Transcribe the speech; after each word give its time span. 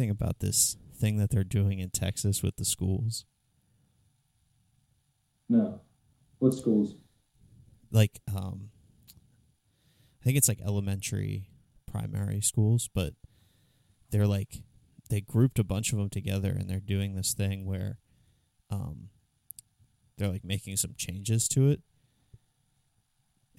have 0.00 0.08
you 0.08 0.16
heard 0.16 0.22
anything 0.22 0.26
about 0.26 0.38
this 0.40 0.76
thing 0.94 1.16
that 1.18 1.30
they're 1.30 1.44
doing 1.44 1.78
in 1.78 1.90
Texas 1.90 2.42
with 2.42 2.56
the 2.56 2.64
schools? 2.64 3.24
No. 5.48 5.80
What 6.38 6.54
schools? 6.54 6.96
Like, 7.90 8.20
um, 8.28 8.70
I 10.20 10.24
think 10.24 10.38
it's 10.38 10.48
like 10.48 10.60
elementary, 10.64 11.48
primary 11.90 12.40
schools, 12.40 12.88
but 12.94 13.14
they're 14.10 14.26
like 14.26 14.62
they 15.08 15.20
grouped 15.20 15.58
a 15.58 15.64
bunch 15.64 15.92
of 15.92 15.98
them 15.98 16.08
together 16.08 16.50
and 16.50 16.70
they're 16.70 16.80
doing 16.80 17.16
this 17.16 17.34
thing 17.34 17.66
where, 17.66 17.98
um, 18.70 19.08
they're 20.16 20.28
like 20.28 20.44
making 20.44 20.76
some 20.76 20.94
changes 20.96 21.48
to 21.48 21.68
it. 21.68 21.80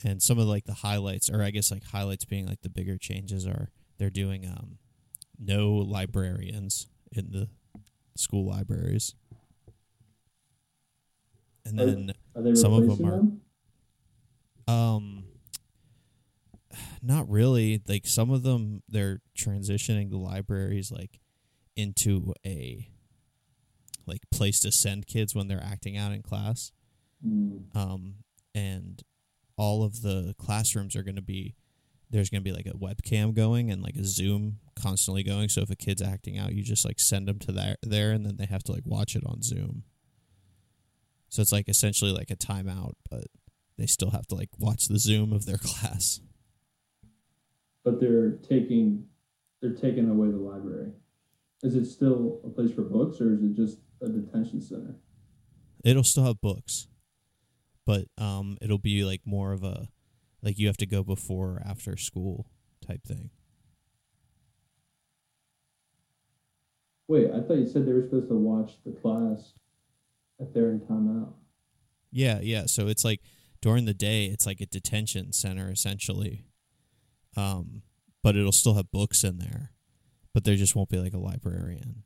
And 0.03 0.21
some 0.21 0.39
of 0.39 0.47
like 0.47 0.65
the 0.65 0.75
highlights, 0.75 1.29
or 1.29 1.43
I 1.43 1.51
guess 1.51 1.71
like 1.71 1.83
highlights 1.83 2.25
being 2.25 2.47
like 2.47 2.61
the 2.61 2.69
bigger 2.69 2.97
changes 2.97 3.45
are 3.45 3.69
they're 3.97 4.09
doing 4.09 4.47
um 4.47 4.77
no 5.43 5.71
librarians 5.73 6.87
in 7.11 7.31
the 7.31 7.49
school 8.15 8.45
libraries. 8.47 9.15
And 11.65 11.77
then 11.77 12.13
Are 12.35 12.41
they 12.41 12.55
Some 12.55 12.73
of 12.73 12.87
them 12.97 13.05
are- 13.07 13.11
them? 13.17 13.41
um 14.67 15.23
not 17.01 17.29
really. 17.29 17.81
Like 17.87 18.05
some 18.07 18.29
of 18.31 18.43
them 18.43 18.83
they're 18.87 19.21
transitioning 19.37 20.09
the 20.09 20.17
libraries 20.17 20.91
like 20.91 21.19
into 21.75 22.33
a 22.45 22.87
like 24.05 24.21
place 24.31 24.59
to 24.61 24.71
send 24.71 25.07
kids 25.07 25.33
when 25.35 25.47
they're 25.47 25.63
acting 25.63 25.97
out 25.97 26.11
in 26.13 26.21
class. 26.21 26.71
Mm. 27.25 27.75
Um 27.75 28.15
and 28.53 29.01
all 29.57 29.83
of 29.83 30.01
the 30.01 30.33
classrooms 30.37 30.95
are 30.95 31.03
going 31.03 31.15
to 31.15 31.21
be 31.21 31.55
there's 32.11 32.29
going 32.29 32.43
to 32.43 32.49
be 32.49 32.55
like 32.55 32.65
a 32.67 32.77
webcam 32.77 33.33
going 33.33 33.71
and 33.71 33.81
like 33.81 33.95
a 33.95 34.03
zoom 34.03 34.57
constantly 34.75 35.23
going 35.23 35.49
so 35.49 35.61
if 35.61 35.69
a 35.69 35.75
kid's 35.75 36.01
acting 36.01 36.37
out 36.37 36.53
you 36.53 36.61
just 36.63 36.85
like 36.85 36.99
send 36.99 37.27
them 37.27 37.39
to 37.39 37.51
that 37.51 37.77
there 37.81 38.11
and 38.11 38.25
then 38.25 38.37
they 38.37 38.45
have 38.45 38.63
to 38.63 38.71
like 38.71 38.83
watch 38.85 39.15
it 39.15 39.23
on 39.25 39.41
zoom 39.41 39.83
so 41.29 41.41
it's 41.41 41.51
like 41.51 41.69
essentially 41.69 42.11
like 42.11 42.29
a 42.29 42.35
timeout 42.35 42.93
but 43.09 43.25
they 43.77 43.85
still 43.85 44.11
have 44.11 44.27
to 44.27 44.35
like 44.35 44.49
watch 44.59 44.87
the 44.87 44.99
zoom 44.99 45.31
of 45.33 45.45
their 45.45 45.57
class 45.63 46.19
But 47.83 47.99
they're 47.99 48.31
taking 48.31 49.05
they're 49.61 49.73
taking 49.75 50.09
away 50.09 50.29
the 50.31 50.37
library. 50.37 50.91
Is 51.63 51.75
it 51.75 51.85
still 51.85 52.41
a 52.43 52.49
place 52.49 52.71
for 52.71 52.81
books 52.81 53.21
or 53.21 53.33
is 53.33 53.43
it 53.43 53.53
just 53.53 53.77
a 54.01 54.07
detention 54.09 54.61
center? 54.61 54.95
it'll 55.83 56.03
still 56.03 56.23
have 56.25 56.39
books 56.41 56.87
but 57.87 58.05
um 58.19 58.55
it'll 58.61 58.77
be 58.77 59.03
like 59.03 59.21
more 59.25 59.51
of 59.51 59.63
a 59.63 59.87
like 60.43 60.57
you 60.57 60.67
have 60.67 60.77
to 60.77 60.85
go 60.85 61.03
before 61.03 61.57
or 61.57 61.63
after 61.65 61.97
school 61.97 62.47
type 62.85 63.03
thing 63.03 63.29
Wait, 67.11 67.29
I 67.29 67.41
thought 67.41 67.57
you 67.57 67.67
said 67.67 67.85
they 67.85 67.91
were 67.91 68.03
supposed 68.03 68.29
to 68.29 68.35
watch 68.35 68.71
the 68.85 68.93
class 68.93 69.51
if 70.39 70.53
they're 70.53 70.71
in 70.71 70.79
timeout. 70.79 71.33
Yeah, 72.09 72.39
yeah. 72.41 72.67
So 72.67 72.87
it's 72.87 73.03
like 73.03 73.19
during 73.61 73.83
the 73.83 73.93
day, 73.93 74.27
it's 74.27 74.45
like 74.45 74.61
a 74.61 74.65
detention 74.65 75.33
center 75.33 75.69
essentially. 75.69 76.45
Um, 77.35 77.81
but 78.23 78.37
it'll 78.37 78.53
still 78.53 78.75
have 78.75 78.91
books 78.91 79.25
in 79.25 79.39
there, 79.39 79.71
but 80.33 80.45
there 80.45 80.55
just 80.55 80.73
won't 80.73 80.87
be 80.87 80.99
like 80.99 81.11
a 81.11 81.17
librarian. 81.17 82.03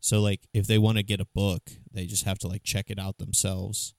So 0.00 0.20
like 0.20 0.40
if 0.52 0.66
they 0.66 0.76
want 0.76 0.98
to 0.98 1.02
get 1.02 1.22
a 1.22 1.28
book, 1.34 1.70
they 1.90 2.04
just 2.04 2.24
have 2.24 2.38
to 2.40 2.48
like 2.48 2.64
check 2.64 2.90
it 2.90 2.98
out 2.98 3.16
themselves, 3.16 3.94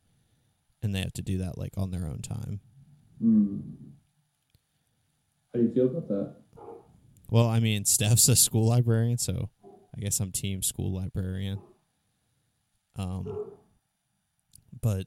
and 0.81 0.95
they 0.95 0.99
have 0.99 1.13
to 1.13 1.21
do 1.21 1.37
that 1.39 1.57
like 1.57 1.73
on 1.77 1.91
their 1.91 2.05
own 2.05 2.21
time. 2.21 2.59
Hmm. 3.19 3.59
How 5.53 5.59
do 5.59 5.65
you 5.65 5.73
feel 5.73 5.85
about 5.85 6.07
that? 6.07 6.35
Well, 7.29 7.47
I 7.47 7.59
mean, 7.59 7.85
Steph's 7.85 8.27
a 8.29 8.35
school 8.35 8.67
librarian, 8.67 9.17
so 9.17 9.49
I 9.95 9.99
guess 9.99 10.19
I'm 10.19 10.31
team 10.31 10.61
school 10.63 10.93
librarian. 10.93 11.59
Um, 12.97 13.51
but 14.81 15.05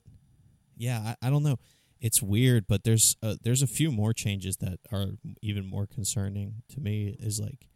yeah, 0.76 1.14
I, 1.22 1.26
I 1.26 1.30
don't 1.30 1.42
know. 1.42 1.58
It's 2.00 2.22
weird, 2.22 2.66
but 2.66 2.84
there's 2.84 3.16
a, 3.22 3.38
there's 3.42 3.62
a 3.62 3.66
few 3.66 3.90
more 3.90 4.12
changes 4.12 4.58
that 4.58 4.78
are 4.92 5.06
even 5.40 5.64
more 5.64 5.86
concerning 5.86 6.62
to 6.68 6.80
me. 6.80 7.16
Is 7.18 7.40
like, 7.40 7.68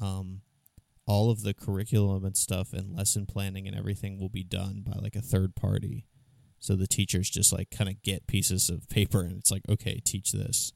um, 0.00 0.42
all 1.06 1.30
of 1.30 1.42
the 1.42 1.54
curriculum 1.54 2.24
and 2.24 2.36
stuff 2.36 2.72
and 2.72 2.94
lesson 2.94 3.26
planning 3.26 3.66
and 3.66 3.76
everything 3.76 4.18
will 4.18 4.28
be 4.28 4.42
done 4.42 4.82
by 4.86 4.98
like 5.00 5.16
a 5.16 5.22
third 5.22 5.54
party. 5.54 6.06
So 6.66 6.74
the 6.74 6.86
teachers 6.86 7.30
just 7.30 7.52
like 7.52 7.70
kind 7.70 7.88
of 7.88 8.02
get 8.02 8.26
pieces 8.26 8.68
of 8.68 8.88
paper 8.88 9.20
and 9.20 9.38
it's 9.38 9.50
like, 9.50 9.62
okay, 9.68 10.00
teach 10.04 10.32
this 10.32 10.72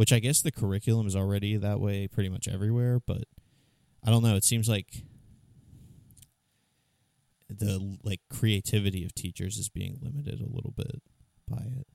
which 0.00 0.14
I 0.14 0.18
guess 0.18 0.40
the 0.40 0.50
curriculum 0.50 1.06
is 1.06 1.14
already 1.14 1.58
that 1.58 1.78
way 1.78 2.08
pretty 2.08 2.30
much 2.30 2.48
everywhere, 2.48 3.00
but 3.06 3.24
I 4.02 4.10
don't 4.10 4.22
know. 4.22 4.34
It 4.34 4.44
seems 4.44 4.66
like 4.66 5.04
the 7.50 7.98
like 8.02 8.20
creativity 8.30 9.04
of 9.04 9.14
teachers 9.14 9.58
is 9.58 9.68
being 9.68 9.98
limited 10.00 10.40
a 10.40 10.48
little 10.48 10.72
bit 10.74 11.02
by 11.46 11.58
it. 11.58 11.86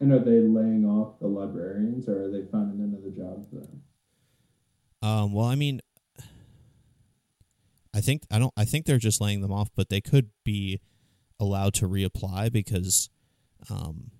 And 0.00 0.12
are 0.12 0.18
they 0.18 0.40
laying 0.40 0.84
off 0.84 1.18
the 1.18 1.28
librarians 1.28 2.06
or 2.08 2.24
are 2.24 2.30
they 2.30 2.44
finding 2.52 2.80
another 2.80 3.08
job 3.08 3.48
for 3.48 3.60
them? 3.60 3.82
Um, 5.00 5.32
well, 5.32 5.46
I 5.46 5.54
mean, 5.54 5.80
I 7.94 8.02
think 8.02 8.24
I 8.30 8.38
don't. 8.38 8.52
I 8.54 8.66
think 8.66 8.84
they're 8.84 8.98
just 8.98 9.20
laying 9.20 9.40
them 9.40 9.52
off, 9.52 9.70
but 9.74 9.88
they 9.88 10.02
could 10.02 10.28
be 10.44 10.80
allowed 11.40 11.74
to 11.74 11.88
reapply 11.88 12.52
because, 12.52 13.10
um, 13.70 14.10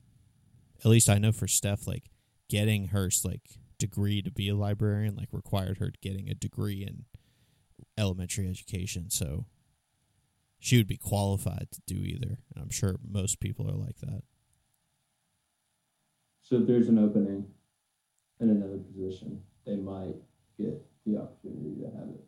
at 0.84 0.86
least 0.86 1.08
I 1.08 1.18
know 1.18 1.32
for 1.32 1.48
Steph, 1.48 1.86
like 1.86 2.10
getting 2.48 2.88
her 2.88 3.10
like 3.24 3.58
degree 3.78 4.22
to 4.22 4.30
be 4.30 4.48
a 4.48 4.54
librarian 4.56 5.14
like 5.14 5.28
required 5.32 5.78
her 5.78 5.92
getting 6.02 6.28
a 6.28 6.34
degree 6.34 6.82
in 6.82 7.04
elementary 7.96 8.48
education, 8.48 9.10
so 9.10 9.46
she 10.58 10.76
would 10.76 10.88
be 10.88 10.96
qualified 10.96 11.68
to 11.72 11.80
do 11.86 12.02
either. 12.02 12.38
And 12.54 12.62
I'm 12.62 12.70
sure 12.70 12.96
most 13.08 13.40
people 13.40 13.68
are 13.68 13.76
like 13.76 13.98
that. 14.00 14.22
So 16.42 16.56
if 16.56 16.66
there's 16.66 16.88
an 16.88 16.98
opening 16.98 17.46
in 18.40 18.50
another 18.50 18.78
position, 18.78 19.42
they 19.66 19.76
might 19.76 20.16
get 20.58 20.82
the 21.04 21.18
opportunity 21.18 21.74
to 21.80 21.86
have 21.98 22.08
it. 22.08 22.24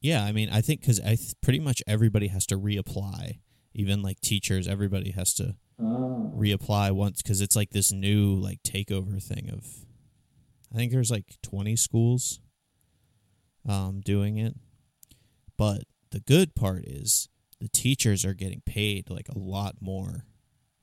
Yeah, 0.00 0.24
I 0.24 0.32
mean, 0.32 0.48
I 0.50 0.60
think 0.60 0.80
because 0.80 1.00
I 1.00 1.14
th- 1.14 1.34
pretty 1.40 1.60
much 1.60 1.82
everybody 1.86 2.28
has 2.28 2.46
to 2.46 2.58
reapply, 2.58 3.38
even 3.74 4.02
like 4.02 4.20
teachers. 4.20 4.66
Everybody 4.68 5.10
has 5.12 5.34
to 5.34 5.56
Ah, 5.80 6.30
reapply 6.34 6.92
once 6.92 7.22
because 7.22 7.40
it's 7.40 7.56
like 7.56 7.70
this 7.70 7.90
new 7.92 8.34
like 8.34 8.62
takeover 8.62 9.22
thing 9.22 9.50
of. 9.52 9.64
I 10.72 10.76
think 10.76 10.92
there's 10.92 11.10
like 11.10 11.36
20 11.42 11.76
schools, 11.76 12.40
um, 13.68 14.00
doing 14.00 14.38
it, 14.38 14.54
but 15.56 15.82
the 16.10 16.20
good 16.20 16.54
part 16.54 16.84
is 16.86 17.28
the 17.60 17.68
teachers 17.68 18.24
are 18.24 18.34
getting 18.34 18.62
paid 18.64 19.10
like 19.10 19.28
a 19.28 19.38
lot 19.38 19.76
more 19.80 20.26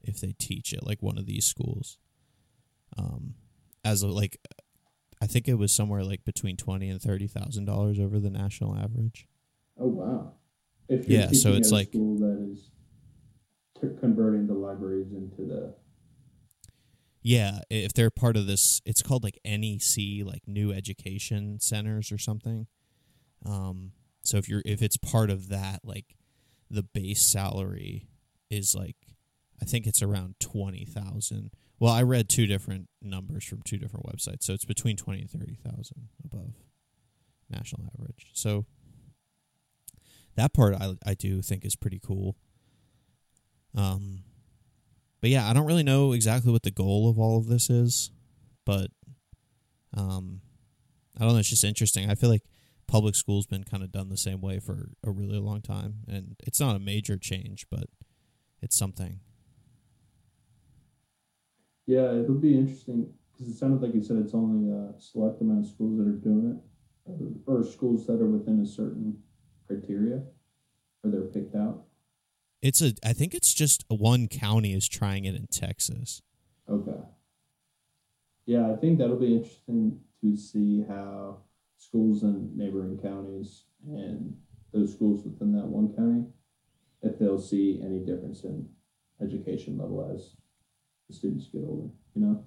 if 0.01 0.19
they 0.19 0.33
teach 0.37 0.73
at 0.73 0.85
like 0.85 1.01
one 1.01 1.17
of 1.17 1.25
these 1.25 1.45
schools. 1.45 1.97
Um, 2.97 3.35
as 3.83 4.01
a, 4.01 4.07
like, 4.07 4.37
I 5.21 5.27
think 5.27 5.47
it 5.47 5.55
was 5.55 5.71
somewhere 5.71 6.03
like 6.03 6.23
between 6.25 6.55
twenty 6.57 6.89
and 6.89 7.01
thirty 7.01 7.27
thousand 7.27 7.65
dollars 7.65 7.99
over 7.99 8.19
the 8.19 8.29
national 8.29 8.75
average. 8.75 9.27
oh 9.79 9.87
wow! 9.87 10.33
Yeah, 10.89 11.31
so 11.31 11.53
it's 11.53 11.71
like- 11.71 11.91
that 11.91 12.47
is 12.51 12.69
converting 13.99 14.47
the 14.47 14.53
libraries 14.53 15.11
into 15.11 15.45
the 15.45 15.73
Yeah, 17.21 17.59
if 17.69 17.93
they're 17.93 18.09
part 18.09 18.37
of 18.37 18.47
this, 18.47 18.81
it's 18.85 19.01
called 19.01 19.23
like 19.23 19.39
NEC, 19.45 20.25
like 20.25 20.43
New 20.47 20.71
Education 20.71 21.59
Centers 21.59 22.11
or 22.11 22.17
something. 22.17 22.67
Um, 23.45 23.91
so 24.23 24.37
if 24.37 24.47
you're 24.49 24.61
if 24.65 24.81
it's 24.81 24.97
part 24.97 25.29
of 25.29 25.49
that, 25.49 25.81
like 25.83 26.15
the 26.69 26.83
base 26.83 27.21
salary 27.21 28.07
is 28.49 28.75
like 28.75 28.95
I 29.61 29.65
think 29.65 29.87
it's 29.87 30.01
around 30.01 30.35
twenty 30.39 30.85
thousand. 30.85 31.51
Well, 31.79 31.93
I 31.93 32.03
read 32.03 32.27
two 32.27 32.45
different 32.45 32.89
numbers 33.01 33.45
from 33.45 33.61
two 33.61 33.77
different 33.77 34.05
websites, 34.05 34.43
so 34.43 34.53
it's 34.53 34.65
between 34.65 34.97
twenty 34.97 35.21
and 35.21 35.29
thirty 35.29 35.55
thousand 35.55 36.09
above 36.23 36.53
national 37.49 37.87
average. 37.97 38.27
So 38.33 38.65
that 40.35 40.53
part 40.53 40.75
I 40.75 40.95
I 41.05 41.13
do 41.13 41.41
think 41.41 41.65
is 41.65 41.75
pretty 41.75 41.99
cool. 41.99 42.35
Um, 43.75 44.23
but 45.21 45.29
yeah, 45.29 45.49
I 45.49 45.53
don't 45.53 45.65
really 45.65 45.83
know 45.83 46.13
exactly 46.13 46.51
what 46.51 46.63
the 46.63 46.71
goal 46.71 47.09
of 47.09 47.19
all 47.19 47.37
of 47.37 47.47
this 47.47 47.69
is, 47.69 48.11
but 48.65 48.91
um, 49.95 50.41
I 51.17 51.23
don't 51.23 51.33
know. 51.33 51.39
It's 51.39 51.49
just 51.49 51.63
interesting. 51.63 52.09
I 52.09 52.15
feel 52.15 52.29
like 52.29 52.43
public 52.87 53.15
school's 53.15 53.45
been 53.45 53.63
kind 53.63 53.83
of 53.83 53.91
done 53.91 54.09
the 54.09 54.17
same 54.17 54.41
way 54.41 54.59
for 54.59 54.89
a 55.03 55.11
really 55.11 55.37
long 55.37 55.61
time, 55.61 55.95
and 56.07 56.35
it's 56.45 56.59
not 56.59 56.75
a 56.75 56.79
major 56.79 57.17
change, 57.17 57.65
but 57.69 57.85
it's 58.61 58.77
something. 58.77 59.19
Yeah, 61.85 62.11
it'll 62.11 62.35
be 62.35 62.57
interesting 62.57 63.11
because 63.31 63.53
it 63.53 63.57
sounded 63.57 63.81
like 63.81 63.95
you 63.95 64.03
said 64.03 64.17
it's 64.17 64.33
only 64.33 64.71
a 64.71 64.99
select 64.99 65.41
amount 65.41 65.65
of 65.65 65.71
schools 65.71 65.97
that 65.97 66.07
are 66.07 66.11
doing 66.11 66.51
it, 66.51 67.41
or, 67.47 67.63
schools 67.63 68.05
that 68.07 68.21
are 68.21 68.27
within 68.27 68.59
a 68.61 68.65
certain 68.65 69.17
criteria, 69.67 70.21
or 71.03 71.11
they're 71.11 71.21
picked 71.21 71.55
out. 71.55 71.85
It's 72.61 72.81
a. 72.81 72.93
I 73.03 73.13
think 73.13 73.33
it's 73.33 73.53
just 73.53 73.85
one 73.87 74.27
county 74.27 74.73
is 74.73 74.87
trying 74.87 75.25
it 75.25 75.35
in 75.35 75.47
Texas. 75.47 76.21
Okay. 76.69 76.99
Yeah, 78.45 78.71
I 78.71 78.75
think 78.75 78.97
that'll 78.97 79.19
be 79.19 79.35
interesting 79.35 79.99
to 80.21 80.35
see 80.35 80.83
how 80.87 81.37
schools 81.77 82.23
in 82.23 82.51
neighboring 82.55 82.97
counties 82.97 83.63
and 83.87 84.35
those 84.73 84.91
schools 84.91 85.23
within 85.23 85.53
that 85.53 85.65
one 85.65 85.93
county, 85.95 86.25
if 87.01 87.17
they'll 87.17 87.39
see 87.39 87.81
any 87.83 87.99
difference 87.99 88.43
in 88.43 88.67
education 89.21 89.77
level 89.77 90.11
as 90.13 90.35
the 91.07 91.15
students 91.15 91.47
get 91.47 91.63
older. 91.65 91.89
You 92.15 92.21
know. 92.21 92.45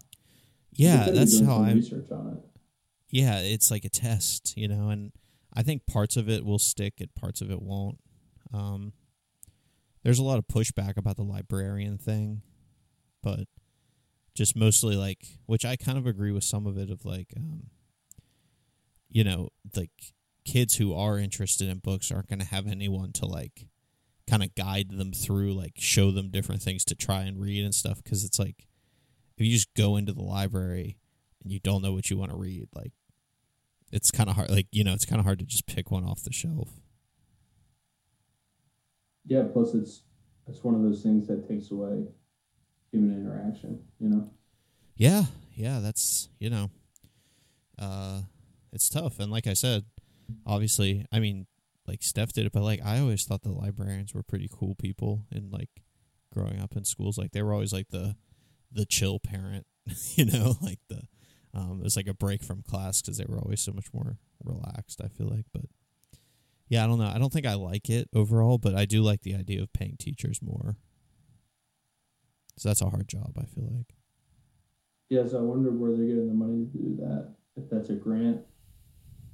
Yeah, 0.72 1.10
that's 1.10 1.40
how 1.40 1.62
I. 1.62 1.72
research 1.72 2.10
on 2.10 2.36
it. 2.36 2.60
Yeah, 3.08 3.40
it's 3.40 3.70
like 3.70 3.84
a 3.84 3.90
test, 3.90 4.56
you 4.56 4.68
know, 4.68 4.88
and 4.88 5.12
I 5.54 5.62
think 5.62 5.86
parts 5.86 6.16
of 6.16 6.30
it 6.30 6.44
will 6.44 6.58
stick 6.58 6.94
and 6.98 7.14
parts 7.14 7.42
of 7.42 7.50
it 7.50 7.60
won't. 7.60 7.98
Um, 8.54 8.94
there's 10.02 10.18
a 10.18 10.24
lot 10.24 10.38
of 10.38 10.46
pushback 10.48 10.96
about 10.96 11.16
the 11.16 11.22
librarian 11.22 11.98
thing, 11.98 12.42
but 13.22 13.46
just 14.34 14.56
mostly 14.56 14.96
like, 14.96 15.38
which 15.46 15.64
I 15.64 15.76
kind 15.76 15.98
of 15.98 16.06
agree 16.06 16.32
with 16.32 16.44
some 16.44 16.66
of 16.66 16.78
it 16.78 16.90
of 16.90 17.04
like, 17.04 17.28
um, 17.36 17.68
you 19.08 19.24
know, 19.24 19.50
like 19.76 19.90
kids 20.44 20.76
who 20.76 20.94
are 20.94 21.18
interested 21.18 21.68
in 21.68 21.78
books 21.78 22.10
aren't 22.10 22.28
going 22.28 22.38
to 22.40 22.46
have 22.46 22.66
anyone 22.66 23.12
to 23.12 23.26
like 23.26 23.66
kind 24.28 24.42
of 24.42 24.54
guide 24.54 24.90
them 24.90 25.12
through, 25.12 25.52
like 25.52 25.74
show 25.76 26.10
them 26.10 26.30
different 26.30 26.62
things 26.62 26.84
to 26.86 26.94
try 26.94 27.22
and 27.22 27.40
read 27.40 27.64
and 27.64 27.74
stuff. 27.74 28.02
Cause 28.02 28.24
it's 28.24 28.38
like, 28.38 28.66
if 29.36 29.46
you 29.46 29.52
just 29.52 29.74
go 29.74 29.96
into 29.96 30.12
the 30.12 30.22
library 30.22 30.98
and 31.42 31.52
you 31.52 31.60
don't 31.60 31.82
know 31.82 31.92
what 31.92 32.10
you 32.10 32.16
want 32.16 32.30
to 32.30 32.36
read, 32.36 32.68
like, 32.74 32.92
it's 33.92 34.10
kind 34.10 34.30
of 34.30 34.36
hard. 34.36 34.50
Like, 34.50 34.68
you 34.72 34.84
know, 34.84 34.94
it's 34.94 35.04
kind 35.04 35.20
of 35.20 35.26
hard 35.26 35.38
to 35.40 35.44
just 35.44 35.66
pick 35.66 35.90
one 35.90 36.04
off 36.04 36.22
the 36.22 36.32
shelf. 36.32 36.70
Yeah. 39.26 39.44
Plus, 39.52 39.74
it's 39.74 40.02
it's 40.46 40.62
one 40.64 40.74
of 40.74 40.82
those 40.82 41.02
things 41.02 41.26
that 41.28 41.48
takes 41.48 41.70
away 41.70 42.06
human 42.90 43.20
interaction. 43.20 43.82
You 43.98 44.08
know. 44.08 44.30
Yeah, 44.96 45.24
yeah, 45.54 45.80
that's 45.80 46.28
you 46.38 46.50
know, 46.50 46.70
uh, 47.78 48.22
it's 48.72 48.88
tough. 48.88 49.18
And 49.18 49.30
like 49.30 49.46
I 49.46 49.54
said, 49.54 49.84
obviously, 50.46 51.06
I 51.12 51.18
mean, 51.18 51.46
like 51.86 52.02
Steph 52.02 52.32
did 52.32 52.46
it, 52.46 52.52
but 52.52 52.62
like 52.62 52.80
I 52.84 53.00
always 53.00 53.24
thought 53.24 53.42
the 53.42 53.52
librarians 53.52 54.14
were 54.14 54.22
pretty 54.22 54.48
cool 54.52 54.74
people. 54.74 55.26
And 55.30 55.52
like 55.52 55.70
growing 56.32 56.60
up 56.60 56.76
in 56.76 56.84
schools, 56.84 57.18
like 57.18 57.32
they 57.32 57.42
were 57.42 57.52
always 57.52 57.72
like 57.72 57.88
the 57.90 58.16
the 58.70 58.86
chill 58.86 59.18
parent, 59.18 59.66
you 60.14 60.24
know, 60.24 60.56
like 60.60 60.80
the 60.88 61.02
um, 61.54 61.80
it 61.80 61.84
was 61.84 61.96
like 61.96 62.06
a 62.06 62.14
break 62.14 62.42
from 62.42 62.62
class 62.62 63.02
because 63.02 63.18
they 63.18 63.26
were 63.28 63.38
always 63.38 63.60
so 63.60 63.72
much 63.72 63.92
more 63.92 64.18
relaxed. 64.42 65.00
I 65.04 65.08
feel 65.08 65.28
like, 65.28 65.46
but 65.52 65.64
yeah, 66.72 66.84
I 66.84 66.86
don't 66.86 66.98
know. 66.98 67.12
I 67.14 67.18
don't 67.18 67.30
think 67.30 67.44
I 67.44 67.52
like 67.52 67.90
it 67.90 68.08
overall, 68.14 68.56
but 68.56 68.74
I 68.74 68.86
do 68.86 69.02
like 69.02 69.20
the 69.20 69.34
idea 69.34 69.62
of 69.62 69.70
paying 69.74 69.96
teachers 69.98 70.40
more. 70.40 70.78
So 72.56 72.70
that's 72.70 72.80
a 72.80 72.88
hard 72.88 73.06
job. 73.08 73.36
I 73.38 73.44
feel 73.44 73.70
like. 73.76 73.94
Yeah, 75.10 75.26
so 75.26 75.36
I 75.36 75.42
wonder 75.42 75.70
where 75.70 75.94
they're 75.94 76.06
getting 76.06 76.28
the 76.28 76.34
money 76.34 76.64
to 76.64 76.78
do 76.78 76.96
that. 77.00 77.34
If 77.58 77.68
that's 77.68 77.90
a 77.90 77.92
grant. 77.92 78.40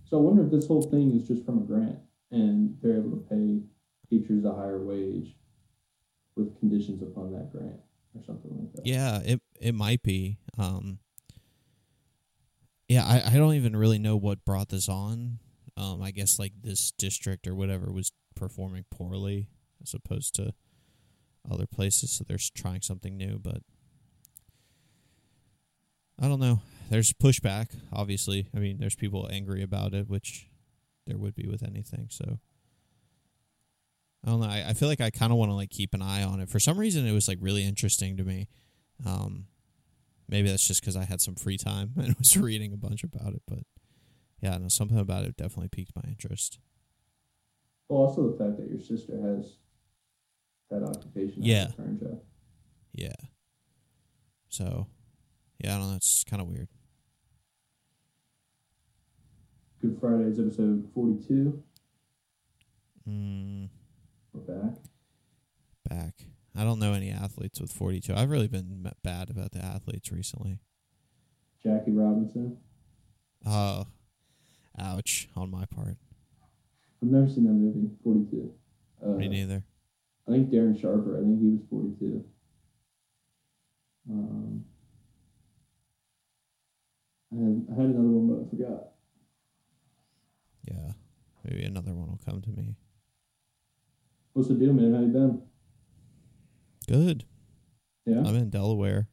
So 0.05 0.19
I 0.19 0.21
wonder 0.21 0.45
if 0.47 0.51
this 0.51 0.67
whole 0.67 0.83
thing 0.83 1.15
is 1.15 1.29
just 1.29 1.47
from 1.47 1.59
a 1.59 1.61
grant 1.61 2.01
and 2.33 2.77
they're 2.83 2.97
able 2.97 3.13
to 3.13 3.25
pay 3.31 3.61
teachers 4.11 4.45
a 4.45 4.53
higher 4.53 4.83
wage 4.83 5.37
with 6.35 6.59
conditions 6.59 7.03
upon 7.03 7.31
that 7.35 7.53
grant 7.53 7.79
or 8.17 8.25
something 8.25 8.51
like 8.59 8.73
that. 8.73 8.85
Yeah, 8.85 9.21
it 9.25 9.41
it 9.61 9.77
might 9.77 10.03
be. 10.03 10.39
Um, 10.59 10.99
yeah, 12.89 13.07
I, 13.07 13.23
I 13.31 13.37
don't 13.37 13.55
even 13.55 13.77
really 13.77 14.01
know 14.01 14.17
what 14.17 14.45
brought 14.45 14.71
this 14.71 14.89
on. 14.89 15.39
Um, 15.79 16.03
I 16.03 16.11
guess 16.11 16.39
like 16.39 16.53
this 16.61 16.91
district 16.99 17.47
or 17.47 17.55
whatever 17.55 17.93
was 17.93 18.11
performing 18.35 18.85
poorly 18.91 19.49
as 19.81 19.95
opposed 19.95 20.35
to 20.35 20.53
other 21.49 21.67
places, 21.67 22.11
so 22.11 22.25
they're 22.27 22.39
trying 22.55 22.83
something 22.83 23.17
new. 23.17 23.39
But 23.39 23.63
I 26.21 26.27
don't 26.27 26.41
know. 26.41 26.63
There's 26.91 27.13
pushback, 27.13 27.69
obviously. 27.93 28.49
I 28.55 28.59
mean, 28.59 28.79
there's 28.79 28.97
people 28.97 29.29
angry 29.31 29.63
about 29.63 29.95
it, 29.95 30.09
which 30.09 30.49
there 31.07 31.17
would 31.17 31.35
be 31.35 31.47
with 31.47 31.63
anything. 31.63 32.09
So 32.11 32.41
I 34.25 34.31
don't 34.31 34.41
know. 34.41 34.49
I, 34.49 34.65
I 34.71 34.73
feel 34.75 34.89
like 34.89 35.01
I 35.01 35.11
kind 35.11 35.33
of 35.33 35.39
want 35.39 35.51
to 35.51 35.55
like 35.55 35.71
keep 35.71 35.95
an 35.95 36.03
eye 36.03 36.25
on 36.25 36.41
it. 36.41 36.49
For 36.49 36.59
some 36.59 36.79
reason, 36.79 37.07
it 37.07 37.13
was 37.13 37.29
like 37.29 37.39
really 37.41 37.65
interesting 37.65 38.17
to 38.17 38.25
me. 38.25 38.49
Um, 39.07 39.47
maybe 40.29 40.51
that's 40.51 40.67
just 40.67 40.81
because 40.81 40.97
I 40.97 41.05
had 41.05 41.21
some 41.21 41.37
free 41.37 41.57
time 41.57 41.93
and 41.97 42.17
was 42.19 42.37
reading 42.37 42.73
a 42.73 42.77
bunch 42.77 43.05
about 43.05 43.35
it. 43.35 43.43
But 43.47 43.61
yeah, 44.41 44.57
no, 44.59 44.69
something 44.69 44.99
about 44.99 45.25
it 45.25 45.37
definitely 45.37 45.69
piqued 45.69 45.95
my 45.97 46.03
interest. 46.09 46.59
Well, 47.89 48.01
also 48.01 48.31
the 48.31 48.37
fact 48.37 48.59
that 48.59 48.69
your 48.69 48.81
sister 48.81 49.15
has 49.21 49.57
that 50.71 50.83
occupation. 50.83 51.43
Yeah. 51.43 51.69
Current 51.77 52.01
job. 52.01 52.21
Yeah. 52.93 53.13
So, 54.49 54.87
yeah, 55.63 55.75
I 55.75 55.79
don't 55.79 55.91
know. 55.91 55.97
It's 55.97 56.25
kind 56.25 56.43
of 56.43 56.49
weird. 56.49 56.69
Good 59.81 59.97
Fridays 60.01 60.39
episode 60.41 60.89
42. 60.93 61.63
Mm, 63.09 63.69
We're 64.33 64.41
back. 64.41 64.75
back. 65.89 66.15
I 66.57 66.65
don't 66.65 66.81
know 66.81 66.93
any 66.93 67.11
athletes 67.11 67.61
with 67.61 67.73
42. 67.73 68.13
I've 68.15 68.31
really 68.31 68.49
been 68.49 68.91
bad 69.05 69.31
about 69.31 69.53
the 69.53 69.65
athletes 69.65 70.11
recently. 70.11 70.59
Jackie 71.63 71.93
Robinson. 71.93 72.59
Oh, 73.47 73.87
ouch 74.79 75.29
on 75.37 75.51
my 75.51 75.65
part. 75.67 75.97
I've 77.03 77.09
never 77.11 77.29
seen 77.29 77.45
that 77.45 77.53
movie, 77.53 77.91
42. 78.03 78.53
Uh, 79.05 79.09
Me 79.11 79.29
neither. 79.29 79.63
I 80.27 80.33
think 80.33 80.51
Darren 80.51 80.79
Sharper, 80.81 81.17
I 81.17 81.21
think 81.21 81.41
he 81.41 81.49
was 81.49 81.61
42. 81.71 82.25
Um, 84.11 84.65
I 87.33 87.37
had, 87.37 87.67
I 87.71 87.75
had 87.83 87.91
another 87.91 88.09
one, 88.09 88.29
but 88.29 88.47
I 88.47 88.51
forgot. 88.51 88.89
Yeah. 90.65 90.93
Maybe 91.45 91.65
another 91.65 91.93
one 91.95 92.09
will 92.09 92.21
come 92.25 92.41
to 92.43 92.51
me. 92.51 92.77
What's 94.33 94.49
the 94.49 94.55
deal, 94.55 94.73
man? 94.73 94.95
How 94.95 95.01
you 95.01 95.09
been? 95.09 95.43
Good. 96.87 97.25
Yeah? 98.07 98.19
I'm 98.21 98.35
in 98.37 98.51
Delaware. 98.51 99.09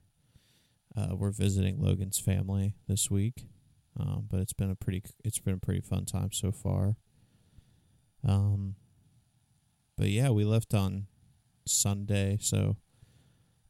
Uh, 0.96 1.16
we're 1.16 1.32
visiting 1.32 1.82
Logan's 1.82 2.20
family 2.20 2.74
this 2.88 3.12
week, 3.12 3.48
um, 4.00 4.28
but 4.30 4.40
it's 4.40 4.54
been 4.54 4.72
a 4.72 4.76
pretty 4.76 5.04
it's 5.24 5.40
been 5.40 5.56
a 5.56 5.60
pretty 5.60 5.82
fun 5.82 6.06
time 6.06 6.32
so 6.32 6.52
far. 6.52 6.98
Um, 8.28 8.76
but 9.98 10.10
yeah, 10.10 10.30
we 10.30 10.44
left 10.44 10.74
on 10.74 11.08
Sunday, 11.68 12.38
so 12.42 12.78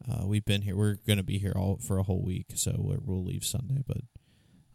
uh, 0.10 0.25
we've 0.25 0.46
been 0.46 0.62
here. 0.62 0.75
We're 0.75 0.98
gonna 1.08 1.24
be 1.24 1.38
here 1.38 1.53
all 1.55 1.77
for 1.77 1.98
a 1.98 2.03
whole 2.03 2.24
week, 2.24 2.48
so 2.55 2.75
we're, 2.77 3.00
we'll 3.01 3.24
leave 3.24 3.44
Sunday. 3.44 3.84
But 3.86 4.01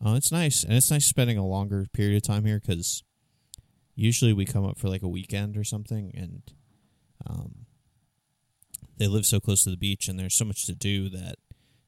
uh, 0.05 0.15
it's 0.15 0.31
nice, 0.31 0.63
and 0.63 0.75
it's 0.75 0.91
nice 0.91 1.07
spending 1.07 1.39
a 1.39 1.47
longer 1.47 1.87
period 1.93 2.17
of 2.17 2.23
time 2.23 2.45
here 2.45 2.61
because 2.61 3.03
usually 3.95 4.33
we 4.33 4.45
come 4.45 4.65
up 4.65 4.79
for 4.79 4.89
like 4.89 5.03
a 5.03 5.09
weekend 5.09 5.57
or 5.57 5.65
something, 5.65 6.13
and 6.15 6.43
um, 7.27 7.67
they 9.01 9.09
live 9.09 9.27
so 9.27 9.41
close 9.41 9.65
to 9.65 9.71
the 9.71 9.77
beach 9.77 10.09
and 10.09 10.19
there's 10.19 10.37
so 10.37 10.45
much 10.45 10.67
to 10.67 10.75
do 10.75 11.09
that 11.09 11.37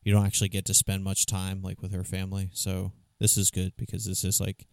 you 0.03 0.13
don't 0.13 0.27
actually 0.27 0.49
get 0.49 0.65
to 0.65 0.75
spend 0.75 1.05
much 1.05 1.27
time 1.27 1.63
like 1.63 1.81
with 1.81 1.93
her 1.93 2.05
family. 2.05 2.51
So 2.53 2.93
this 3.23 3.37
is 3.37 3.53
good 3.53 3.73
because 3.77 4.05
this 4.05 4.25
is 4.25 4.41
like 4.41 4.67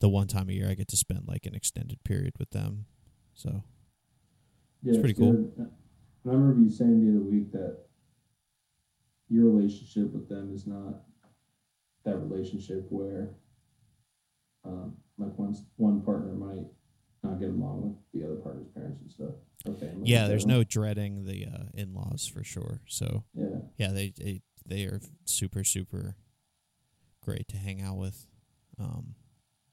the 0.00 0.08
one 0.08 0.26
time 0.26 0.50
a 0.50 0.52
year 0.52 0.68
I 0.68 0.74
get 0.74 0.88
to 0.88 0.98
spend 0.98 1.26
like 1.26 1.46
an 1.46 1.54
extended 1.54 2.04
period 2.04 2.34
with 2.38 2.50
them. 2.50 2.84
So 3.32 3.62
yeah, 4.82 5.00
pretty 5.00 5.14
cool. 5.14 5.32
good. 5.32 5.70
I 6.26 6.28
remember 6.28 6.60
you 6.60 6.70
saying 6.70 7.00
the 7.00 7.18
other 7.18 7.24
week 7.24 7.50
that 7.52 7.78
your 9.30 9.46
relationship 9.50 10.12
with 10.12 10.28
them 10.28 10.52
is 10.54 10.66
not 10.66 11.04
that 12.04 12.18
relationship 12.18 12.84
where 12.90 13.30
um, 14.66 14.94
like 15.16 15.32
one, 15.38 15.56
one 15.76 16.02
partner 16.02 16.34
might 16.34 16.66
not 17.22 17.40
get 17.40 17.48
along 17.48 17.82
with 17.82 18.20
the 18.20 18.26
other 18.26 18.36
partner's 18.36 18.68
parents 18.68 19.00
and 19.00 19.10
stuff 19.10 19.34
Okay. 19.66 19.90
yeah, 20.04 20.26
there's 20.26 20.46
no 20.46 20.64
dreading 20.64 21.24
the 21.24 21.46
uh, 21.46 21.64
in-laws 21.74 22.26
for 22.26 22.44
sure. 22.44 22.80
So 22.88 23.24
Yeah. 23.34 23.60
yeah, 23.78 23.92
they 23.92 24.12
they 24.16 24.42
they 24.66 24.84
are 24.84 25.00
super 25.24 25.64
super 25.64 26.16
great 27.30 27.48
to 27.48 27.56
hang 27.56 27.80
out 27.80 27.96
with. 27.96 28.26
Um, 28.78 29.14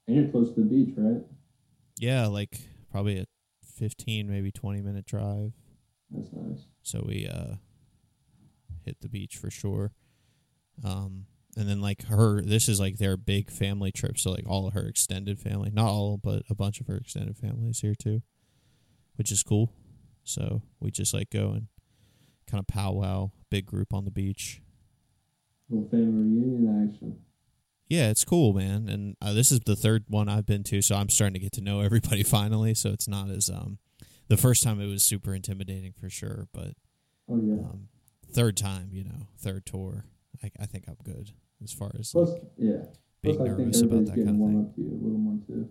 And 0.06 0.16
you're 0.16 0.28
close 0.28 0.52
to 0.54 0.60
the 0.60 0.66
beach, 0.66 0.94
right? 0.96 1.22
yeah, 1.98 2.26
like 2.26 2.60
probably 2.92 3.18
a 3.18 3.26
15 3.76 4.28
maybe 4.30 4.50
20 4.52 4.80
minute 4.82 5.04
drive. 5.06 5.52
That's 6.10 6.32
nice. 6.32 6.64
so 6.82 7.04
we 7.06 7.26
uh 7.26 7.56
hit 8.84 9.00
the 9.02 9.08
beach 9.10 9.36
for 9.36 9.50
sure 9.50 9.92
um 10.82 11.26
and 11.54 11.68
then 11.68 11.82
like 11.82 12.04
her 12.06 12.40
this 12.40 12.66
is 12.66 12.80
like 12.80 12.96
their 12.96 13.18
big 13.18 13.50
family 13.50 13.92
trip 13.92 14.16
so 14.16 14.30
like 14.30 14.46
all 14.46 14.66
of 14.66 14.72
her 14.72 14.86
extended 14.86 15.38
family 15.38 15.70
not 15.70 15.90
all 15.90 16.16
but 16.16 16.44
a 16.48 16.54
bunch 16.54 16.80
of 16.80 16.86
her 16.86 16.96
extended 16.96 17.36
family 17.36 17.68
is 17.68 17.80
here 17.80 17.94
too 17.94 18.22
which 19.16 19.30
is 19.30 19.42
cool 19.42 19.70
so 20.24 20.62
we 20.80 20.90
just 20.90 21.12
like 21.12 21.28
go 21.28 21.50
and 21.50 21.66
kind 22.46 22.58
of 22.60 22.66
powwow 22.66 23.30
big 23.50 23.66
group 23.66 23.92
on 23.92 24.06
the 24.06 24.10
beach 24.10 24.62
Little 25.68 25.90
family 25.90 26.22
reunion 26.22 26.88
action. 26.90 27.18
Yeah 27.88 28.10
it's 28.10 28.24
cool 28.24 28.52
man 28.52 28.88
and 28.88 29.16
uh, 29.22 29.32
this 29.32 29.50
is 29.50 29.60
the 29.60 29.76
third 29.76 30.04
one 30.08 30.28
i've 30.28 30.46
been 30.46 30.62
to 30.62 30.80
so 30.82 30.94
i'm 30.96 31.08
starting 31.08 31.34
to 31.34 31.40
get 31.40 31.52
to 31.52 31.60
know 31.60 31.80
everybody 31.88 32.22
finally 32.22 32.74
so 32.74 32.90
it's 32.90 33.08
not 33.08 33.30
as 33.30 33.48
um 33.48 33.78
the 34.28 34.36
first 34.36 34.62
time 34.62 34.80
it 34.80 34.86
was 34.86 35.02
super 35.02 35.34
intimidating 35.34 35.92
for 35.98 36.10
sure 36.10 36.46
but 36.52 36.74
Oh 37.30 37.36
yeah. 37.42 37.54
um, 37.54 37.88
third 38.32 38.56
time, 38.56 38.88
you 38.92 39.04
know, 39.04 39.28
third 39.38 39.66
tour. 39.66 40.06
I, 40.42 40.50
I 40.60 40.66
think 40.66 40.84
I'm 40.88 40.96
good 41.04 41.32
as 41.62 41.72
far 41.72 41.90
as 41.98 42.10
Plus, 42.12 42.30
like, 42.30 42.42
yeah. 42.56 42.84
being 43.22 43.36
Plus, 43.36 43.48
I 43.48 43.54
think 43.54 43.58
nervous 43.58 43.80
about 43.82 44.06
that 44.06 44.14
kind 44.14 44.28
of 44.30 44.36
thing. 44.36 44.72
to 44.74 44.80
you 44.80 44.88
a 44.88 44.96
little 45.02 45.18
more 45.18 45.38
too. 45.46 45.68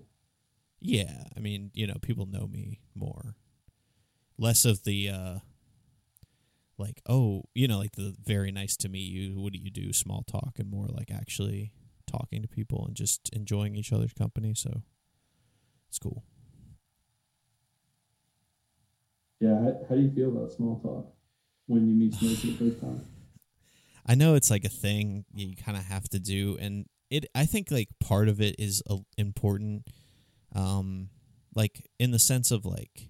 Yeah, 0.79 1.23
I 1.35 1.39
mean, 1.39 1.71
you 1.73 1.87
know, 1.87 1.95
people 1.99 2.27
know 2.27 2.45
me 2.47 2.81
more. 2.93 3.35
Less 4.37 4.65
of 4.65 4.83
the 4.83 5.09
uh 5.09 5.39
like, 6.77 7.01
oh, 7.09 7.45
you 7.55 7.67
know, 7.67 7.79
like 7.79 7.93
the 7.93 8.15
very 8.23 8.51
nice 8.51 8.77
to 8.77 8.89
meet 8.89 9.11
you, 9.11 9.39
what 9.39 9.51
do 9.53 9.57
you 9.59 9.71
do 9.71 9.91
small 9.93 10.23
talk 10.31 10.59
and 10.59 10.69
more 10.69 10.85
like 10.87 11.09
actually 11.09 11.71
talking 12.07 12.41
to 12.41 12.47
people 12.47 12.85
and 12.87 12.95
just 12.95 13.29
enjoying 13.33 13.75
each 13.75 13.93
other's 13.93 14.13
company, 14.13 14.53
so 14.55 14.81
it's 15.89 15.99
cool. 15.99 16.23
Yeah, 19.39 19.55
how, 19.55 19.73
how 19.89 19.95
do 19.95 20.01
you 20.01 20.11
feel 20.11 20.29
about 20.29 20.51
small 20.51 20.79
talk 20.79 21.13
when 21.67 21.87
you 21.87 21.93
meet 21.93 22.13
somebody 22.13 22.35
for 22.35 22.47
the 22.47 22.71
first 22.71 22.81
time? 22.81 23.05
I 24.05 24.15
know 24.15 24.35
it's 24.35 24.49
like 24.49 24.65
a 24.65 24.69
thing 24.69 25.25
you 25.33 25.55
kind 25.55 25.77
of 25.77 25.83
have 25.85 26.07
to 26.09 26.19
do, 26.19 26.57
and 26.59 26.85
it. 27.09 27.25
I 27.35 27.45
think 27.45 27.69
like 27.71 27.89
part 27.99 28.29
of 28.29 28.41
it 28.41 28.55
is 28.57 28.81
uh, 28.89 28.97
important, 29.17 29.87
um, 30.55 31.09
like 31.53 31.89
in 31.99 32.11
the 32.11 32.19
sense 32.19 32.49
of 32.51 32.65
like 32.65 33.09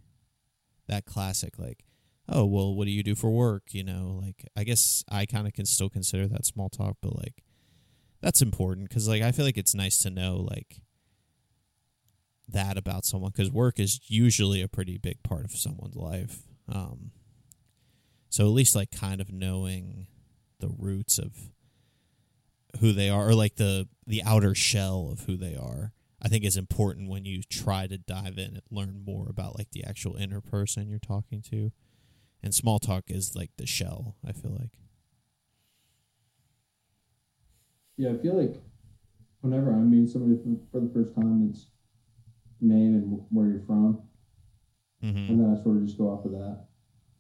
that 0.88 1.06
classic 1.06 1.60
like, 1.60 1.86
oh 2.27 2.46
well, 2.46 2.74
what 2.74 2.86
do 2.86 2.92
you 2.92 3.04
do 3.04 3.16
for 3.16 3.30
work? 3.30 3.63
You 3.70 3.84
know, 3.84 4.20
like 4.22 4.46
I 4.58 4.63
guess 4.63 5.04
I 5.10 5.25
kind 5.25 5.48
of 5.48 5.54
can 5.54 5.66
still 5.66 5.89
consider 5.89 6.27
that 6.27 6.46
small 6.46 6.70
talk, 6.70 6.98
but 7.01 7.16
like 7.16 7.44
that's 8.21 8.41
important 8.41 8.89
because 8.89 9.07
like 9.07 9.21
I 9.21 9.31
feel 9.31 9.45
like 9.45 9.57
it's 9.57 9.75
nice 9.75 9.97
to 10.00 10.09
know 10.09 10.38
like 10.50 10.81
that 12.50 12.77
about 12.77 13.05
someone 13.05 13.31
because 13.36 13.51
work 13.51 13.79
is 13.79 14.00
usually 14.07 14.62
a 14.62 14.67
pretty 14.67 14.97
big 14.97 15.21
part 15.24 15.45
of 15.45 15.51
someone's 15.51 15.95
life. 15.95 16.43
Um, 16.71 17.12
so 18.29 18.45
at 18.45 18.51
least 18.51 18.75
like 18.75 18.91
kind 18.91 19.21
of 19.21 19.31
knowing 19.31 20.07
the 20.59 20.69
roots 20.77 21.17
of 21.17 21.50
who 22.79 22.93
they 22.93 23.09
are 23.09 23.29
or 23.29 23.33
like 23.33 23.55
the 23.55 23.88
the 24.05 24.21
outer 24.24 24.53
shell 24.53 25.09
of 25.12 25.21
who 25.21 25.38
they 25.38 25.55
are 25.55 25.93
i 26.21 26.27
think 26.27 26.43
is 26.43 26.57
important 26.57 27.09
when 27.09 27.25
you 27.25 27.41
try 27.43 27.88
to 27.88 27.97
dive 27.97 28.38
in 28.38 28.55
and 28.55 28.62
learn 28.69 29.03
more 29.05 29.27
about 29.29 29.57
like 29.57 29.71
the 29.71 29.83
actual 29.83 30.15
inner 30.15 30.41
person 30.41 30.89
you're 30.89 31.00
talking 31.00 31.41
to 31.41 31.71
and 32.43 32.53
small 32.53 32.79
talk 32.79 33.05
is 33.07 33.36
like 33.36 33.51
the 33.57 33.65
shell 33.65 34.15
i 34.27 34.31
feel 34.31 34.51
like 34.51 34.71
Yeah, 37.98 38.12
I 38.12 38.18
feel 38.18 38.39
like 38.39 38.56
whenever 39.42 39.72
I 39.72 39.77
meet 39.77 40.10
somebody 40.10 40.39
for, 40.42 40.56
for 40.72 40.86
the 40.86 40.94
first 40.94 41.16
time, 41.16 41.50
it's 41.50 41.68
name 42.62 42.96
and 42.96 43.22
where 43.30 43.48
you're 43.48 43.66
from, 43.66 44.01
mm-hmm. 45.04 45.32
and 45.32 45.39
then 45.39 45.58
I 45.58 45.62
sort 45.63 45.77
of 45.77 45.86
just 45.86 45.98
go 45.98 46.06
off 46.06 46.25
of 46.25 46.32
that. 46.32 46.66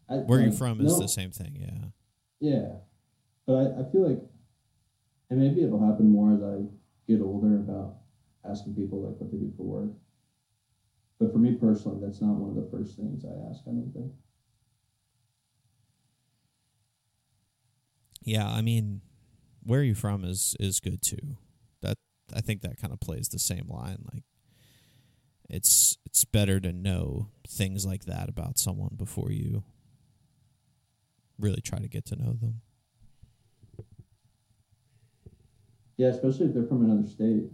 I, 0.09 0.15
where 0.25 0.41
you're 0.41 0.51
from 0.51 0.79
is 0.81 0.93
no- 0.93 1.01
the 1.01 1.07
same 1.09 1.31
thing 1.31 1.57
yeah 1.59 1.89
Yeah, 2.39 2.67
but 3.45 3.53
I, 3.53 3.81
I 3.81 3.91
feel 3.91 4.07
like, 4.07 4.21
and 5.29 5.39
maybe 5.39 5.63
it'll 5.63 5.85
happen 5.85 6.09
more 6.09 6.33
as 6.33 6.41
I 6.41 6.63
get 7.11 7.21
older 7.21 7.57
about 7.57 7.97
asking 8.49 8.75
people 8.75 9.01
like 9.01 9.19
what 9.19 9.31
they 9.31 9.37
do 9.37 9.51
for 9.57 9.63
work. 9.63 9.91
But 11.19 11.33
for 11.33 11.39
me 11.39 11.55
personally, 11.55 11.99
that's 11.99 12.21
not 12.21 12.35
one 12.35 12.55
of 12.55 12.63
the 12.63 12.69
first 12.69 12.95
things 12.95 13.25
I 13.25 13.49
ask. 13.49 13.61
I 13.67 13.71
don't 13.71 13.91
think. 13.93 14.11
yeah 18.27 18.49
i 18.49 18.61
mean 18.61 18.99
where 19.67 19.83
you 19.83 19.93
from 19.93 20.23
is 20.23 20.55
is 20.59 20.79
good 20.79 21.01
too 21.01 21.37
that 21.81 21.97
i 22.35 22.41
think 22.41 22.61
that 22.61 22.77
kind 22.81 22.93
of 22.93 22.99
plays 22.99 23.27
the 23.29 23.39
same 23.39 23.67
line 23.69 23.97
like 24.13 24.23
it's 25.49 25.97
it's 26.05 26.23
better 26.25 26.59
to 26.59 26.71
know 26.73 27.29
things 27.47 27.85
like 27.85 28.05
that 28.05 28.27
about 28.29 28.57
someone 28.57 28.95
before 28.97 29.31
you 29.31 29.63
really 31.37 31.61
try 31.61 31.79
to 31.79 31.87
get 31.87 32.05
to 32.05 32.15
know 32.15 32.33
them 32.33 32.61
Yeah, 35.97 36.09
especially 36.09 36.45
if 36.45 36.53
they're 36.53 36.67
from 36.67 36.85
another 36.85 37.07
state, 37.07 37.45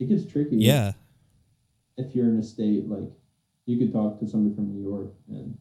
it 0.00 0.08
gets 0.08 0.26
tricky. 0.26 0.56
yeah 0.56 0.92
If 1.96 2.16
you're 2.16 2.26
in 2.26 2.38
a 2.38 2.42
state 2.42 2.88
like, 2.88 3.08
you 3.64 3.78
could 3.78 3.92
talk 3.92 4.18
to 4.18 4.26
somebody 4.26 4.54
from 4.56 4.72
New 4.74 4.82
York, 4.90 5.12
and 5.28 5.56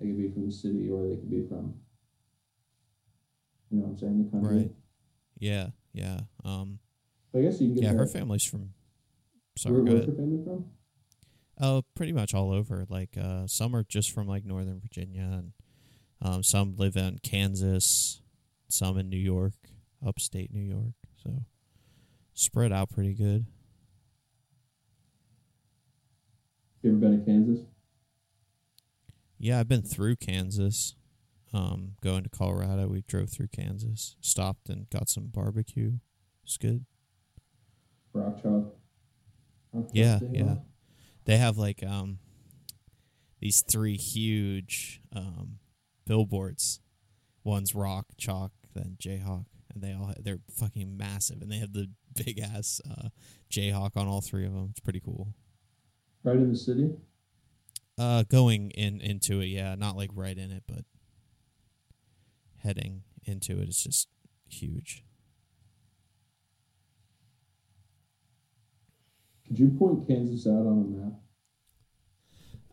they 0.00 0.06
could 0.06 0.16
be 0.16 0.30
from 0.30 0.46
the 0.46 0.52
city, 0.52 0.88
or 0.90 1.06
they 1.06 1.16
could 1.16 1.30
be 1.30 1.46
from, 1.46 1.74
you 3.70 3.78
know, 3.78 3.84
what 3.84 3.90
I'm 3.90 3.98
saying 3.98 4.24
the 4.24 4.30
country. 4.30 4.56
Right. 4.56 4.70
Yeah, 5.38 5.68
yeah. 5.92 6.20
Um, 6.44 6.78
I 7.34 7.40
guess 7.40 7.60
you 7.60 7.68
can 7.68 7.74
get 7.74 7.84
yeah, 7.84 7.92
her 7.92 8.04
that. 8.04 8.12
family's 8.12 8.44
from. 8.44 8.70
Sorry, 9.56 9.80
Where, 9.80 9.94
where's 9.94 10.06
her 10.06 10.12
family 10.12 10.42
from? 10.44 10.66
Oh, 11.60 11.82
pretty 11.94 12.12
much 12.12 12.34
all 12.34 12.52
over. 12.52 12.86
Like, 12.88 13.16
uh, 13.20 13.46
some 13.46 13.74
are 13.74 13.84
just 13.84 14.12
from 14.12 14.28
like 14.28 14.44
Northern 14.44 14.80
Virginia, 14.80 15.28
and 15.32 15.52
um, 16.22 16.42
some 16.42 16.76
live 16.76 16.96
in 16.96 17.18
Kansas, 17.22 18.20
some 18.68 18.98
in 18.98 19.08
New 19.08 19.16
York, 19.16 19.54
upstate 20.06 20.52
New 20.52 20.60
York. 20.62 20.94
So 21.22 21.42
spread 22.34 22.72
out 22.72 22.90
pretty 22.90 23.14
good. 23.14 23.46
You 26.82 26.90
ever 26.90 26.98
been 26.98 27.18
to 27.18 27.24
Kansas? 27.24 27.66
Yeah, 29.38 29.58
I've 29.58 29.68
been 29.68 29.82
through 29.82 30.16
Kansas. 30.16 30.94
Um, 31.52 31.92
going 32.02 32.24
to 32.24 32.28
Colorado, 32.28 32.88
we 32.88 33.02
drove 33.02 33.30
through 33.30 33.48
Kansas, 33.48 34.16
stopped 34.20 34.68
and 34.68 34.88
got 34.90 35.08
some 35.08 35.28
barbecue. 35.28 35.92
It's 36.44 36.56
good. 36.56 36.84
Rock 38.12 38.42
Chalk. 38.42 38.74
Yeah, 39.92 40.18
yeah. 40.30 40.56
They 41.24 41.36
have 41.36 41.58
like 41.58 41.82
um 41.82 42.18
these 43.40 43.62
three 43.62 43.96
huge 43.96 45.00
um 45.14 45.58
billboards. 46.06 46.80
One's 47.44 47.74
rock, 47.74 48.06
chalk, 48.18 48.52
then 48.74 48.96
Jayhawk, 48.98 49.46
and 49.72 49.82
they 49.82 49.92
all 49.92 50.12
they're 50.20 50.40
fucking 50.50 50.96
massive, 50.96 51.40
and 51.40 51.50
they 51.50 51.58
have 51.58 51.72
the 51.72 51.90
big 52.24 52.38
ass 52.38 52.80
uh, 52.90 53.08
Jayhawk 53.50 53.96
on 53.96 54.06
all 54.06 54.20
three 54.20 54.44
of 54.44 54.52
them. 54.52 54.68
It's 54.70 54.80
pretty 54.80 55.00
cool. 55.00 55.34
Right 56.24 56.36
in 56.36 56.52
the 56.52 56.58
city. 56.58 56.90
Uh, 57.96 58.24
going 58.28 58.70
in 58.70 59.00
into 59.00 59.40
it, 59.40 59.46
yeah, 59.46 59.74
not 59.74 59.96
like 59.96 60.10
right 60.14 60.36
in 60.36 60.50
it, 60.50 60.62
but 60.66 60.84
heading 62.62 63.02
into 63.24 63.60
it. 63.60 63.68
It's 63.68 63.82
just 63.82 64.08
huge. 64.48 65.04
Could 69.46 69.58
you 69.58 69.68
point 69.78 70.06
Kansas 70.06 70.46
out 70.46 70.66
on 70.66 70.78
a 70.84 70.98
map? 70.98 71.12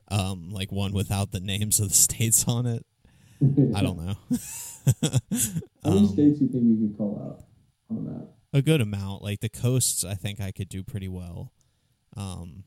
Um, 0.09 0.49
like 0.51 0.71
one 0.71 0.93
without 0.93 1.31
the 1.31 1.39
names 1.39 1.79
of 1.79 1.89
the 1.89 1.95
states 1.95 2.45
on 2.47 2.65
it. 2.65 2.85
I 3.75 3.81
don't 3.81 3.97
know. 3.97 4.15
How 5.83 5.89
many 5.91 5.99
Um, 5.99 6.07
states 6.07 6.39
do 6.39 6.45
you 6.45 6.51
think 6.51 6.63
you 6.63 6.87
could 6.87 6.97
call 6.97 7.21
out 7.21 7.43
on 7.89 7.97
a 7.97 8.01
map? 8.09 8.27
a 8.53 8.61
good 8.61 8.81
amount. 8.81 9.21
Like 9.23 9.41
the 9.41 9.49
coasts, 9.49 10.03
I 10.05 10.13
think 10.15 10.39
I 10.39 10.51
could 10.51 10.69
do 10.69 10.83
pretty 10.83 11.07
well. 11.09 11.51
Um, 12.15 12.63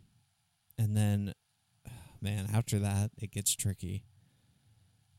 and 0.78 0.96
then, 0.96 1.32
man, 2.20 2.48
after 2.52 2.78
that, 2.80 3.10
it 3.18 3.30
gets 3.30 3.54
tricky. 3.54 4.04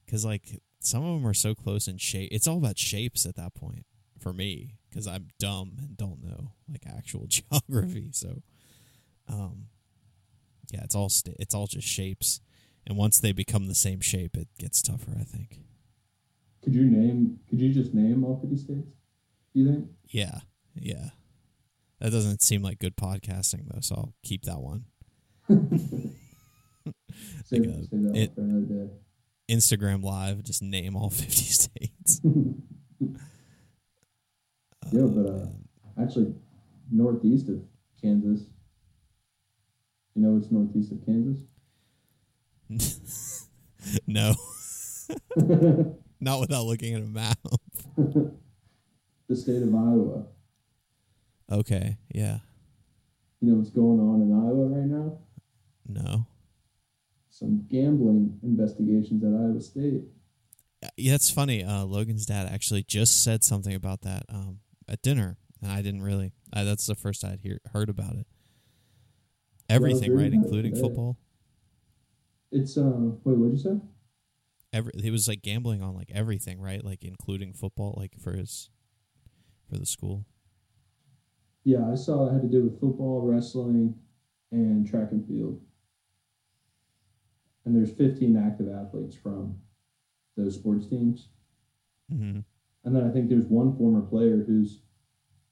Cause 0.09 0.25
like 0.25 0.59
some 0.79 1.03
of 1.05 1.13
them 1.21 1.27
are 1.27 1.33
so 1.33 1.53
close 1.55 1.87
in 1.87 1.97
shape. 1.97 2.29
It's 2.31 2.47
all 2.47 2.57
about 2.57 2.77
shapes 2.77 3.25
at 3.25 3.35
that 3.35 3.53
point 3.53 3.85
for 4.19 4.33
me. 4.33 4.75
Cause 4.93 5.05
I'm 5.07 5.27
dumb 5.37 5.73
and 5.77 5.95
don't 5.95 6.23
know 6.23 6.53
like 6.67 6.81
actual 6.87 7.27
geography. 7.27 8.09
So, 8.11 8.41
um, 9.27 9.67
yeah, 10.71 10.81
it's 10.83 10.95
all 10.95 11.09
sta 11.09 11.31
it's 11.39 11.53
all 11.53 11.67
just 11.67 11.87
shapes. 11.87 12.41
And 12.87 12.97
once 12.97 13.19
they 13.19 13.31
become 13.31 13.67
the 13.67 13.75
same 13.75 13.99
shape, 14.01 14.35
it 14.35 14.47
gets 14.57 14.81
tougher. 14.81 15.11
I 15.19 15.23
think. 15.23 15.59
Could 16.63 16.73
you 16.73 16.85
name? 16.85 17.39
Could 17.49 17.61
you 17.61 17.71
just 17.71 17.93
name 17.93 18.23
all 18.23 18.39
fifty 18.41 18.57
states? 18.57 18.87
Do 19.53 19.59
you 19.59 19.71
think? 19.71 19.89
Yeah, 20.07 20.39
yeah. 20.73 21.09
That 21.99 22.11
doesn't 22.11 22.41
seem 22.41 22.63
like 22.63 22.79
good 22.79 22.95
podcasting 22.95 23.67
though, 23.71 23.81
so 23.81 23.95
I'll 23.95 24.13
keep 24.23 24.43
that 24.45 24.59
one. 24.61 24.85
Save, 27.45 27.65
Like, 27.65 27.69
uh, 27.69 27.81
save 27.89 28.03
that 28.03 28.15
it- 28.15 28.31
one 28.31 28.35
for 28.35 28.41
another 28.41 28.85
day. 28.85 28.91
Instagram 29.49 30.03
live, 30.03 30.43
just 30.43 30.61
name 30.61 30.95
all 30.95 31.09
50 31.11 31.31
states. 31.43 32.21
Yeah, 34.91 35.03
but, 35.05 35.25
uh. 35.29 35.45
Actually, 36.01 36.33
northeast 36.91 37.47
of 37.49 37.61
Kansas. 38.01 38.41
You 40.15 40.23
know 40.23 40.29
what's 40.31 40.49
northeast 40.51 40.91
of 40.91 41.05
Kansas? 41.05 41.43
no, 44.07 44.33
not 46.19 46.39
without 46.39 46.65
looking 46.65 46.95
at 46.95 47.01
a 47.01 47.05
map. 47.05 47.37
the 47.97 49.35
state 49.35 49.61
of 49.61 49.75
Iowa. 49.75 50.25
Okay, 51.51 51.97
yeah, 52.11 52.39
You 53.41 53.51
know 53.51 53.57
what's 53.57 53.69
going 53.69 53.99
on 53.99 54.21
in 54.21 54.33
Iowa 54.33 54.67
right 54.69 54.87
now? 54.87 55.19
no. 55.87 56.25
Some 57.39 57.65
gambling 57.69 58.37
investigations 58.43 59.23
at 59.23 59.29
Iowa 59.29 59.61
State. 59.61 60.03
Yeah, 60.97 61.15
it's 61.15 61.31
funny. 61.31 61.63
Uh, 61.63 61.85
Logan's 61.85 62.25
dad 62.25 62.49
actually 62.51 62.83
just 62.83 63.23
said 63.23 63.45
something 63.45 63.73
about 63.73 64.01
that 64.01 64.23
um, 64.27 64.59
at 64.89 65.01
dinner, 65.01 65.37
and 65.61 65.71
I 65.71 65.81
didn't 65.81 66.01
really. 66.01 66.33
I, 66.51 66.65
that's 66.65 66.85
the 66.85 66.95
first 66.95 67.23
I'd 67.23 67.39
hear, 67.39 67.61
heard 67.71 67.87
about 67.87 68.15
it. 68.15 68.27
Everything, 69.69 70.13
right, 70.13 70.33
including 70.33 70.73
today. 70.73 70.81
football. 70.81 71.17
It's 72.51 72.77
uh 72.77 73.11
wait, 73.23 73.37
what'd 73.37 73.57
you 73.57 73.63
say? 73.63 73.79
Every 74.73 74.91
he 75.01 75.09
was 75.09 75.29
like 75.29 75.41
gambling 75.41 75.81
on 75.81 75.95
like 75.95 76.11
everything, 76.13 76.59
right? 76.59 76.83
Like 76.83 77.05
including 77.05 77.53
football, 77.53 77.95
like 77.95 78.19
for 78.19 78.33
his 78.33 78.69
for 79.69 79.77
the 79.77 79.85
school. 79.85 80.25
Yeah, 81.63 81.89
I 81.89 81.95
saw 81.95 82.27
it 82.27 82.33
had 82.33 82.41
to 82.41 82.49
do 82.49 82.63
with 82.63 82.81
football, 82.81 83.21
wrestling, 83.21 83.95
and 84.51 84.85
track 84.85 85.11
and 85.11 85.25
field. 85.25 85.61
And 87.69 87.77
there's 87.77 87.95
15 87.95 88.35
active 88.35 88.67
athletes 88.67 89.15
from 89.15 89.55
those 90.35 90.55
sports 90.55 90.87
teams. 90.87 91.27
Mm-hmm. 92.11 92.39
And 92.83 92.95
then 92.95 93.07
I 93.07 93.11
think 93.13 93.29
there's 93.29 93.45
one 93.45 93.77
former 93.77 94.01
player 94.01 94.43
who's 94.43 94.79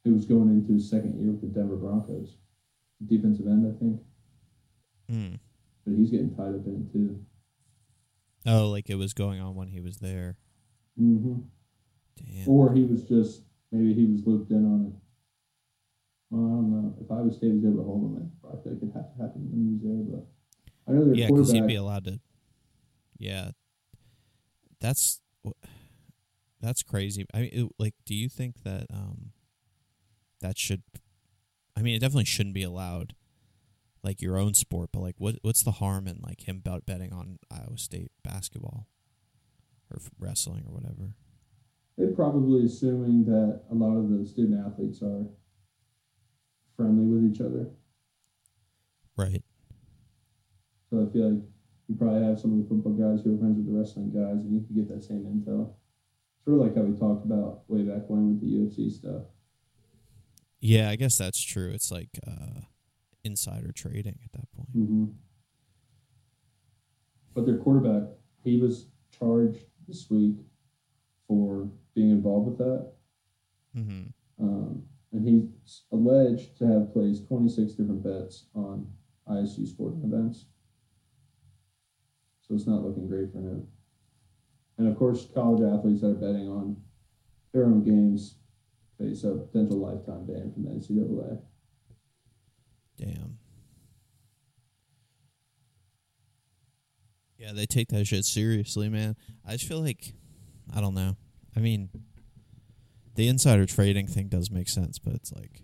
who's 0.04 0.26
going 0.26 0.50
into 0.50 0.74
his 0.74 0.90
second 0.90 1.22
year 1.22 1.30
with 1.30 1.42
the 1.42 1.48
Denver 1.48 1.76
Broncos, 1.76 2.38
defensive 3.06 3.46
end, 3.46 3.72
I 3.72 3.78
think. 3.78 4.02
Mm. 5.12 5.40
But 5.86 5.94
he's 5.96 6.10
getting 6.10 6.36
tied 6.36 6.56
up 6.56 6.66
in 6.66 6.88
it 6.90 6.92
too. 6.92 7.24
Oh, 8.48 8.68
like 8.70 8.90
it 8.90 8.96
was 8.96 9.14
going 9.14 9.40
on 9.40 9.54
when 9.54 9.68
he 9.68 9.80
was 9.80 9.98
there. 9.98 10.38
Mm-hmm. 11.00 11.42
Damn. 12.16 12.50
Or 12.50 12.74
he 12.74 12.84
was 12.84 13.04
just 13.04 13.44
maybe 13.72 13.94
he 13.94 14.06
was 14.06 14.26
looped 14.26 14.50
in 14.50 14.66
on 14.66 14.88
it. 14.88 14.94
Well, 16.32 16.46
I 16.46 16.56
don't 16.56 16.72
know. 16.72 16.96
If 17.00 17.12
Iowa 17.12 17.32
State 17.32 17.54
was 17.54 17.64
able 17.64 17.78
to 17.78 17.84
hold 17.84 18.02
him, 18.02 18.32
I 18.44 18.58
feel 18.64 18.74
like 18.74 18.82
it 18.82 18.92
had 18.92 19.16
to 19.16 19.22
happen 19.22 19.52
when 19.52 19.62
he 19.62 19.70
was 19.78 19.84
there. 19.86 20.18
But 20.18 20.26
I 20.88 20.92
know 20.92 21.06
their 21.06 21.16
yeah, 21.16 21.28
because 21.28 21.52
he'd 21.52 21.68
be 21.68 21.76
allowed 21.76 22.06
to. 22.06 22.20
Yeah, 23.18 23.52
that's 24.80 25.22
that's 26.62 26.84
crazy. 26.84 27.26
I 27.34 27.42
mean, 27.42 27.50
it, 27.52 27.72
like, 27.78 27.96
do 28.06 28.16
you 28.16 28.30
think 28.30 28.64
that 28.64 28.88
um 28.94 29.32
that 30.42 30.58
should? 30.58 30.84
I 31.76 31.82
mean, 31.82 31.96
it 31.96 32.00
definitely 32.00 32.26
shouldn't 32.26 32.56
be 32.56 32.64
allowed, 32.64 33.14
like 34.04 34.22
your 34.22 34.38
own 34.38 34.54
sport. 34.54 34.90
But 34.92 35.02
like, 35.02 35.16
what 35.18 35.36
what's 35.42 35.64
the 35.64 35.72
harm 35.72 36.08
in 36.08 36.20
like 36.24 36.48
him 36.48 36.60
bet- 36.60 36.86
betting 36.86 37.14
on 37.14 37.40
Iowa 37.52 37.78
State 37.78 38.12
basketball 38.24 38.88
or 39.92 40.00
wrestling 40.20 40.66
or 40.68 40.74
whatever? 40.74 41.14
They're 41.98 42.12
probably 42.12 42.66
assuming 42.66 43.26
that 43.26 43.62
a 43.72 43.74
lot 43.74 43.98
of 43.98 44.10
the 44.10 44.26
student 44.26 44.66
athletes 44.66 45.02
are 45.02 45.26
friendly 46.76 47.06
with 47.06 47.34
each 47.34 47.42
other. 47.42 47.72
Right. 49.16 49.44
So 50.90 51.06
I 51.08 51.12
feel 51.12 51.32
like 51.32 51.44
you 51.88 51.96
probably 51.96 52.24
have 52.24 52.40
some 52.40 52.54
of 52.54 52.58
the 52.60 52.68
football 52.68 52.94
guys 52.94 53.24
who 53.24 53.36
are 53.36 53.38
friends 53.38 53.58
with 53.58 53.68
the 53.68 53.78
wrestling 53.78 54.12
guys, 54.12 54.44
and 54.44 54.54
you 54.54 54.66
can 54.66 54.76
get 54.76 54.88
that 54.94 55.04
same 55.04 55.24
intel. 55.24 55.74
Sort 56.44 56.60
of 56.60 56.66
like 56.66 56.76
how 56.76 56.84
we 56.84 56.98
talked 56.98 57.26
about 57.26 57.64
way 57.68 57.84
back 57.84 58.04
when 58.08 58.30
with 58.30 58.42
the 58.42 58.48
UFC 58.48 58.92
stuff. 58.92 59.24
Yeah, 60.60 60.90
I 60.90 60.96
guess 60.96 61.18
that's 61.18 61.42
true. 61.42 61.72
It's 61.72 61.92
like 61.92 62.20
uh 62.26 62.62
insider 63.24 63.72
trading 63.72 64.20
at 64.24 64.32
that 64.32 64.52
point. 64.54 64.76
Mm-hmm. 64.76 65.06
But 67.36 67.46
their 67.46 67.58
quarterback, 67.58 68.10
he 68.44 68.60
was 68.60 68.88
charged 69.12 69.66
this 69.88 70.10
week 70.10 70.38
for 71.28 71.70
being 71.94 72.12
involved 72.12 72.48
with 72.48 72.58
that. 72.60 72.92
Mm-hmm. 73.78 74.44
Um, 74.44 74.84
and 75.12 75.28
he's 75.28 75.84
alleged 75.92 76.58
to 76.58 76.66
have 76.68 76.94
placed 76.94 77.28
26 77.28 77.74
different 77.74 78.04
bets 78.04 78.46
on 78.56 78.88
ISU 79.30 79.68
sporting 79.68 80.02
events. 80.04 80.46
So 82.48 82.56
it's 82.56 82.68
not 82.68 82.84
looking 82.84 83.08
great 83.08 83.32
for 83.32 83.40
him. 83.40 83.68
And 84.78 84.88
of 84.88 84.98
course, 84.98 85.28
college 85.34 85.62
athletes 85.62 86.02
that 86.02 86.12
are 86.12 86.14
betting 86.14 86.48
on 86.48 86.78
their 87.54 87.66
own 87.66 87.84
games 87.84 88.36
face 89.00 89.24
a 89.24 89.32
potential 89.32 89.78
lifetime 89.78 90.26
ban 90.26 90.52
from 90.54 90.64
the 90.64 90.70
NCAA. 90.70 91.40
Damn. 92.98 93.38
Yeah, 97.38 97.54
they 97.54 97.66
take 97.66 97.90
that 97.90 98.06
shit 98.06 98.26
seriously, 98.26 98.90
man. 98.90 99.16
I 99.46 99.54
just 99.54 99.66
feel 99.66 99.82
like 99.82 100.14
I 100.76 100.82
don't 100.82 100.96
know. 100.96 101.16
I 101.56 101.60
mean, 101.60 101.90
the 103.16 103.28
insider 103.28 103.66
trading 103.66 104.08
thing 104.08 104.28
does 104.28 104.50
make 104.50 104.70
sense, 104.70 105.00
but 105.00 105.14
it's 105.14 105.32
like 105.32 105.62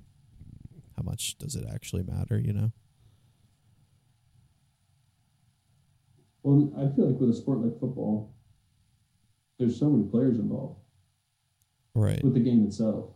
how 0.96 1.04
much 1.04 1.38
does 1.38 1.56
it 1.56 1.66
actually 1.72 2.04
matter, 2.04 2.38
you 2.38 2.54
know? 2.54 2.72
Well, 6.44 6.72
I 6.78 6.94
feel 6.96 7.10
like 7.10 7.20
with 7.20 7.30
a 7.30 7.34
sport 7.34 7.60
like 7.60 7.80
football, 7.80 8.34
there's 9.58 9.80
so 9.80 9.90
many 9.90 10.10
players 10.10 10.38
involved 10.38 10.80
Right. 11.96 12.24
with 12.24 12.34
the 12.34 12.40
game 12.40 12.66
itself. 12.66 13.12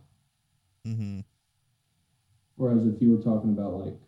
Mm-hmm. 0.86 1.20
Whereas 2.56 2.86
if 2.86 3.00
you 3.02 3.10
were 3.14 3.22
talking 3.22 3.50
about 3.50 3.74
like 3.74 3.98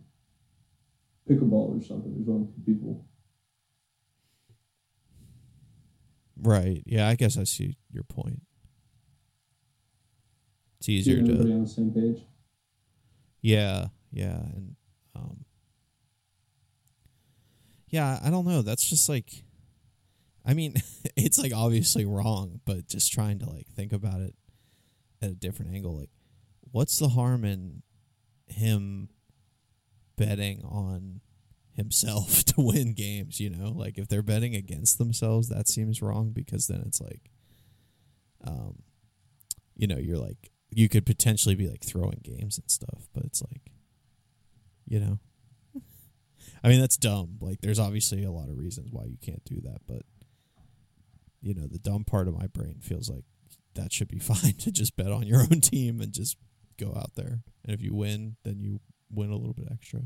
pickleball 1.29 1.79
or 1.79 1.83
something, 1.83 2.15
there's 2.15 2.29
only 2.29 2.47
two 2.53 2.63
people. 2.65 3.05
Right. 6.43 6.83
Yeah, 6.87 7.09
I 7.09 7.17
guess 7.17 7.37
I 7.37 7.45
see 7.45 7.77
your 7.93 8.05
point. 8.05 8.41
It's 10.79 10.89
easier 10.89 11.23
to 11.23 11.33
on 11.33 11.63
the 11.65 11.69
same 11.69 11.93
page. 11.93 12.25
Yeah, 13.43 13.89
yeah, 14.13 14.39
and 14.39 14.77
um 15.15 15.45
Yeah, 17.91 18.21
I 18.23 18.31
don't 18.31 18.47
know. 18.47 18.63
That's 18.63 18.89
just 18.89 19.09
like 19.09 19.45
I 20.45 20.55
mean, 20.55 20.75
it's 21.17 21.39
like 21.39 21.53
obviously 21.55 22.05
wrong, 22.05 22.61
but 22.65 22.89
just 22.89 23.13
trying 23.13 23.39
to 23.41 23.51
like 23.51 23.67
think 23.69 23.93
about 23.93 24.21
it 24.21 24.35
at 25.23 25.31
a 25.31 25.35
different 25.35 25.75
angle 25.75 25.99
like 25.99 26.11
what's 26.73 26.99
the 26.99 27.09
harm 27.09 27.45
in 27.45 27.83
him 28.47 29.09
betting 30.17 30.63
on 30.65 31.21
himself 31.75 32.45
to 32.45 32.55
win 32.61 32.95
games, 32.95 33.41
you 33.41 33.51
know? 33.51 33.71
Like 33.71 33.99
if 33.99 34.09
they're 34.09 34.23
betting 34.23 34.55
against 34.55 34.99
themselves, 34.99 35.49
that 35.49 35.69
seems 35.69 36.01
wrong 36.01 36.31
because 36.31 36.67
then 36.69 36.83
it's 36.87 37.01
like 37.01 37.31
um 38.45 38.83
you 39.77 39.87
know, 39.87 39.99
you're 39.99 40.19
like 40.19 40.51
you 40.71 40.89
could 40.89 41.05
potentially 41.05 41.57
be 41.57 41.69
like 41.69 41.83
throwing 41.85 42.21
games 42.23 42.57
and 42.59 42.71
stuff, 42.71 43.09
but 43.13 43.25
it's 43.25 43.43
like 43.43 43.73
you 44.87 45.01
know. 45.01 45.19
I 46.63 46.69
mean, 46.69 46.81
that's 46.81 46.97
dumb. 46.97 47.39
Like 47.41 47.61
there's 47.61 47.79
obviously 47.79 48.25
a 48.25 48.31
lot 48.31 48.49
of 48.49 48.59
reasons 48.59 48.91
why 48.93 49.05
you 49.05 49.17
can't 49.21 49.45
do 49.45 49.61
that, 49.63 49.79
but 49.87 50.03
you 51.41 51.55
know, 51.55 51.67
the 51.67 51.79
dumb 51.79 52.05
part 52.05 52.29
of 52.29 52.39
my 52.39 52.47
brain 52.47 52.81
feels 52.83 53.09
like 53.09 53.25
that 53.75 53.93
should 53.93 54.09
be 54.09 54.19
fine 54.21 54.55
to 54.59 54.71
just 54.71 54.97
bet 54.97 55.13
on 55.13 55.27
your 55.27 55.41
own 55.41 55.61
team 55.61 56.01
and 56.01 56.13
just 56.13 56.37
go 56.79 56.95
out 56.97 57.15
there. 57.15 57.41
And 57.65 57.75
if 57.75 57.83
you 57.83 57.95
win, 57.95 58.37
then 58.45 58.61
you 58.61 58.81
win 59.11 59.31
a 59.31 59.37
little 59.37 59.55
bit 59.55 59.69
extra. 59.71 60.03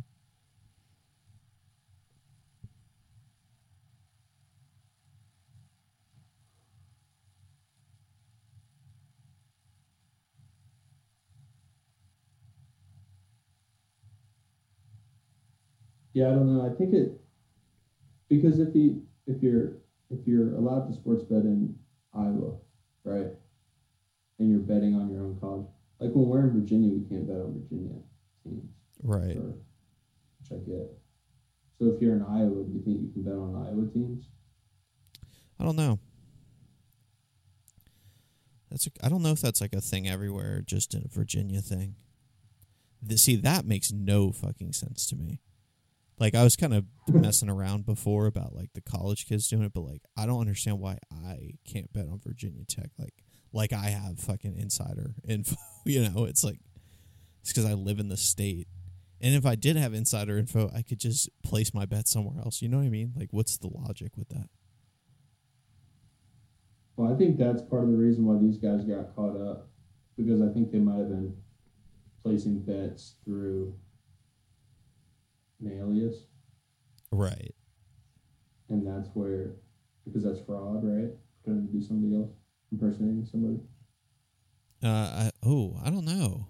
Yeah, 16.14 16.29
I 16.29 16.31
don't 16.31 16.46
know. 16.57 16.64
I 16.64 16.74
think 16.74 16.94
it 16.94 17.20
because 18.29 18.59
if 18.61 18.72
he 18.72 19.03
if 19.27 19.42
you're 19.42 19.74
if 20.11 20.27
you're 20.27 20.55
allowed 20.55 20.87
to 20.88 20.94
sports 20.94 21.24
bet 21.24 21.42
in 21.42 21.74
Iowa, 22.14 22.55
right, 23.05 23.27
and 24.38 24.50
you're 24.50 24.61
betting 24.61 24.94
on 24.94 25.11
your 25.11 25.22
own 25.24 25.37
college, 25.40 25.66
like 25.98 26.12
when 26.12 26.27
we're 26.29 26.44
in 26.44 26.53
Virginia, 26.61 26.90
we 26.90 27.07
can't 27.09 27.27
bet 27.27 27.37
on 27.37 27.61
Virginia 27.61 27.96
teams, 28.44 28.70
Right. 29.03 29.37
or, 29.37 29.55
which 30.38 30.53
I 30.53 30.57
get. 30.64 30.90
So 31.79 31.87
if 31.92 32.00
you're 32.00 32.14
in 32.14 32.22
Iowa, 32.22 32.62
do 32.64 32.72
you 32.72 32.83
think 32.85 33.00
you 33.03 33.11
can 33.12 33.22
bet 33.24 33.35
on 33.35 33.66
Iowa 33.66 33.87
teams? 33.92 34.27
I 35.59 35.64
don't 35.64 35.77
know. 35.77 35.98
That's 38.70 38.87
a, 38.87 38.90
I 39.03 39.09
don't 39.09 39.22
know 39.22 39.31
if 39.33 39.40
that's 39.40 39.61
like 39.61 39.74
a 39.74 39.81
thing 39.81 40.09
everywhere, 40.09 40.62
just 40.64 40.94
a 40.94 41.03
Virginia 41.09 41.61
thing. 41.61 41.96
The, 43.03 43.18
see, 43.18 43.37
that 43.37 43.64
makes 43.66 43.92
no 43.92 44.33
fucking 44.33 44.72
sense 44.72 45.07
to 45.09 45.16
me. 45.16 45.40
Like 46.18 46.35
I 46.35 46.44
was 46.44 46.57
kind 46.57 46.74
of 46.74 46.85
messing 47.09 47.50
around 47.50 47.87
before 47.87 48.27
about 48.27 48.55
like 48.55 48.72
the 48.74 48.81
college 48.81 49.27
kids 49.27 49.48
doing 49.48 49.64
it, 49.64 49.72
but 49.72 49.81
like 49.81 50.03
I 50.16 50.27
don't 50.27 50.40
understand 50.40 50.79
why 50.79 50.98
I 51.12 51.55
can't 51.66 51.92
bet 51.92 52.07
on 52.07 52.20
Virginia 52.24 52.64
Tech. 52.64 52.90
Like 52.98 53.14
like 53.53 53.72
I 53.72 53.87
have 53.87 54.18
fucking 54.18 54.57
insider 54.57 55.14
info. 55.27 55.57
You 55.87 56.09
know, 56.09 56.24
it's 56.24 56.42
like 56.42 56.61
it's 57.42 57.53
because 57.53 57.66
I 57.66 57.74
live 57.74 57.98
in 57.98 58.09
the 58.09 58.16
state. 58.16 58.68
And 59.20 59.35
if 59.35 59.44
I 59.44 59.55
did 59.55 59.77
have 59.77 59.92
insider 59.92 60.38
info, 60.38 60.70
I 60.74 60.81
could 60.81 60.98
just 60.98 61.29
place 61.42 61.74
my 61.74 61.85
bet 61.85 62.09
somewhere 62.09 62.42
else. 62.42 62.62
You 62.62 62.70
know 62.70 62.79
what 62.79 62.87
I 62.87 62.88
mean? 62.88 63.12
Like, 63.14 63.29
what's 63.33 63.59
the 63.59 63.68
logic 63.68 64.16
with 64.16 64.31
that? 64.31 64.48
Well, 66.96 67.12
I 67.12 67.16
think 67.18 67.37
that's 67.37 67.61
part 67.61 67.85
of 67.85 67.90
the 67.90 67.98
reason 67.98 68.24
why 68.24 68.38
these 68.38 68.57
guys 68.57 68.85
got 68.85 69.14
caught 69.14 69.38
up 69.38 69.68
because 70.16 70.40
I 70.40 70.48
think 70.55 70.72
they 70.72 70.79
might 70.79 70.98
have 70.98 71.11
been 71.11 71.37
placing 72.22 72.61
bets 72.61 73.16
through 73.27 73.74
an 75.66 75.79
alias, 75.79 76.24
Right. 77.11 77.55
and 78.68 78.87
that's 78.87 79.09
where 79.14 79.57
because 80.05 80.22
that's 80.24 80.40
fraud, 80.40 80.85
right? 80.85 81.11
Pretending 81.42 81.66
to 81.68 81.72
be 81.72 81.83
somebody 81.85 82.14
else, 82.16 82.31
impersonating 82.72 83.24
somebody. 83.24 83.61
Uh, 84.83 84.88
I, 85.27 85.31
oh, 85.42 85.79
I 85.83 85.90
don't 85.90 86.05
know. 86.05 86.46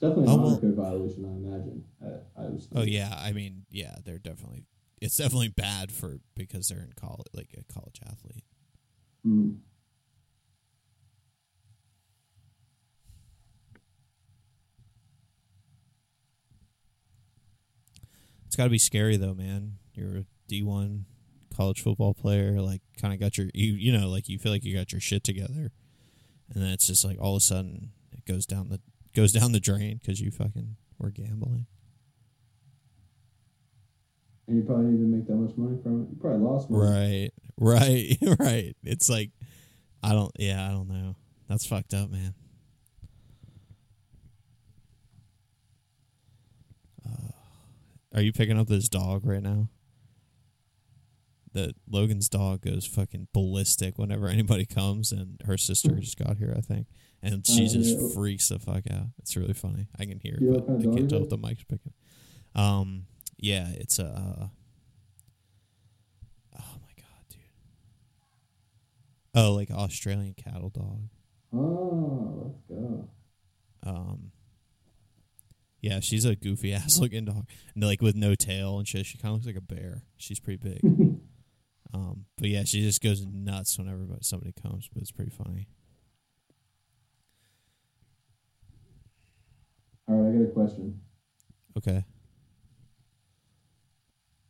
Definitely 0.00 0.24
Oh, 0.28 0.36
well- 0.36 0.56
honor 0.56 0.72
violation, 0.72 1.24
I 1.24 1.28
imagine. 1.30 1.84
At 2.02 2.26
Iowa 2.36 2.60
State. 2.60 2.78
Oh 2.78 2.82
yeah, 2.82 3.14
I 3.18 3.32
mean, 3.32 3.64
yeah, 3.70 3.96
they're 4.04 4.18
definitely. 4.18 4.64
It's 5.00 5.16
definitely 5.16 5.48
bad 5.48 5.90
for 5.90 6.18
because 6.36 6.68
they're 6.68 6.82
in 6.82 6.92
college, 6.96 7.26
like 7.32 7.54
a 7.58 7.72
college 7.72 8.00
athlete. 8.06 8.44
Mm. 9.26 9.58
It's 18.52 18.56
got 18.58 18.64
to 18.64 18.70
be 18.70 18.76
scary 18.76 19.16
though, 19.16 19.32
man. 19.32 19.78
You're 19.94 20.14
a 20.18 20.24
D 20.46 20.62
one 20.62 21.06
college 21.56 21.80
football 21.80 22.12
player, 22.12 22.60
like 22.60 22.82
kind 23.00 23.14
of 23.14 23.18
got 23.18 23.38
your 23.38 23.46
you 23.54 23.72
you 23.72 23.98
know 23.98 24.10
like 24.10 24.28
you 24.28 24.38
feel 24.38 24.52
like 24.52 24.62
you 24.62 24.76
got 24.76 24.92
your 24.92 25.00
shit 25.00 25.24
together, 25.24 25.72
and 26.52 26.62
then 26.62 26.68
it's 26.68 26.86
just 26.86 27.02
like 27.02 27.16
all 27.18 27.34
of 27.34 27.38
a 27.38 27.40
sudden 27.40 27.92
it 28.12 28.26
goes 28.26 28.44
down 28.44 28.68
the 28.68 28.78
goes 29.16 29.32
down 29.32 29.52
the 29.52 29.58
drain 29.58 29.96
because 29.96 30.20
you 30.20 30.30
fucking 30.30 30.76
were 30.98 31.08
gambling. 31.08 31.64
And 34.46 34.58
you 34.58 34.64
probably 34.64 34.90
didn't 34.90 35.16
make 35.16 35.26
that 35.28 35.36
much 35.36 35.56
money 35.56 35.78
from 35.82 36.02
it. 36.02 36.10
You 36.10 36.18
probably 36.20 36.40
lost 36.40 36.68
money. 36.68 37.30
Right, 37.56 38.18
right, 38.20 38.38
right. 38.38 38.76
It's 38.84 39.08
like 39.08 39.30
I 40.02 40.12
don't. 40.12 40.32
Yeah, 40.38 40.62
I 40.62 40.72
don't 40.72 40.88
know. 40.88 41.16
That's 41.48 41.64
fucked 41.64 41.94
up, 41.94 42.10
man. 42.10 42.34
Are 48.14 48.22
you 48.22 48.32
picking 48.32 48.58
up 48.58 48.68
this 48.68 48.88
dog 48.88 49.24
right 49.26 49.42
now? 49.42 49.68
That 51.54 51.74
Logan's 51.86 52.28
dog 52.30 52.62
goes 52.62 52.86
fucking 52.86 53.28
ballistic 53.34 53.98
whenever 53.98 54.26
anybody 54.28 54.64
comes, 54.64 55.12
and 55.12 55.40
her 55.44 55.58
sister 55.58 55.90
just 56.00 56.18
got 56.18 56.38
here, 56.38 56.54
I 56.56 56.62
think, 56.62 56.86
and 57.22 57.46
she 57.46 57.66
Uh, 57.66 57.68
just 57.68 57.98
yeah. 58.00 58.08
freaks 58.14 58.48
the 58.48 58.58
fuck 58.58 58.84
out. 58.90 59.08
It's 59.18 59.36
really 59.36 59.52
funny. 59.52 59.88
I 59.98 60.06
can 60.06 60.18
hear, 60.20 60.38
You 60.40 60.54
it, 60.54 60.66
but 60.66 60.78
I 60.80 60.82
can't 60.94 61.10
tell 61.10 61.22
if 61.22 61.28
the 61.28 61.36
mic's 61.36 61.64
picking. 61.64 61.92
Um, 62.54 63.04
yeah, 63.36 63.68
it's 63.74 63.98
a. 63.98 64.06
Uh, 64.06 64.46
oh 66.58 66.78
my 66.80 66.92
god, 66.96 67.26
dude. 67.28 67.40
Oh, 69.34 69.52
like 69.52 69.70
Australian 69.70 70.34
cattle 70.34 70.70
dog. 70.70 71.08
Oh, 71.52 72.54
let's 72.70 72.80
go. 72.80 73.08
Um, 73.84 74.31
yeah, 75.82 75.98
she's 75.98 76.24
a 76.24 76.36
goofy 76.36 76.72
ass 76.74 76.98
looking 76.98 77.26
dog, 77.26 77.46
and 77.74 77.84
like 77.84 78.00
with 78.00 78.14
no 78.14 78.34
tail 78.34 78.78
and 78.78 78.88
shit. 78.88 79.04
She 79.04 79.18
kind 79.18 79.32
of 79.32 79.34
looks 79.34 79.46
like 79.46 79.56
a 79.56 79.60
bear. 79.60 80.04
She's 80.16 80.40
pretty 80.40 80.56
big. 80.56 80.80
um, 81.94 82.24
but 82.38 82.48
yeah, 82.48 82.62
she 82.64 82.80
just 82.80 83.02
goes 83.02 83.26
nuts 83.26 83.76
whenever 83.76 84.06
somebody 84.22 84.52
comes. 84.52 84.88
But 84.92 85.02
it's 85.02 85.10
pretty 85.10 85.32
funny. 85.32 85.66
All 90.08 90.16
right, 90.16 90.34
I 90.34 90.38
got 90.38 90.48
a 90.48 90.52
question. 90.52 91.00
Okay. 91.76 92.04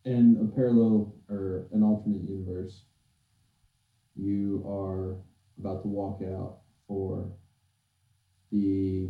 In 0.04 0.36
a 0.42 0.54
parallel 0.54 1.14
or 1.30 1.66
an 1.72 1.82
alternate 1.82 2.28
universe, 2.28 2.82
you 4.16 4.64
are 4.66 5.16
about 5.58 5.82
to 5.82 5.88
walk 5.88 6.20
out 6.22 6.58
for 6.88 7.30
the 8.50 9.08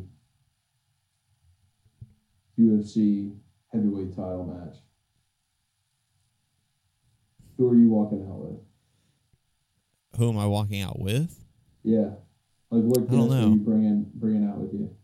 UFC 2.71 3.35
heavyweight 3.73 4.11
title 4.11 4.45
match. 4.45 4.77
Who 7.57 7.69
are 7.69 7.77
you 7.77 7.89
walking 7.91 8.27
out 8.29 8.39
with? 8.39 8.59
Who 10.17 10.29
am 10.31 10.39
I 10.39 10.47
walking 10.47 10.81
out 10.83 10.99
with? 10.99 11.45
Yeah, 11.83 12.11
like 12.71 12.83
what 12.83 13.11
guest 13.11 13.33
are 13.33 13.49
you 13.49 13.57
bringing 13.57 14.11
bringing 14.15 14.49
out 14.49 14.59
with 14.59 14.73
you? 14.73 14.95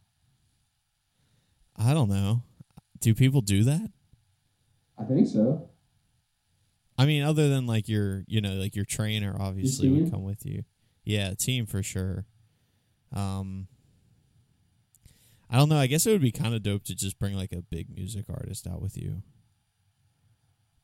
I 1.76 1.94
don't 1.94 2.08
know. 2.08 2.42
Do 3.00 3.14
people 3.14 3.40
do 3.40 3.64
that? 3.64 3.90
I 4.98 5.04
think 5.04 5.28
so. 5.28 5.68
I 6.98 7.06
mean, 7.06 7.22
other 7.22 7.48
than 7.48 7.66
like 7.66 7.88
your, 7.88 8.24
you 8.26 8.40
know, 8.40 8.54
like 8.54 8.74
your 8.74 8.84
trainer 8.84 9.36
obviously 9.38 9.88
would 9.88 10.10
come 10.10 10.24
with 10.24 10.44
you. 10.44 10.64
Yeah, 11.04 11.34
team 11.34 11.64
for 11.64 11.82
sure. 11.82 12.26
Um, 13.14 13.68
I 15.50 15.56
don't 15.56 15.68
know. 15.68 15.78
I 15.78 15.86
guess 15.86 16.06
it 16.06 16.12
would 16.12 16.20
be 16.20 16.32
kind 16.32 16.54
of 16.54 16.62
dope 16.62 16.84
to 16.84 16.94
just 16.94 17.18
bring 17.18 17.34
like 17.34 17.52
a 17.52 17.62
big 17.62 17.94
music 17.94 18.26
artist 18.28 18.66
out 18.66 18.82
with 18.82 18.96
you. 18.96 19.22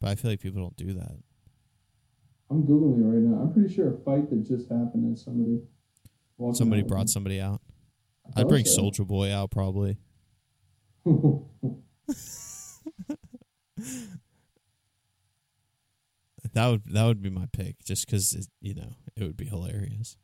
But 0.00 0.10
I 0.10 0.14
feel 0.14 0.30
like 0.30 0.40
people 0.40 0.62
don't 0.62 0.76
do 0.76 0.94
that. 0.94 1.18
I'm 2.50 2.64
googling 2.64 3.00
it 3.00 3.04
right 3.04 3.22
now. 3.22 3.42
I'm 3.42 3.52
pretty 3.52 3.74
sure 3.74 3.94
a 3.94 3.98
fight 3.98 4.30
that 4.30 4.46
just 4.46 4.68
happened 4.68 5.04
and 5.04 5.18
somebody 5.18 5.62
Somebody 6.52 6.82
brought 6.82 7.08
somebody 7.08 7.40
out. 7.40 7.60
I'd 8.36 8.48
bring 8.48 8.64
so. 8.64 8.82
Soulja 8.82 9.06
Boy 9.06 9.32
out 9.32 9.50
probably. 9.50 9.98
That 16.54 16.68
would 16.68 16.82
that 16.86 17.04
would 17.04 17.20
be 17.20 17.30
my 17.30 17.46
pick, 17.52 17.84
just 17.84 18.06
because 18.06 18.48
you 18.60 18.74
know 18.74 18.92
it 19.16 19.24
would 19.24 19.36
be 19.36 19.46
hilarious. 19.46 20.16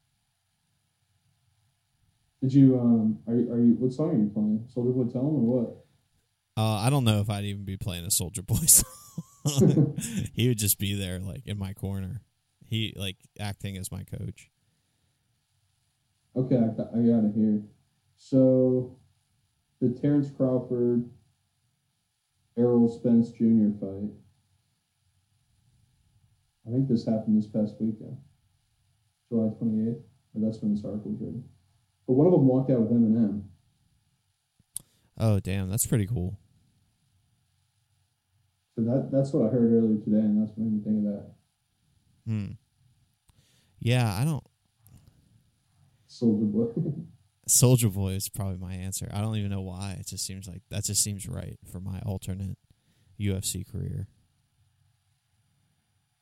Did 2.40 2.54
you 2.54 2.78
um 2.78 3.18
are 3.26 3.34
you, 3.34 3.52
are 3.52 3.60
you 3.60 3.74
what 3.74 3.92
song 3.92 4.10
are 4.10 4.18
you 4.18 4.30
playing? 4.32 4.68
Soulja 4.74 4.94
Boy 4.94 5.12
Tell 5.12 5.22
'em 5.22 5.34
or 5.36 5.62
what? 5.62 5.84
Uh, 6.56 6.78
I 6.78 6.90
don't 6.90 7.04
know 7.04 7.20
if 7.20 7.30
I'd 7.30 7.44
even 7.44 7.64
be 7.64 7.76
playing 7.76 8.04
a 8.04 8.08
Soulja 8.08 8.46
Boy 8.46 8.56
song. 8.66 9.96
he 10.34 10.48
would 10.48 10.58
just 10.58 10.78
be 10.78 10.94
there, 10.94 11.18
like 11.18 11.46
in 11.46 11.58
my 11.58 11.72
corner. 11.72 12.22
He 12.66 12.94
like 12.96 13.16
acting 13.38 13.76
as 13.76 13.90
my 13.90 14.04
coach. 14.04 14.50
Okay, 16.36 16.56
I 16.56 16.68
got, 16.76 16.88
I 16.94 16.98
got 16.98 17.24
it 17.24 17.32
here. 17.34 17.62
So, 18.16 18.96
the 19.80 19.88
Terrence 19.88 20.30
Crawford, 20.30 21.08
Errol 22.56 22.88
Spence 22.88 23.30
Jr. 23.30 23.70
fight. 23.80 24.10
I 26.68 26.70
think 26.70 26.88
this 26.88 27.04
happened 27.04 27.36
this 27.36 27.48
past 27.48 27.74
weekend, 27.80 28.16
July 29.28 29.48
28th. 29.60 30.02
Or 30.34 30.40
that's 30.40 30.60
when 30.62 30.74
this 30.74 30.84
article 30.84 31.10
was 31.10 31.20
written. 31.20 31.44
But 32.10 32.16
one 32.16 32.26
of 32.26 32.32
them 32.32 32.48
walked 32.48 32.72
out 32.72 32.80
with 32.80 32.90
Eminem. 32.90 33.42
Oh 35.16 35.38
damn, 35.38 35.70
that's 35.70 35.86
pretty 35.86 36.08
cool. 36.08 36.36
So 38.74 38.82
that 38.82 39.10
that's 39.12 39.32
what 39.32 39.46
I 39.46 39.50
heard 39.52 39.72
earlier 39.72 40.00
today, 40.00 40.18
and 40.18 40.42
that's 40.42 40.50
what 40.56 40.66
made 40.66 40.72
me 40.72 40.80
think 40.82 41.06
of 41.06 41.12
that. 41.12 41.30
Hmm. 42.26 42.46
Yeah, 43.78 44.12
I 44.12 44.24
don't. 44.24 44.42
Soulja 46.08 46.50
Boy. 46.50 46.72
Soulja 47.48 47.94
Boy 47.94 48.14
is 48.14 48.28
probably 48.28 48.58
my 48.58 48.74
answer. 48.74 49.08
I 49.14 49.20
don't 49.20 49.36
even 49.36 49.52
know 49.52 49.60
why. 49.60 49.96
It 50.00 50.08
just 50.08 50.26
seems 50.26 50.48
like 50.48 50.62
that 50.70 50.82
just 50.82 51.04
seems 51.04 51.28
right 51.28 51.60
for 51.70 51.78
my 51.78 52.00
alternate 52.00 52.58
UFC 53.20 53.64
career. 53.64 54.08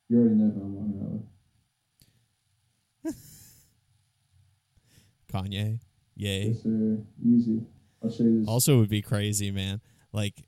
you 0.07 0.19
already 0.19 0.35
know 0.35 0.51
who 0.51 0.61
I'm 0.61 1.01
out 1.01 1.23
with. 3.05 3.15
Kanye, 5.31 5.79
yay. 6.15 6.47
Yes, 6.49 6.63
sir. 6.63 6.97
Easy. 7.25 7.61
I'll 8.03 8.09
show 8.09 8.23
you 8.23 8.39
this. 8.39 8.47
Also, 8.47 8.79
would 8.79 8.89
be 8.89 9.01
crazy, 9.01 9.51
man. 9.51 9.81
Like, 10.11 10.43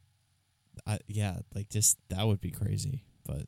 I 0.85 0.99
yeah, 1.07 1.37
like 1.53 1.69
just 1.69 1.97
that 2.09 2.25
would 2.25 2.41
be 2.41 2.51
crazy. 2.51 3.03
But 3.25 3.43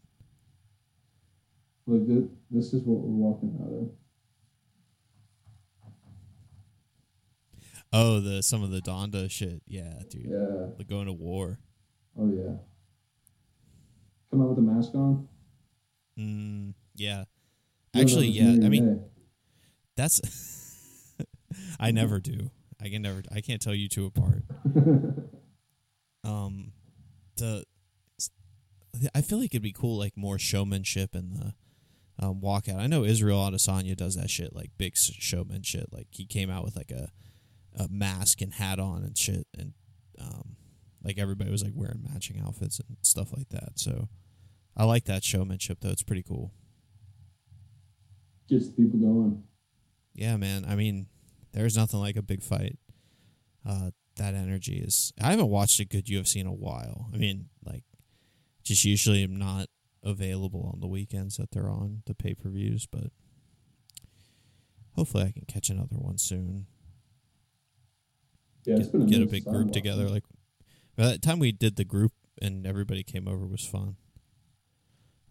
Look, 1.86 2.08
this, 2.08 2.24
this 2.50 2.74
is 2.74 2.84
what 2.84 3.00
we're 3.00 3.30
walking 3.30 3.58
out 3.62 3.74
of. 3.74 3.90
oh, 7.92 8.20
the 8.20 8.42
some 8.44 8.64
of 8.64 8.72
the 8.72 8.82
Donda 8.82 9.30
shit, 9.30 9.62
yeah, 9.68 9.94
dude. 10.10 10.28
Yeah. 10.30 10.68
Like 10.78 10.88
going 10.88 11.08
to 11.08 11.14
war. 11.14 11.60
Oh 12.20 12.30
yeah. 12.30 12.58
Come 14.32 14.42
out 14.42 14.50
with 14.50 14.58
a 14.60 14.62
mask 14.62 14.96
on. 14.96 15.28
Mm, 16.18 16.74
yeah. 16.96 17.26
Actually, 17.96 18.28
yeah. 18.28 18.66
I 18.66 18.70
mean, 18.70 19.04
that's. 19.96 20.60
I 21.84 21.92
never 21.92 22.20
do. 22.20 22.50
I 22.82 22.90
can 22.90 23.02
never. 23.02 23.22
I 23.34 23.42
can't 23.42 23.62
tell 23.62 23.76
you 23.76 23.88
two 23.88 24.06
apart. 24.06 24.44
Um, 26.26 26.72
the. 27.38 27.66
I 29.14 29.22
feel 29.22 29.40
like 29.40 29.54
it'd 29.54 29.62
be 29.62 29.74
cool, 29.74 29.98
like 29.98 30.16
more 30.16 30.40
showmanship 30.40 31.16
in 31.16 31.34
the 31.34 31.54
um, 32.26 32.40
walkout. 32.42 32.78
I 32.78 32.88
know 32.88 33.04
Israel 33.04 33.40
Adesanya 33.40 33.98
does 33.98 34.16
that 34.16 34.30
shit, 34.30 34.56
like 34.56 34.70
big 34.78 34.94
s- 34.96 35.12
showman 35.18 35.64
shit. 35.64 35.92
Like 35.92 36.08
he 36.12 36.26
came 36.26 36.50
out 36.50 36.64
with 36.64 36.76
like 36.76 36.92
a, 36.92 37.10
a 37.76 37.88
mask 37.90 38.42
and 38.42 38.54
hat 38.54 38.80
on 38.80 39.04
and 39.04 39.18
shit, 39.18 39.48
and 39.58 39.74
um, 40.22 40.56
like 41.04 41.18
everybody 41.18 41.50
was 41.52 41.64
like 41.64 41.74
wearing 41.76 42.06
matching 42.08 42.40
outfits 42.40 42.80
and 42.80 42.98
stuff 43.02 43.34
like 43.36 43.50
that. 43.50 43.80
So, 43.80 44.08
I 44.78 44.86
like 44.86 45.06
that 45.06 45.24
showmanship 45.24 45.80
though. 45.82 45.90
It's 45.90 46.04
pretty 46.04 46.24
cool. 46.24 46.54
Gets 48.48 48.68
people 48.70 49.00
going. 49.00 49.44
Yeah, 50.14 50.38
man. 50.38 50.66
I 50.68 50.76
mean, 50.76 51.08
there's 51.54 51.78
nothing 51.78 52.00
like 52.00 52.16
a 52.16 52.22
big 52.22 52.44
fight. 52.44 52.78
Uh, 53.66 53.92
that 54.18 54.36
energy 54.36 54.76
is. 54.78 55.14
I 55.22 55.32
haven't 55.32 55.50
watched 55.50 55.80
a 55.80 55.86
good 55.86 56.06
UFC 56.06 56.38
in 56.38 56.48
a 56.48 56.54
while. 56.54 57.10
I 57.14 57.18
mean, 57.18 57.50
like, 57.66 57.84
just 58.64 58.84
usually 58.86 59.24
I'm 59.24 59.38
not 59.38 59.68
available 60.04 60.70
on 60.74 60.82
the 60.82 60.88
weekends 60.88 61.38
that 61.38 61.52
they're 61.52 61.70
on 61.70 62.04
the 62.06 62.14
pay 62.14 62.34
per 62.36 62.50
views, 62.50 62.86
but 62.92 63.06
hopefully 64.92 65.24
I 65.24 65.32
can 65.32 65.46
catch 65.48 65.70
another 65.70 65.96
one 65.96 66.18
soon. 66.18 66.68
Yeah, 68.66 68.76
it's 68.76 68.86
Get, 68.88 68.92
been 68.92 69.02
a, 69.04 69.06
get 69.06 69.22
a 69.22 69.26
big 69.26 69.46
group 69.46 69.66
watched 69.66 69.74
together. 69.74 70.10
Like, 70.10 70.24
by 70.96 71.08
the 71.08 71.18
time 71.18 71.40
we 71.40 71.52
did 71.52 71.76
the 71.76 71.84
group 71.84 72.12
and 72.42 72.66
everybody 72.68 73.04
came 73.04 73.28
over 73.28 73.46
was 73.46 73.66
fun. 73.66 73.96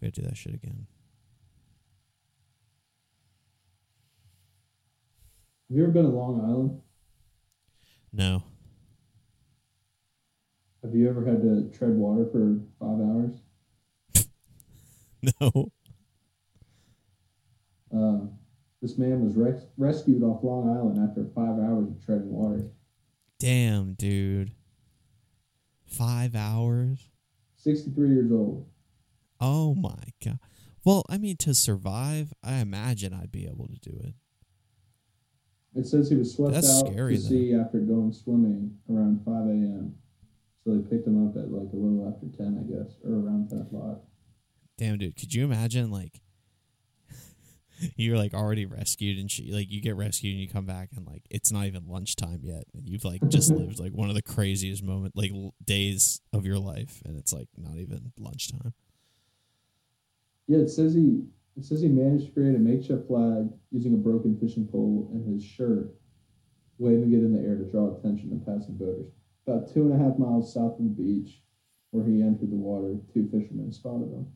We 0.01 0.09
gotta 0.09 0.23
do 0.23 0.27
that 0.29 0.37
shit 0.37 0.55
again. 0.55 0.87
Have 5.73 5.79
you 5.79 5.85
ever 5.85 5.93
been 5.93 6.05
to 6.05 6.11
Long 6.11 6.39
Island? 6.43 6.83
No. 8.13 8.43
Have 10.83 10.95
you 10.95 11.09
ever 11.09 11.25
had 11.25 11.41
to 11.41 11.71
tread 11.75 11.97
water 11.97 12.27
for 12.31 12.59
five 12.79 13.01
hours? 13.01 14.27
No. 15.41 15.71
Uh, 17.91 18.27
this 18.83 18.99
man 18.99 19.25
was 19.25 19.35
res- 19.35 19.65
rescued 19.79 20.23
off 20.23 20.45
Long 20.45 20.69
Island 20.69 21.09
after 21.09 21.25
five 21.35 21.59
hours 21.59 21.89
of 21.89 22.05
treading 22.05 22.31
water. 22.31 22.65
Damn, 23.39 23.95
dude. 23.95 24.53
Five 25.87 26.35
hours? 26.35 27.09
63 27.57 28.11
years 28.11 28.31
old. 28.31 28.69
Oh 29.41 29.75
my 29.75 29.97
god. 30.23 30.39
Well, 30.85 31.07
I 31.09 31.17
mean, 31.17 31.39
to 31.39 31.55
survive, 31.55 32.35
I 32.45 32.57
imagine 32.57 33.15
I'd 33.15 33.33
be 33.33 33.47
able 33.47 33.69
to 33.69 33.79
do 33.79 33.99
it. 34.05 34.15
It 35.75 35.87
says 35.87 36.09
he 36.11 36.17
was 36.17 36.35
swept 36.35 36.55
That's 36.55 36.71
out 36.71 36.89
scary, 36.89 37.17
to 37.17 37.23
sea 37.23 37.55
after 37.55 37.79
going 37.79 38.13
swimming 38.13 38.77
around 38.91 39.25
5 39.25 39.35
a.m. 39.35 39.95
So 40.65 40.75
they 40.75 40.83
picked 40.89 41.07
him 41.07 41.27
up 41.27 41.37
at 41.37 41.51
like 41.51 41.73
a 41.73 41.77
little 41.77 42.07
after 42.13 42.27
10, 42.37 42.59
I 42.59 42.63
guess, 42.71 42.97
or 43.05 43.15
around 43.15 43.49
10 43.49 43.61
o'clock. 43.63 44.03
Damn, 44.79 44.99
dude. 44.99 45.17
Could 45.17 45.33
you 45.35 45.45
imagine, 45.45 45.91
like, 45.91 46.21
you're 47.97 48.19
like 48.19 48.35
already 48.35 48.67
rescued 48.67 49.19
and 49.19 49.31
she, 49.31 49.51
like, 49.51 49.71
you 49.71 49.81
get 49.81 49.97
rescued 49.97 50.33
and 50.35 50.43
you 50.43 50.49
come 50.49 50.67
back 50.67 50.91
and, 50.95 51.07
like, 51.07 51.23
it's 51.31 51.51
not 51.51 51.67
even 51.67 51.87
lunchtime 51.87 52.41
yet. 52.43 52.65
And 52.75 52.87
you've, 52.89 53.05
like, 53.05 53.27
just 53.29 53.51
lived, 53.55 53.81
like, 53.81 53.93
one 53.93 54.09
of 54.09 54.15
the 54.15 54.23
craziest 54.23 54.83
moment, 54.83 55.17
like, 55.17 55.33
l- 55.33 55.55
days 55.65 56.21
of 56.33 56.45
your 56.45 56.59
life. 56.59 57.01
And 57.05 57.17
it's, 57.19 57.33
like, 57.33 57.49
not 57.57 57.79
even 57.79 58.13
lunchtime. 58.19 58.75
Yeah, 60.47 60.59
it 60.59 60.69
says 60.71 60.95
he 60.95 61.25
it 61.57 61.65
says 61.65 61.83
he 61.83 61.89
managed 61.89 62.27
to 62.27 62.33
create 62.33 62.55
a 62.55 62.59
makeshift 62.59 63.07
flag 63.07 63.51
using 63.71 63.95
a 63.95 63.99
broken 63.99 64.39
fishing 64.39 64.67
pole 64.67 65.11
and 65.13 65.33
his 65.33 65.45
shirt, 65.45 65.95
waving 66.79 67.13
it 67.13 67.19
in 67.19 67.33
the 67.33 67.47
air 67.47 67.57
to 67.57 67.71
draw 67.71 67.95
attention 67.97 68.31
to 68.31 68.45
passing 68.45 68.77
boaters. 68.77 69.13
About 69.47 69.73
two 69.73 69.83
and 69.83 69.93
a 69.93 70.03
half 70.03 70.19
miles 70.19 70.55
south 70.55 70.79
of 70.79 70.85
the 70.85 70.91
beach, 70.91 71.43
where 71.91 72.05
he 72.05 72.23
entered 72.23 72.51
the 72.51 72.57
water, 72.57 72.97
two 73.13 73.29
fishermen 73.31 73.73
spotted 73.73 74.11
him. 74.13 74.27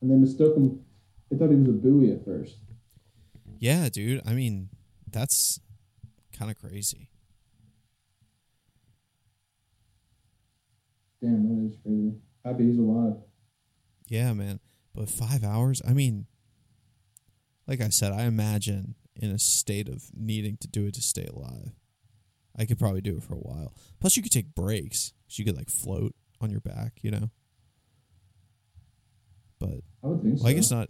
And 0.00 0.10
they 0.10 0.14
mistook 0.14 0.56
him. 0.56 0.80
They 1.30 1.36
thought 1.36 1.50
he 1.50 1.56
was 1.56 1.68
a 1.68 1.72
buoy 1.72 2.12
at 2.12 2.24
first. 2.24 2.58
Yeah, 3.58 3.88
dude. 3.88 4.22
I 4.24 4.34
mean, 4.34 4.68
that's 5.10 5.60
kind 6.32 6.50
of 6.50 6.58
crazy. 6.58 7.10
Damn, 11.20 11.48
that 11.48 11.70
is 11.72 11.78
crazy. 11.82 12.14
Happy 12.44 12.66
he's 12.66 12.78
alive. 12.78 13.16
Yeah, 14.06 14.32
man. 14.34 14.60
But 14.96 15.10
five 15.10 15.44
hours? 15.44 15.82
I 15.86 15.92
mean, 15.92 16.26
like 17.66 17.82
I 17.82 17.90
said, 17.90 18.12
I 18.12 18.22
imagine 18.22 18.94
in 19.14 19.30
a 19.30 19.38
state 19.38 19.88
of 19.88 20.04
needing 20.16 20.56
to 20.58 20.68
do 20.68 20.86
it 20.86 20.94
to 20.94 21.02
stay 21.02 21.26
alive. 21.26 21.72
I 22.58 22.64
could 22.64 22.78
probably 22.78 23.02
do 23.02 23.18
it 23.18 23.22
for 23.22 23.34
a 23.34 23.38
while. 23.38 23.74
Plus, 24.00 24.16
you 24.16 24.22
could 24.22 24.32
take 24.32 24.54
breaks. 24.54 25.12
You 25.28 25.44
could 25.44 25.56
like 25.56 25.68
float 25.68 26.14
on 26.40 26.50
your 26.50 26.60
back, 26.60 26.94
you 27.02 27.10
know. 27.10 27.30
But 29.58 29.80
I 30.02 30.06
would 30.06 30.22
think 30.22 30.38
so. 30.38 30.44
well, 30.44 30.50
I 30.50 30.54
guess 30.54 30.70
not. 30.70 30.88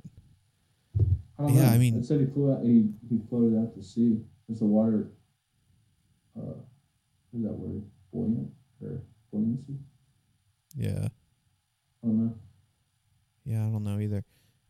I 1.38 1.42
don't 1.42 1.54
yeah, 1.54 1.62
know. 1.62 1.68
I 1.68 1.78
mean- 1.78 1.96
it 1.96 2.04
said 2.04 2.20
he 2.20 2.26
flew 2.26 2.52
out. 2.52 2.62
He, 2.62 2.88
he 3.08 3.18
floated 3.28 3.58
out 3.58 3.74
to 3.74 3.82
sea. 3.82 4.20
Is 4.48 4.60
the 4.60 4.66
water? 4.66 5.08
Uh, 6.38 6.54
what 7.30 7.40
is 7.40 7.42
that 7.42 7.52
word? 7.52 7.82
Buoyant 8.12 8.50
or 8.80 9.02
buoyancy? 9.32 9.74
Yeah, 10.76 11.08
I 11.08 12.06
don't 12.06 12.24
know. 12.24 12.34
Yeah. 13.46 13.66
I 13.66 13.70
don't 13.70 13.84
know 13.84 13.98
either. 13.98 14.24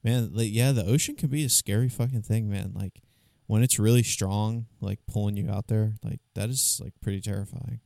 Man, 0.05 0.31
like, 0.33 0.51
yeah, 0.53 0.71
the 0.71 0.85
ocean 0.85 1.17
can 1.17 1.31
be 1.31 1.45
a 1.45 1.49
scary 1.49 1.89
fucking 1.89 2.23
thing, 2.23 2.49
man. 2.49 2.73
Like 2.75 3.01
when 3.47 3.63
it's 3.63 3.79
really 3.79 4.03
strong, 4.03 4.67
like 4.81 5.01
pulling 5.07 5.37
you 5.37 5.51
out 5.51 5.67
there, 5.67 5.95
like 6.05 6.21
that 6.35 6.49
is 6.49 6.81
like 6.83 6.93
pretty 7.01 7.21
terrifying. 7.21 7.81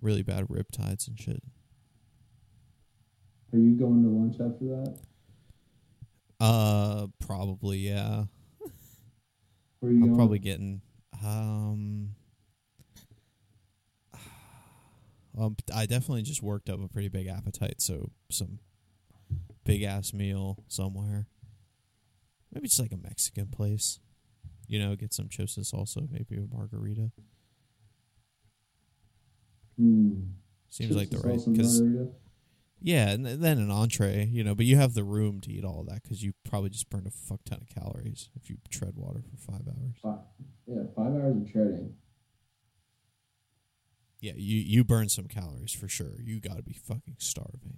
Really 0.00 0.22
bad 0.22 0.46
rip 0.48 0.70
tides 0.70 1.08
and 1.08 1.18
shit. 1.18 1.42
Are 3.52 3.58
you 3.58 3.72
going 3.74 4.02
to 4.02 4.08
lunch 4.08 4.34
after 4.34 4.64
that? 4.66 4.98
Uh, 6.40 7.06
probably 7.24 7.78
yeah. 7.78 8.24
Where 9.80 9.90
are 9.90 9.94
you 9.94 10.00
I'm 10.00 10.06
going? 10.06 10.16
probably 10.16 10.38
getting 10.38 10.82
um. 11.24 12.10
Um, 15.38 15.56
I 15.74 15.86
definitely 15.86 16.20
just 16.20 16.42
worked 16.42 16.68
up 16.68 16.84
a 16.84 16.88
pretty 16.88 17.08
big 17.08 17.26
appetite, 17.26 17.80
so 17.80 18.10
some 18.30 18.58
big 19.64 19.82
ass 19.82 20.12
meal 20.12 20.64
somewhere. 20.68 21.26
Maybe 22.52 22.68
just 22.68 22.80
like 22.80 22.92
a 22.92 22.96
Mexican 22.96 23.46
place, 23.46 23.98
you 24.66 24.78
know, 24.78 24.94
get 24.94 25.14
some 25.14 25.28
chips 25.28 25.56
and 25.56 25.64
salsa, 25.64 26.08
maybe 26.10 26.36
a 26.36 26.54
margarita. 26.54 27.10
Hmm. 29.78 30.20
Seems 30.68 30.96
like 30.96 31.10
the 31.10 31.18
right 31.18 31.40
because 31.44 31.82
yeah, 32.84 33.10
and 33.10 33.24
then 33.24 33.58
an 33.58 33.70
entree, 33.70 34.26
you 34.26 34.42
know, 34.42 34.54
but 34.54 34.66
you 34.66 34.76
have 34.76 34.94
the 34.94 35.04
room 35.04 35.40
to 35.42 35.52
eat 35.52 35.64
all 35.64 35.80
of 35.80 35.86
that 35.86 36.02
because 36.02 36.22
you 36.22 36.32
probably 36.48 36.70
just 36.70 36.90
burned 36.90 37.06
a 37.06 37.10
fuck 37.10 37.40
ton 37.44 37.60
of 37.62 37.68
calories 37.68 38.28
if 38.34 38.50
you 38.50 38.56
tread 38.70 38.94
water 38.96 39.20
for 39.22 39.52
five 39.52 39.62
hours. 39.68 39.94
Five, 40.02 40.18
yeah, 40.66 40.82
five 40.96 41.12
hours 41.12 41.36
of 41.36 41.52
treading. 41.52 41.94
Yeah, 44.20 44.32
you 44.36 44.58
you 44.58 44.84
burn 44.84 45.08
some 45.08 45.26
calories 45.26 45.72
for 45.72 45.88
sure. 45.88 46.20
You 46.22 46.40
got 46.40 46.56
to 46.56 46.62
be 46.62 46.72
fucking 46.72 47.16
starving. 47.18 47.71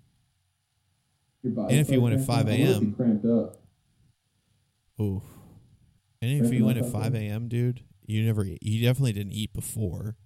And 1.45 1.73
if 1.73 1.91
you 1.91 2.01
went 2.01 2.19
at 2.19 2.27
5 2.27 2.29
up. 2.29 2.47
I 2.47 2.51
wonder 2.51 2.65
if 2.65 2.77
a.m.. 2.77 2.95
cramped 2.95 3.27
up. 3.27 3.57
Ooh. 5.01 5.23
And 6.23 6.45
if 6.45 6.53
you 6.53 6.65
went 6.65 6.79
at 6.79 6.87
five 6.87 7.15
a.m., 7.15 7.49
dude, 7.49 7.83
you 8.07 8.25
never 8.25 8.45
you 8.45 8.83
definitely 8.83 9.13
didn't 9.13 9.33
eat 9.33 9.53
before. 9.53 10.17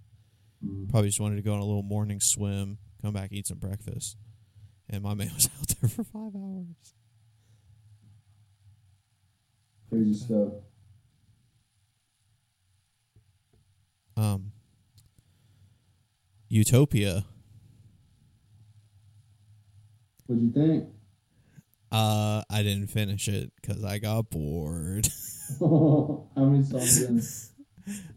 Mm. 0.64 0.88
Probably 0.88 1.08
just 1.08 1.20
wanted 1.20 1.36
to 1.36 1.42
go 1.42 1.52
on 1.52 1.58
a 1.58 1.64
little 1.64 1.82
morning 1.82 2.20
swim, 2.20 2.78
come 3.02 3.12
back, 3.12 3.32
eat 3.32 3.48
some 3.48 3.58
breakfast, 3.58 4.16
and 4.88 5.02
my 5.02 5.14
man 5.14 5.32
was 5.34 5.48
out 5.58 5.68
there 5.80 5.88
for 5.88 6.04
five 6.04 6.36
hours. 6.36 6.94
Crazy 9.88 10.14
stuff. 10.14 10.52
Um, 14.16 14.52
Utopia. 16.48 17.24
What'd 20.26 20.44
you 20.44 20.52
think? 20.52 20.97
Uh, 21.90 22.42
I 22.50 22.62
didn't 22.62 22.88
finish 22.88 23.28
it 23.28 23.52
because 23.60 23.82
I 23.84 23.98
got 23.98 24.30
bored. 24.30 25.08
How 25.60 26.26
many 26.36 26.62
songs 26.64 27.02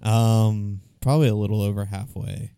in? 0.04 0.08
um, 0.08 0.82
probably 1.00 1.30
a 1.30 1.36
little 1.36 1.62
over 1.62 1.86
halfway. 1.86 2.52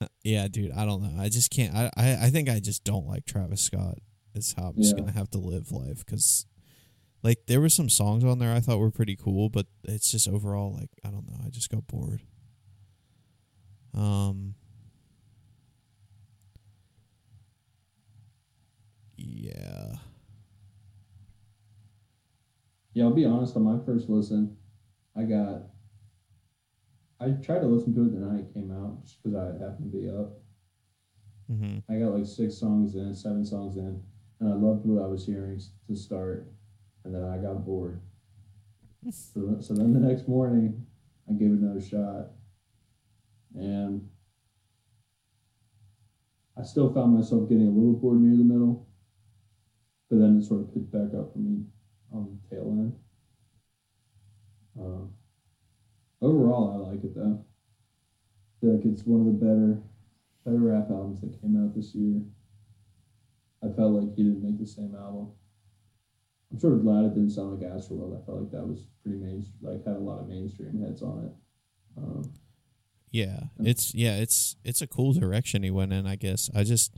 Uh, 0.00 0.06
Yeah, 0.22 0.46
dude, 0.46 0.70
I 0.72 0.84
don't 0.84 1.02
know. 1.02 1.20
I 1.20 1.28
just 1.28 1.50
can't. 1.50 1.74
I, 1.74 1.90
I, 1.96 2.26
I 2.26 2.30
think 2.30 2.48
I 2.48 2.60
just 2.60 2.84
don't 2.84 3.06
like 3.08 3.24
Travis 3.26 3.60
Scott. 3.60 3.98
Is 4.34 4.54
how 4.56 4.68
I'm 4.68 4.76
just 4.76 4.96
gonna 4.96 5.10
have 5.10 5.30
to 5.30 5.38
live 5.38 5.72
life 5.72 6.04
because, 6.06 6.46
like, 7.24 7.46
there 7.48 7.60
were 7.60 7.70
some 7.70 7.88
songs 7.88 8.22
on 8.22 8.38
there 8.38 8.54
I 8.54 8.60
thought 8.60 8.78
were 8.78 8.92
pretty 8.92 9.16
cool, 9.16 9.48
but 9.48 9.66
it's 9.82 10.12
just 10.12 10.28
overall 10.28 10.74
like 10.78 10.90
I 11.04 11.08
don't 11.10 11.26
know. 11.28 11.38
I 11.44 11.48
just 11.48 11.70
got 11.70 11.86
bored. 11.88 12.22
Um. 13.94 14.54
Yeah. 19.18 19.96
Yeah, 22.94 23.04
I'll 23.04 23.12
be 23.14 23.24
honest. 23.24 23.56
On 23.56 23.62
my 23.62 23.84
first 23.84 24.08
listen, 24.08 24.56
I 25.16 25.24
got. 25.24 25.62
I 27.20 27.30
tried 27.30 27.60
to 27.60 27.66
listen 27.66 27.94
to 27.96 28.02
it 28.02 28.12
the 28.12 28.20
night 28.24 28.46
it 28.48 28.54
came 28.54 28.70
out 28.70 29.04
just 29.04 29.20
because 29.22 29.36
I 29.36 29.46
happened 29.64 29.90
to 29.92 29.98
be 29.98 30.08
up. 30.08 30.38
hmm 31.48 31.78
I 31.90 31.98
got 31.98 32.14
like 32.14 32.26
six 32.26 32.56
songs 32.58 32.94
in, 32.94 33.14
seven 33.14 33.44
songs 33.44 33.76
in, 33.76 34.00
and 34.40 34.48
I 34.48 34.54
loved 34.54 34.86
what 34.86 35.02
I 35.02 35.06
was 35.08 35.26
hearing 35.26 35.60
to 35.88 35.96
start, 35.96 36.48
and 37.04 37.14
then 37.14 37.24
I 37.24 37.38
got 37.38 37.64
bored. 37.64 38.00
so, 39.10 39.56
so 39.60 39.74
then 39.74 39.92
the 39.94 40.00
next 40.00 40.28
morning, 40.28 40.86
I 41.28 41.32
gave 41.32 41.50
it 41.50 41.58
another 41.60 41.80
shot, 41.80 42.30
and 43.54 44.08
I 46.56 46.62
still 46.62 46.92
found 46.92 47.14
myself 47.14 47.48
getting 47.48 47.68
a 47.68 47.70
little 47.70 47.94
bored 47.94 48.20
near 48.20 48.36
the 48.36 48.44
middle, 48.44 48.87
but 50.10 50.18
then 50.18 50.38
it 50.38 50.44
sort 50.44 50.60
of 50.62 50.72
picked 50.74 50.90
back 50.92 51.14
up 51.18 51.32
for 51.32 51.38
me 51.38 51.64
on 52.12 52.38
the 52.50 52.56
tail 52.56 52.66
end. 52.70 52.92
Uh, 54.78 55.06
overall, 56.22 56.72
I 56.72 56.90
like 56.90 57.04
it 57.04 57.14
though. 57.14 57.44
I 57.44 58.60
feel 58.60 58.76
like 58.76 58.84
it's 58.86 59.04
one 59.04 59.20
of 59.20 59.26
the 59.26 59.32
better 59.44 59.82
better 60.44 60.58
rap 60.58 60.90
albums 60.90 61.20
that 61.20 61.40
came 61.40 61.62
out 61.62 61.74
this 61.74 61.94
year. 61.94 62.20
I 63.62 63.68
felt 63.74 63.92
like 63.92 64.14
he 64.14 64.22
didn't 64.22 64.42
make 64.42 64.58
the 64.58 64.66
same 64.66 64.94
album. 64.94 65.32
I'm 66.50 66.58
sort 66.58 66.74
of 66.74 66.82
glad 66.82 67.04
it 67.04 67.14
didn't 67.14 67.30
sound 67.30 67.60
like 67.60 67.70
Astroworld. 67.70 68.20
I 68.22 68.24
felt 68.24 68.38
like 68.40 68.50
that 68.52 68.66
was 68.66 68.86
pretty 69.02 69.18
main, 69.18 69.44
like 69.60 69.84
had 69.84 69.96
a 69.96 69.98
lot 69.98 70.20
of 70.20 70.28
mainstream 70.28 70.82
hits 70.82 71.02
on 71.02 71.24
it. 71.24 71.32
Um, 71.98 72.32
Yeah. 73.10 73.40
it's 73.58 73.94
yeah, 73.94 74.16
it's 74.16 74.56
it's 74.64 74.80
a 74.80 74.86
cool 74.86 75.12
direction 75.12 75.62
he 75.62 75.70
went 75.70 75.92
in. 75.92 76.06
I 76.06 76.16
guess 76.16 76.48
I 76.54 76.64
just 76.64 76.96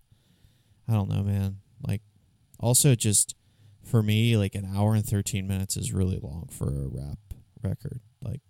I 0.89 0.93
don't 0.93 1.09
know, 1.09 1.23
man. 1.23 1.57
Like, 1.87 2.03
also 2.61 2.95
just 2.95 3.35
for 3.83 4.03
me, 4.03 4.37
like 4.37 4.55
an 4.55 4.65
hour 4.77 4.95
and 4.95 5.05
thirteen 5.05 5.47
minutes 5.49 5.77
is 5.77 5.93
really 5.93 6.19
long 6.23 6.49
for 6.51 6.69
a 6.69 6.87
rap 6.89 7.19
record. 7.63 8.01
Like, 8.23 8.41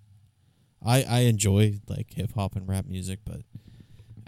I 0.84 1.02
I 1.04 1.18
enjoy 1.20 1.80
like 1.88 2.12
hip 2.12 2.32
hop 2.34 2.56
and 2.56 2.68
rap 2.68 2.86
music, 2.86 3.20
but 3.24 3.42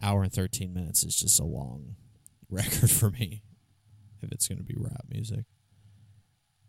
hour 0.02 0.22
and 0.22 0.32
thirteen 0.32 0.72
minutes 0.72 1.02
is 1.02 1.14
just 1.16 1.38
a 1.40 1.44
long 1.44 1.96
record 2.50 2.90
for 2.90 3.10
me. 3.10 3.42
If 4.22 4.30
it's 4.32 4.46
gonna 4.48 4.62
be 4.62 4.74
rap 4.76 5.04
music, 5.10 5.44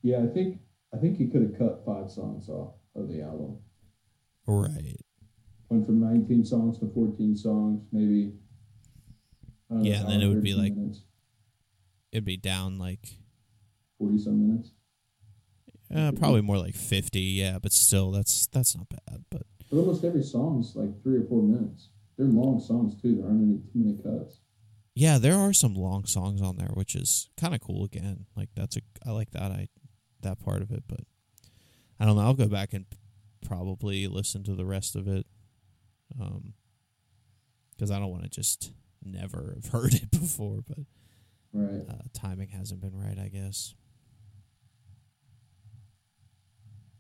Yeah, 0.02 0.24
I 0.24 0.28
think 0.28 0.60
I 0.94 0.98
think 0.98 1.18
he 1.18 1.28
could 1.28 1.44
have 1.44 1.58
cut 1.58 1.84
five 1.86 2.10
songs 2.10 2.50
off 2.50 2.74
of 2.96 3.08
the 3.10 3.22
album. 3.22 3.58
right? 4.48 4.98
Went 5.70 5.86
from 5.88 6.00
19 6.02 6.46
songs 6.46 6.78
to 6.80 6.88
14 6.94 7.36
songs, 7.36 7.82
maybe. 7.92 8.34
Know, 9.70 9.82
Yeah, 9.84 10.02
and 10.02 10.10
then 10.10 10.22
it 10.22 10.28
would 10.28 10.44
be 10.44 10.52
13 10.52 10.64
like- 10.64 10.76
minutes, 10.76 11.02
It'd 12.14 12.24
be 12.24 12.38
down 12.38 12.78
like 12.78 13.10
40 13.98 14.18
some 14.20 14.48
minutes. 14.48 14.70
uh, 15.94 16.12
probably 16.14 16.42
more 16.42 16.58
like 16.58 16.76
fifty. 16.76 17.20
Yeah, 17.22 17.58
but 17.60 17.74
still, 17.74 18.12
that's 18.12 18.48
that's 18.48 18.78
not 18.78 18.88
bad. 18.88 19.26
But 19.30 19.42
But 19.70 19.78
almost 19.80 20.04
every 20.06 20.24
song's 20.24 20.76
like 20.76 21.02
three 21.04 21.18
or 21.18 21.24
four 21.26 21.42
minutes. 21.44 21.90
They're 22.18 22.28
long 22.28 22.60
songs 22.62 22.96
too. 23.02 23.16
There 23.18 23.26
aren't 23.26 23.42
any 23.42 23.58
two 23.74 23.80
minute 23.80 24.04
cuts. 24.04 24.40
yeah, 24.96 25.18
there 25.18 25.36
are 25.36 25.52
some 25.54 25.74
long 25.74 26.06
songs 26.06 26.42
on 26.42 26.56
there, 26.58 26.70
which 26.74 26.96
is 26.96 27.30
kind 27.36 27.56
of 27.56 27.62
cool. 27.62 27.84
Again, 27.84 28.26
like 28.38 28.50
that's 28.56 28.78
a 28.78 28.82
I 29.06 29.12
like 29.12 29.32
that 29.32 29.52
I 29.52 29.68
that 30.22 30.40
part 30.40 30.62
of 30.62 30.72
it, 30.72 30.84
but 30.88 31.02
I 32.00 32.06
don't 32.06 32.16
know. 32.16 32.22
I'll 32.22 32.34
go 32.36 32.48
back 32.48 32.74
and 32.74 32.86
probably 33.46 34.08
listen 34.08 34.44
to 34.44 34.56
the 34.56 34.66
rest 34.66 34.96
of 34.96 35.08
it, 35.08 35.26
um, 36.22 36.54
because 37.72 37.90
I 37.92 37.98
don't 38.00 38.12
want 38.12 38.24
to 38.24 38.30
just 38.30 38.72
never 39.04 39.54
have 39.56 39.72
heard 39.72 39.94
it 39.96 40.12
before. 40.12 40.60
But 40.66 40.86
Right. 41.54 41.86
uh, 41.88 42.02
timing 42.14 42.50
hasn't 42.50 42.82
been 42.82 42.96
right, 42.96 43.18
I 43.20 43.28
guess. 43.28 43.76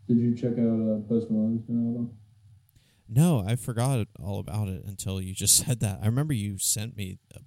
Did 0.07 0.17
you 0.17 0.35
check 0.35 0.53
out 0.53 0.59
uh, 0.59 1.07
Post 1.07 1.31
Malone's 1.31 1.63
new 1.67 1.87
album? 1.87 2.11
No, 3.09 3.43
I 3.45 3.55
forgot 3.55 4.07
all 4.21 4.39
about 4.39 4.67
it 4.67 4.83
until 4.85 5.21
you 5.21 5.33
just 5.33 5.57
said 5.65 5.79
that. 5.79 5.99
I 6.01 6.05
remember 6.05 6.33
you 6.33 6.57
sent 6.57 6.95
me 6.95 7.19
uh, 7.35 7.39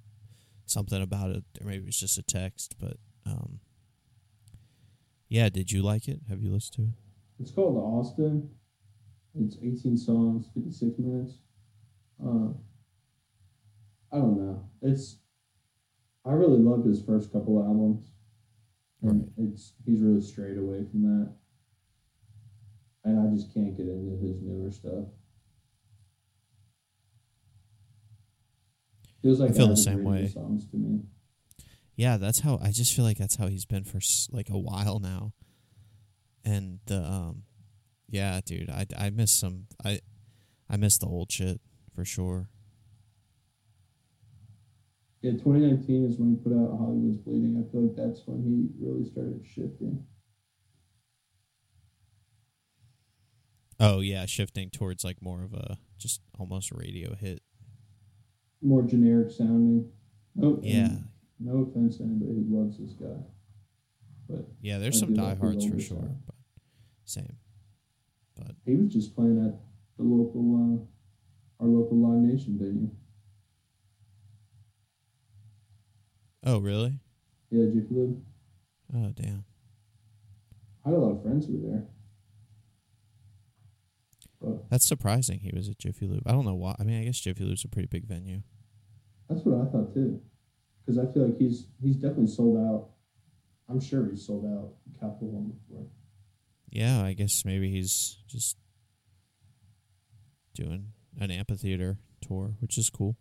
something 0.64 1.00
about 1.00 1.30
it, 1.30 1.44
or 1.60 1.66
maybe 1.66 1.82
it 1.84 1.86
was 1.86 2.00
just 2.00 2.18
a 2.18 2.22
text. 2.22 2.74
But 2.78 2.96
um, 3.24 3.60
yeah, 5.28 5.48
did 5.48 5.70
you 5.70 5.82
like 5.82 6.08
it? 6.08 6.20
Have 6.28 6.40
you 6.40 6.52
listened 6.52 6.74
to 6.76 6.82
it? 6.92 6.98
It's 7.40 7.50
called 7.50 7.76
Austin. 7.76 8.50
It's 9.38 9.56
18 9.62 9.98
songs, 9.98 10.46
56 10.54 10.98
minutes. 10.98 11.32
Uh, 12.24 12.48
I 14.12 14.16
don't 14.16 14.38
know. 14.38 14.64
It's 14.80 15.18
I 16.26 16.32
really 16.32 16.58
loved 16.58 16.86
his 16.86 17.02
first 17.02 17.32
couple 17.32 17.62
albums. 17.62 18.10
And 19.02 19.30
it's 19.38 19.72
he's 19.84 20.00
really 20.00 20.20
strayed 20.20 20.58
away 20.58 20.84
from 20.90 21.02
that. 21.02 21.32
And 23.04 23.20
I 23.20 23.34
just 23.34 23.54
can't 23.54 23.76
get 23.76 23.86
into 23.86 24.16
his 24.16 24.40
newer 24.42 24.70
stuff. 24.70 25.04
Feels 29.22 29.40
like 29.40 29.50
I 29.50 29.54
feel 29.54 29.68
the 29.68 29.76
same 29.76 30.02
way. 30.02 30.28
Songs 30.28 30.66
to 30.70 30.76
me. 30.76 31.02
Yeah, 31.94 32.16
that's 32.16 32.40
how 32.40 32.58
I 32.62 32.70
just 32.70 32.94
feel 32.94 33.04
like 33.04 33.18
that's 33.18 33.36
how 33.36 33.46
he's 33.46 33.64
been 33.64 33.84
for 33.84 34.00
like 34.30 34.50
a 34.50 34.58
while 34.58 34.98
now. 34.98 35.32
And 36.44 36.80
the 36.86 37.02
um, 37.02 37.42
yeah, 38.08 38.40
dude, 38.44 38.70
I 38.70 38.86
I 38.98 39.10
miss 39.10 39.32
some 39.32 39.66
I 39.84 40.00
I 40.68 40.76
miss 40.76 40.98
the 40.98 41.06
old 41.06 41.30
shit 41.30 41.60
for 41.94 42.04
sure. 42.04 42.48
Yeah, 45.22 45.32
2019 45.32 46.04
is 46.04 46.18
when 46.18 46.30
he 46.30 46.36
put 46.36 46.52
out 46.52 46.78
Hollywood's 46.78 47.16
Bleeding. 47.16 47.56
I 47.56 47.70
feel 47.72 47.82
like 47.88 47.96
that's 47.96 48.22
when 48.26 48.42
he 48.42 48.68
really 48.84 49.08
started 49.08 49.44
shifting. 49.44 50.04
Oh 53.78 54.00
yeah, 54.00 54.24
shifting 54.26 54.70
towards 54.70 55.04
like 55.04 55.20
more 55.20 55.42
of 55.42 55.52
a 55.52 55.76
just 55.98 56.20
almost 56.38 56.72
radio 56.72 57.14
hit. 57.14 57.42
More 58.62 58.82
generic 58.82 59.30
sounding. 59.30 59.90
No, 60.34 60.60
Yeah, 60.62 60.88
No 61.38 61.62
offense 61.62 61.98
to 61.98 62.04
anybody 62.04 62.32
who 62.32 62.58
loves 62.58 62.78
this 62.78 62.92
guy, 62.92 63.20
but 64.28 64.46
yeah. 64.60 64.78
There's 64.78 64.96
I 64.96 65.00
some 65.06 65.14
like 65.14 65.38
diehards 65.38 65.66
for 65.66 65.78
sure, 65.80 65.98
sound. 65.98 66.18
but 66.26 66.34
same. 67.04 67.36
But 68.36 68.54
he 68.64 68.76
was 68.76 68.92
just 68.92 69.14
playing 69.14 69.44
at 69.44 69.58
the 69.96 70.04
local, 70.04 70.86
uh, 71.60 71.62
our 71.62 71.68
local 71.68 71.96
Live 71.96 72.22
Nation 72.22 72.58
venue. 72.58 72.90
Oh 76.46 76.58
really? 76.58 77.00
Yeah, 77.50 77.66
Jiffy 77.66 77.86
Lube. 77.94 78.22
Oh 78.94 79.12
damn. 79.14 79.44
I 80.84 80.90
had 80.90 80.98
a 80.98 81.00
lot 81.00 81.16
of 81.16 81.22
friends 81.22 81.46
who 81.46 81.58
were 81.58 81.70
there. 81.70 81.84
But 84.40 84.70
That's 84.70 84.86
surprising. 84.86 85.40
He 85.40 85.50
was 85.54 85.68
at 85.68 85.78
Jiffy 85.78 86.06
Lube. 86.06 86.22
I 86.26 86.32
don't 86.32 86.44
know 86.44 86.54
why. 86.54 86.76
I 86.78 86.84
mean, 86.84 87.00
I 87.00 87.04
guess 87.04 87.18
Jiffy 87.20 87.44
Lube's 87.44 87.64
a 87.64 87.68
pretty 87.68 87.88
big 87.88 88.06
venue. 88.06 88.42
that's 89.28 89.42
what 89.42 89.60
I 89.66 89.70
thought 89.70 89.92
too, 89.94 90.20
because 90.84 90.98
I 90.98 91.10
feel 91.12 91.26
like 91.26 91.38
he's 91.38 91.66
he's 91.82 91.96
definitely 91.96 92.28
sold 92.28 92.56
out. 92.58 92.90
I'm 93.68 93.80
sure 93.80 94.08
he's 94.08 94.24
sold 94.24 94.44
out 94.44 94.74
Capital 95.00 95.28
One 95.28 95.52
before. 95.52 95.86
Yeah, 96.70 97.02
I 97.02 97.14
guess 97.14 97.44
maybe 97.44 97.70
he's 97.70 98.18
just 98.28 98.56
doing 100.54 100.92
an 101.18 101.30
amphitheater 101.30 101.98
tour, 102.20 102.54
which 102.60 102.76
is 102.78 102.90
cool. 102.90 103.16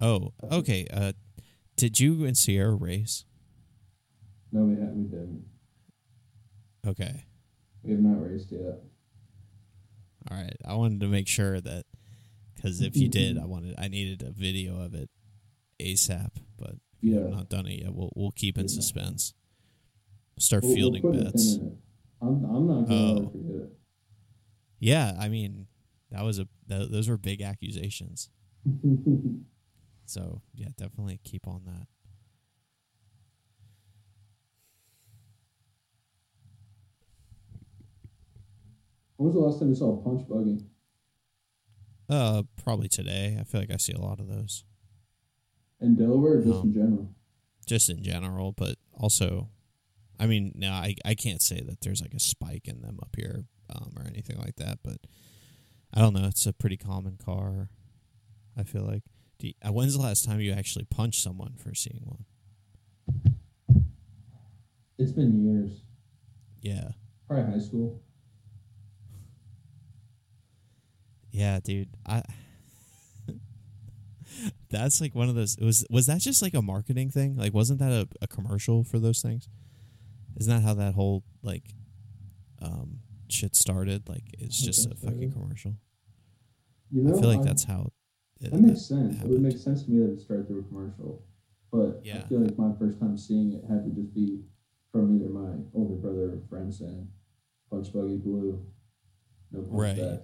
Oh, 0.00 0.32
okay. 0.50 0.86
Uh, 0.92 1.12
did 1.76 2.00
you 2.00 2.24
and 2.24 2.36
Sierra 2.36 2.74
race? 2.74 3.24
No, 4.52 4.62
we 4.64 4.74
we 4.74 5.04
didn't. 5.08 5.44
Okay. 6.86 7.24
We 7.82 7.92
have 7.92 8.00
not 8.00 8.20
raced 8.22 8.50
yet. 8.50 8.80
All 10.30 10.36
right. 10.36 10.56
I 10.66 10.74
wanted 10.74 11.00
to 11.00 11.06
make 11.08 11.28
sure 11.28 11.60
that 11.60 11.84
because 12.56 12.80
if 12.80 12.96
you 12.96 13.08
did, 13.08 13.38
I 13.38 13.44
wanted 13.46 13.74
I 13.78 13.88
needed 13.88 14.22
a 14.22 14.30
video 14.30 14.80
of 14.82 14.94
it 14.94 15.08
ASAP. 15.80 16.30
But 16.58 16.72
if 16.72 17.02
you 17.02 17.18
have 17.18 17.30
not 17.30 17.48
done 17.48 17.66
it 17.66 17.82
yet, 17.82 17.94
we'll 17.94 18.10
we'll 18.16 18.30
keep 18.32 18.56
in 18.58 18.64
Yeah. 18.64 18.68
suspense. 18.74 19.34
Start 20.38 20.62
We'll- 20.62 20.70
we'll 20.70 20.76
fielding 20.76 21.02
put 21.02 21.24
bets. 21.24 21.56
I'm 22.22 22.44
I'm 22.44 22.66
not 22.66 22.88
gonna 22.88 23.20
Oh. 23.20 23.28
forget 23.30 23.62
it. 23.62 23.78
Yeah, 24.78 25.16
I 25.18 25.28
mean 25.28 25.66
that 26.10 26.22
was 26.24 26.38
a 26.38 26.48
th- 26.68 26.90
those 26.90 27.08
were 27.08 27.18
big 27.18 27.40
accusations. 27.42 28.30
So 30.10 30.42
yeah, 30.52 30.66
definitely 30.76 31.20
keep 31.22 31.46
on 31.46 31.62
that. 31.66 31.86
when 39.16 39.26
was 39.26 39.34
the 39.34 39.40
last 39.40 39.58
time 39.60 39.68
you 39.68 39.74
saw 39.76 40.00
a 40.00 40.02
punch 40.02 40.26
buggy? 40.28 40.64
Uh, 42.08 42.42
probably 42.64 42.88
today. 42.88 43.36
I 43.38 43.44
feel 43.44 43.60
like 43.60 43.70
I 43.70 43.76
see 43.76 43.92
a 43.92 44.00
lot 44.00 44.18
of 44.18 44.26
those, 44.26 44.64
In 45.80 45.94
Delaware 45.94 46.38
or 46.38 46.42
just 46.42 46.60
Um, 46.60 46.68
in 46.68 46.74
general? 46.74 47.14
just 47.66 47.88
in 47.88 48.02
general, 48.02 48.50
but 48.50 48.78
also, 48.92 49.48
I 50.18 50.26
mean, 50.26 50.50
no, 50.56 50.72
I 50.72 50.96
I 51.04 51.14
can't 51.14 51.40
say 51.40 51.60
that 51.60 51.82
there's 51.82 52.02
like 52.02 52.14
a 52.14 52.18
spike 52.20 52.66
in 52.66 52.80
them 52.82 52.98
up 53.00 53.14
here 53.14 53.44
um, 53.68 53.92
or 53.96 54.06
anything 54.08 54.38
like 54.38 54.56
that, 54.56 54.80
but 54.82 54.98
I 55.94 56.00
don't 56.00 56.14
know. 56.14 56.26
It's 56.26 56.46
a 56.46 56.52
pretty 56.52 56.76
common 56.76 57.16
car. 57.16 57.70
I 58.56 58.64
feel 58.64 58.82
like. 58.82 59.04
You, 59.42 59.52
uh, 59.66 59.72
when's 59.72 59.94
the 59.96 60.02
last 60.02 60.24
time 60.24 60.40
you 60.40 60.52
actually 60.52 60.84
punched 60.86 61.22
someone 61.22 61.54
for 61.56 61.74
seeing 61.74 62.02
one? 62.04 62.24
It's 64.98 65.12
been 65.12 65.44
years. 65.44 65.80
Yeah, 66.60 66.90
Probably 67.26 67.52
high 67.52 67.58
school. 67.58 68.02
yeah, 71.30 71.60
dude. 71.60 71.88
I. 72.06 72.22
That's 74.70 75.00
like 75.00 75.14
one 75.14 75.28
of 75.28 75.34
those. 75.34 75.56
Was 75.60 75.86
was 75.90 76.06
that 76.06 76.20
just 76.20 76.42
like 76.42 76.54
a 76.54 76.62
marketing 76.62 77.10
thing? 77.10 77.36
Like, 77.36 77.54
wasn't 77.54 77.78
that 77.80 77.90
a, 77.92 78.08
a 78.22 78.26
commercial 78.26 78.84
for 78.84 78.98
those 78.98 79.22
things? 79.22 79.48
Isn't 80.38 80.52
that 80.54 80.62
how 80.62 80.74
that 80.74 80.94
whole 80.94 81.24
like, 81.42 81.64
um, 82.62 82.98
shit 83.28 83.56
started? 83.56 84.08
Like, 84.08 84.24
it's 84.38 84.60
just 84.62 84.86
a 84.86 84.94
fucking 84.94 85.32
commercial. 85.32 85.74
You 86.92 87.02
know, 87.04 87.16
I 87.16 87.20
feel 87.20 87.28
like 87.30 87.40
I- 87.40 87.44
that's 87.44 87.64
how. 87.64 87.92
That 88.40 88.54
makes 88.60 88.86
sense. 88.86 89.22
It 89.22 89.28
would 89.28 89.42
make 89.42 89.58
sense 89.58 89.84
to 89.84 89.90
me 89.90 89.98
that 90.00 90.12
it 90.14 90.20
started 90.20 90.48
through 90.48 90.60
a 90.60 90.62
commercial, 90.64 91.22
but 91.70 92.00
Yeah. 92.04 92.22
I 92.24 92.28
feel 92.28 92.40
like 92.40 92.56
my 92.56 92.72
first 92.78 92.98
time 92.98 93.16
seeing 93.18 93.52
it 93.52 93.64
had 93.64 93.84
to 93.84 93.90
just 93.90 94.14
be 94.14 94.42
from 94.92 95.14
either 95.14 95.28
my 95.28 95.56
older 95.74 95.94
brother 95.96 96.34
or 96.34 96.40
friend 96.48 96.72
saying, 96.74 97.08
"Punch 97.70 97.92
buggy 97.92 98.16
blue, 98.16 98.64
no 99.52 99.60
punch 99.62 99.72
Right. 99.72 99.96
back." 99.98 100.20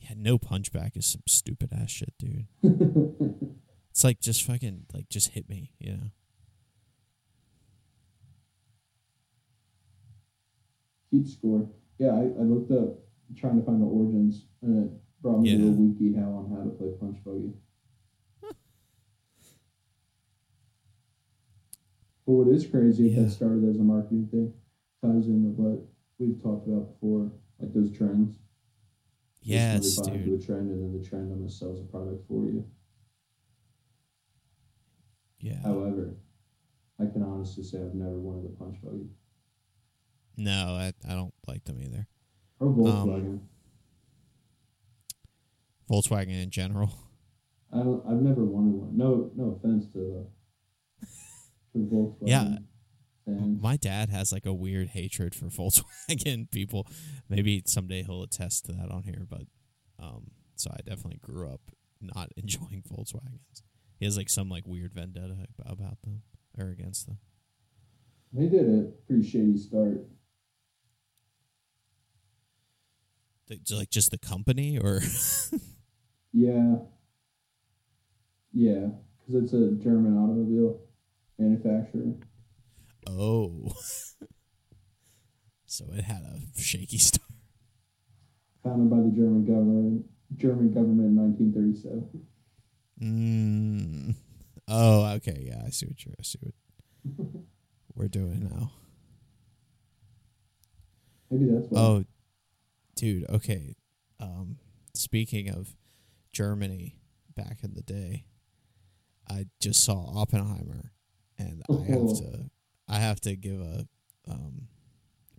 Yeah, 0.00 0.14
no 0.16 0.38
punchback 0.38 0.96
is 0.96 1.06
some 1.06 1.22
stupid 1.26 1.72
ass 1.72 1.90
shit, 1.90 2.14
dude. 2.18 2.46
It's 3.90 4.04
like 4.04 4.20
just 4.20 4.44
fucking 4.44 4.86
like 4.94 5.08
just 5.08 5.30
hit 5.30 5.48
me, 5.48 5.72
you 5.80 5.92
know. 5.92 6.10
Keep 11.10 11.26
score. 11.26 11.68
Yeah, 11.98 12.12
I, 12.12 12.20
I 12.22 12.42
looked 12.44 12.70
up 12.70 12.98
trying 13.36 13.58
to 13.58 13.66
find 13.66 13.82
the 13.82 13.86
origins, 13.86 14.46
and 14.62 14.84
it 14.86 14.92
brought 15.20 15.40
me 15.40 15.50
to 15.56 15.62
Yeah. 15.62 15.68
a 15.68 15.72
wiki 15.72 16.12
how 16.14 16.30
on 16.30 16.50
how 16.50 16.62
to 16.64 16.70
play 16.70 16.90
punch 16.98 17.22
buggy. 17.24 17.52
But 22.26 22.32
what 22.32 22.48
is 22.48 22.66
crazy 22.66 23.10
if 23.10 23.16
that 23.16 23.30
started 23.30 23.68
as 23.68 23.76
a 23.76 23.82
marketing 23.82 24.28
thing 24.30 24.52
ties 25.02 25.26
into 25.26 25.48
what 25.50 25.82
we've 26.18 26.40
talked 26.42 26.66
about 26.68 26.92
before, 26.92 27.30
like 27.58 27.72
those 27.72 27.90
trends. 27.96 28.36
Yes, 29.42 29.96
really 29.98 30.10
dude. 30.18 30.28
into 30.28 30.34
a 30.42 30.46
trend, 30.46 30.70
and 30.70 30.82
then 30.82 31.00
the 31.00 31.06
trend 31.08 31.32
almost 31.32 31.58
sells 31.58 31.80
a 31.80 31.84
product 31.84 32.26
for 32.28 32.44
you. 32.44 32.64
Yeah. 35.40 35.56
However, 35.62 36.14
I 36.98 37.06
can 37.06 37.22
honestly 37.22 37.64
say 37.64 37.78
I've 37.78 37.94
never 37.94 38.18
wanted 38.18 38.44
a 38.44 38.54
punch 38.62 38.76
buggy 38.82 39.08
No, 40.36 40.76
I, 40.78 40.92
I 41.08 41.14
don't 41.14 41.32
like 41.48 41.64
them 41.64 41.80
either. 41.80 42.06
or 42.58 42.68
Um, 42.68 43.40
Volkswagen. 45.90 46.42
In 46.42 46.50
general. 46.50 46.92
I 47.72 47.78
don't. 47.78 48.02
I've 48.06 48.20
never 48.22 48.44
wanted 48.44 48.74
one. 48.74 48.96
No, 48.96 49.30
no 49.36 49.58
offense 49.58 49.86
to 49.92 49.98
the 49.98 51.08
to 51.72 51.78
Volkswagen. 51.86 52.28
Yeah. 52.28 52.56
fans. 53.26 53.62
My 53.62 53.76
dad 53.76 54.10
has 54.10 54.32
like 54.32 54.46
a 54.46 54.52
weird 54.54 54.88
hatred 54.88 55.34
for 55.34 55.46
Volkswagen 55.48 56.50
people. 56.50 56.86
Maybe 57.28 57.62
someday 57.66 58.02
he'll 58.02 58.22
attest 58.22 58.66
to 58.66 58.72
that 58.72 58.90
on 58.90 59.02
here, 59.04 59.26
but 59.28 59.42
um, 59.98 60.30
so 60.56 60.70
I 60.72 60.78
definitely 60.88 61.20
grew 61.22 61.48
up 61.48 61.60
not 62.00 62.30
enjoying 62.36 62.82
Volkswagens. 62.90 63.62
He 63.98 64.04
has 64.06 64.16
like 64.16 64.30
some 64.30 64.48
like 64.48 64.64
weird 64.66 64.92
vendetta 64.94 65.36
about 65.64 66.00
them 66.02 66.22
or 66.58 66.70
against 66.70 67.06
them. 67.06 67.18
They 68.32 68.46
did 68.48 68.66
a 68.66 68.90
pretty 69.06 69.28
shady 69.28 69.58
start. 69.58 70.06
The- 73.48 73.60
Like 73.76 73.90
just 73.90 74.10
the 74.10 74.18
company 74.18 74.78
or 74.78 75.00
Yeah. 76.32 76.76
Yeah, 78.52 78.88
because 79.18 79.44
it's 79.44 79.52
a 79.52 79.70
German 79.82 80.16
automobile 80.18 80.80
manufacturer. 81.38 82.14
oh, 83.08 83.72
so 85.66 85.84
it 85.92 86.02
had 86.04 86.22
a 86.22 86.60
shaky 86.60 86.98
start. 86.98 87.30
founded 88.64 88.90
by 88.90 88.96
the 88.96 89.10
German 89.14 89.44
government. 89.44 90.04
German 90.36 90.72
government 90.72 91.08
in 91.08 91.16
1937. 91.16 92.26
Mm. 93.02 94.14
Oh, 94.68 95.06
okay, 95.14 95.44
yeah, 95.46 95.62
I 95.64 95.70
see 95.70 95.86
what 95.86 96.04
you're. 96.04 96.14
I 96.18 96.22
see 96.22 96.38
what 96.42 96.54
we're 97.94 98.08
doing 98.08 98.48
now. 98.50 98.72
Maybe 101.30 101.46
that's 101.52 101.66
why. 101.68 101.80
Oh, 101.80 102.04
dude. 102.96 103.28
Okay. 103.30 103.76
Um, 104.18 104.56
speaking 104.94 105.48
of 105.50 105.76
Germany, 106.32 106.96
back 107.34 107.58
in 107.62 107.74
the 107.74 107.82
day, 107.82 108.24
I 109.28 109.46
just 109.60 109.84
saw 109.84 110.20
Oppenheimer, 110.20 110.92
and 111.38 111.62
I 111.70 111.74
have 111.84 111.98
Oh. 111.98 112.14
to, 112.20 112.50
I 112.88 112.98
have 112.98 113.20
to 113.22 113.36
give 113.36 113.60
a 113.60 113.86
um, 114.28 114.68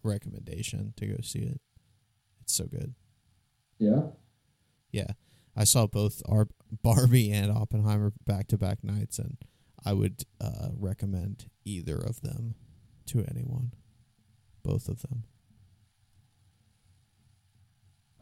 recommendation 0.03 0.93
to 0.97 1.05
go 1.07 1.17
see 1.21 1.39
it. 1.43 1.61
It's 2.41 2.53
so 2.53 2.65
good. 2.65 2.93
yeah. 3.77 4.03
Yeah, 4.93 5.11
I 5.55 5.63
saw 5.63 5.87
both 5.87 6.21
our 6.27 6.49
Barbie 6.83 7.31
and 7.31 7.49
Oppenheimer 7.51 8.11
back 8.25 8.47
to 8.49 8.57
back 8.57 8.83
nights, 8.83 9.19
and 9.19 9.37
I 9.85 9.93
would 9.93 10.23
uh, 10.41 10.69
recommend 10.77 11.49
either 11.63 11.95
of 11.95 12.19
them 12.21 12.55
to 13.07 13.23
anyone. 13.29 13.73
Both 14.63 14.89
of 14.89 15.01
them. 15.01 15.23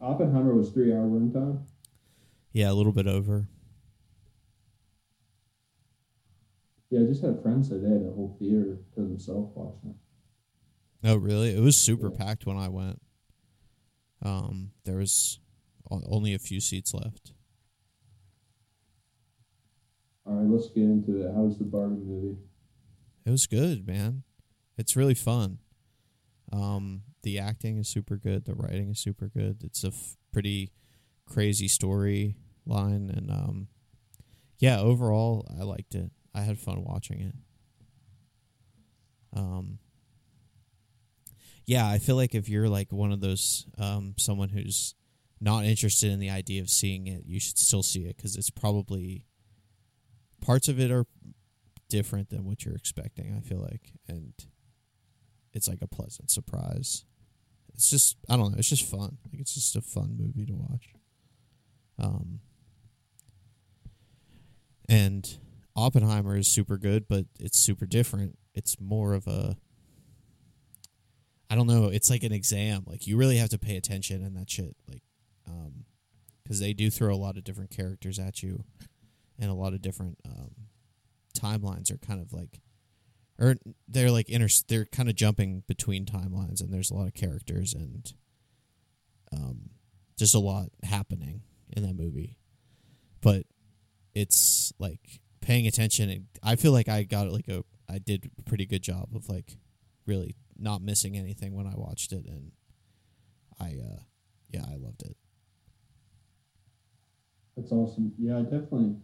Oppenheimer 0.00 0.54
was 0.54 0.70
three 0.70 0.92
hour 0.92 1.06
runtime. 1.06 1.62
Yeah, 2.52 2.70
a 2.70 2.74
little 2.74 2.92
bit 2.92 3.06
over. 3.06 3.46
Yeah, 6.90 7.00
I 7.00 7.04
just 7.04 7.22
had 7.22 7.40
friends 7.42 7.68
say 7.68 7.78
they 7.78 7.88
had 7.88 8.02
a 8.02 8.12
whole 8.12 8.36
theater 8.38 8.78
to 8.94 9.00
themselves 9.00 9.52
watching 9.54 9.90
it. 9.90 9.96
Oh, 11.08 11.16
really? 11.16 11.54
It 11.56 11.60
was 11.60 11.76
super 11.76 12.10
Yeah. 12.10 12.16
packed 12.16 12.46
when 12.46 12.56
I 12.56 12.68
went. 12.68 13.00
Um, 14.22 14.72
there 14.84 14.96
was 14.96 15.38
only 15.90 16.34
a 16.34 16.38
few 16.38 16.60
seats 16.60 16.92
left. 16.92 17.32
All 20.26 20.34
right, 20.34 20.48
let's 20.48 20.68
get 20.68 20.84
into 20.84 21.22
it. 21.22 21.32
How 21.34 21.42
was 21.42 21.58
the 21.58 21.64
Barbie 21.64 21.96
movie? 21.96 22.36
It 23.24 23.30
was 23.30 23.46
good, 23.46 23.86
man. 23.86 24.22
It's 24.76 24.96
really 24.96 25.14
fun. 25.14 25.58
Um, 26.52 27.02
the 27.22 27.38
acting 27.38 27.78
is 27.78 27.88
super 27.88 28.16
good. 28.16 28.44
The 28.44 28.54
writing 28.54 28.90
is 28.90 28.98
super 28.98 29.28
good. 29.28 29.62
It's 29.64 29.84
a 29.84 29.88
f- 29.88 30.16
pretty 30.32 30.72
crazy 31.30 31.68
story 31.68 32.36
line, 32.66 33.10
and 33.14 33.30
um, 33.30 33.68
yeah, 34.58 34.78
overall, 34.80 35.46
I 35.58 35.62
liked 35.62 35.94
it. 35.94 36.10
I 36.34 36.42
had 36.42 36.58
fun 36.58 36.84
watching 36.84 37.20
it. 37.20 37.34
Um, 39.32 39.78
yeah, 41.66 41.88
I 41.88 41.98
feel 41.98 42.16
like 42.16 42.34
if 42.34 42.48
you're 42.48 42.68
like 42.68 42.92
one 42.92 43.12
of 43.12 43.20
those 43.20 43.66
um, 43.78 44.14
someone 44.18 44.48
who's 44.48 44.94
not 45.40 45.64
interested 45.64 46.10
in 46.10 46.18
the 46.18 46.30
idea 46.30 46.60
of 46.60 46.68
seeing 46.68 47.06
it, 47.06 47.22
you 47.26 47.40
should 47.40 47.58
still 47.58 47.82
see 47.82 48.00
it 48.00 48.16
because 48.16 48.36
it's 48.36 48.50
probably 48.50 49.24
parts 50.40 50.68
of 50.68 50.78
it 50.80 50.90
are 50.90 51.06
different 51.88 52.30
than 52.30 52.44
what 52.44 52.64
you're 52.64 52.74
expecting. 52.74 53.34
I 53.36 53.40
feel 53.40 53.60
like, 53.60 53.92
and 54.08 54.32
it's 55.52 55.68
like 55.68 55.82
a 55.82 55.88
pleasant 55.88 56.30
surprise. 56.30 57.04
It's 57.74 57.88
just 57.88 58.16
I 58.28 58.36
don't 58.36 58.52
know. 58.52 58.58
It's 58.58 58.68
just 58.68 58.84
fun. 58.84 59.18
Like 59.30 59.40
it's 59.40 59.54
just 59.54 59.76
a 59.76 59.80
fun 59.80 60.16
movie 60.18 60.46
to 60.46 60.54
watch. 60.54 60.92
Um, 62.00 62.40
and 64.88 65.38
Oppenheimer 65.76 66.36
is 66.36 66.48
super 66.48 66.76
good, 66.76 67.06
but 67.08 67.26
it's 67.38 67.58
super 67.58 67.86
different. 67.86 68.38
It's 68.54 68.80
more 68.80 69.14
of 69.14 69.26
a 69.26 69.56
I 71.48 71.56
don't 71.56 71.66
know. 71.66 71.86
It's 71.86 72.10
like 72.10 72.22
an 72.22 72.32
exam. 72.32 72.84
Like 72.86 73.06
you 73.06 73.16
really 73.16 73.38
have 73.38 73.48
to 73.50 73.58
pay 73.58 73.76
attention 73.76 74.24
and 74.24 74.36
that 74.36 74.48
shit. 74.48 74.76
Like, 74.88 75.02
um, 75.48 75.84
because 76.44 76.60
they 76.60 76.72
do 76.72 76.90
throw 76.90 77.12
a 77.12 77.16
lot 77.16 77.36
of 77.36 77.44
different 77.44 77.70
characters 77.70 78.18
at 78.18 78.42
you, 78.42 78.64
and 79.38 79.50
a 79.50 79.54
lot 79.54 79.72
of 79.72 79.82
different 79.82 80.18
um 80.24 80.50
timelines 81.36 81.92
are 81.92 81.98
kind 81.98 82.20
of 82.20 82.32
like 82.32 82.60
or 83.38 83.56
they're 83.88 84.10
like 84.10 84.28
inter 84.28 84.48
they're 84.68 84.84
kind 84.84 85.08
of 85.08 85.14
jumping 85.14 85.62
between 85.66 86.04
timelines 86.04 86.60
and 86.60 86.72
there's 86.72 86.90
a 86.90 86.94
lot 86.94 87.06
of 87.06 87.14
characters 87.14 87.72
and 87.72 88.12
um 89.32 89.70
just 90.18 90.34
a 90.34 90.38
lot 90.38 90.66
happening 90.82 91.42
in 91.76 91.82
that 91.82 91.94
movie 91.96 92.36
but 93.20 93.44
it's 94.14 94.72
like 94.78 95.20
paying 95.40 95.66
attention 95.66 96.10
and 96.10 96.26
i 96.42 96.56
feel 96.56 96.72
like 96.72 96.88
i 96.88 97.02
got 97.02 97.30
like 97.30 97.48
a 97.48 97.62
i 97.88 97.98
did 97.98 98.30
a 98.38 98.42
pretty 98.42 98.66
good 98.66 98.82
job 98.82 99.08
of 99.14 99.28
like 99.28 99.56
really 100.06 100.34
not 100.58 100.82
missing 100.82 101.16
anything 101.16 101.54
when 101.54 101.66
i 101.66 101.74
watched 101.74 102.12
it 102.12 102.24
and 102.26 102.52
i 103.60 103.66
uh 103.66 104.00
yeah 104.50 104.64
i 104.70 104.76
loved 104.76 105.02
it 105.02 105.16
That's 107.56 107.72
awesome. 107.72 108.12
Yeah, 108.18 108.38
I 108.38 108.42
definitely. 108.42 108.96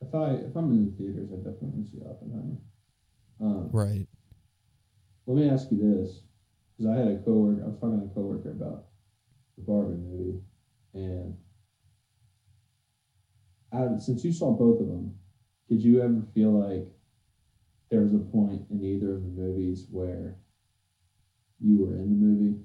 If 0.00 0.14
I 0.14 0.30
if 0.48 0.56
I'm 0.56 0.72
in 0.72 0.86
the 0.86 0.92
theaters, 0.96 1.28
I 1.30 1.36
definitely 1.36 1.68
want 1.68 1.84
to 1.86 1.90
see 1.92 2.00
Oppenheimer. 2.08 2.56
Um, 3.40 3.68
right 3.72 4.06
Let 5.26 5.36
me 5.36 5.50
ask 5.50 5.70
you 5.70 5.78
this, 5.78 6.22
because 6.76 6.90
I 6.90 6.96
had 6.98 7.08
a 7.08 7.18
coworker. 7.18 7.62
I 7.64 7.68
was 7.68 7.78
talking 7.78 8.00
to 8.00 8.06
a 8.06 8.14
coworker 8.14 8.50
about 8.50 8.86
the 9.58 9.64
Barbie 9.64 9.96
movie, 9.96 10.40
and 10.94 11.36
I, 13.72 13.98
since 13.98 14.24
you 14.24 14.32
saw 14.32 14.52
both 14.52 14.80
of 14.80 14.88
them, 14.88 15.14
did 15.68 15.82
you 15.82 16.02
ever 16.02 16.22
feel 16.34 16.50
like 16.50 16.86
there 17.90 18.00
was 18.00 18.14
a 18.14 18.18
point 18.18 18.62
in 18.70 18.82
either 18.84 19.14
of 19.14 19.22
the 19.22 19.28
movies 19.28 19.86
where 19.90 20.36
you 21.60 21.84
were 21.84 21.94
in 21.94 22.08
the 22.10 22.26
movie? 22.26 22.58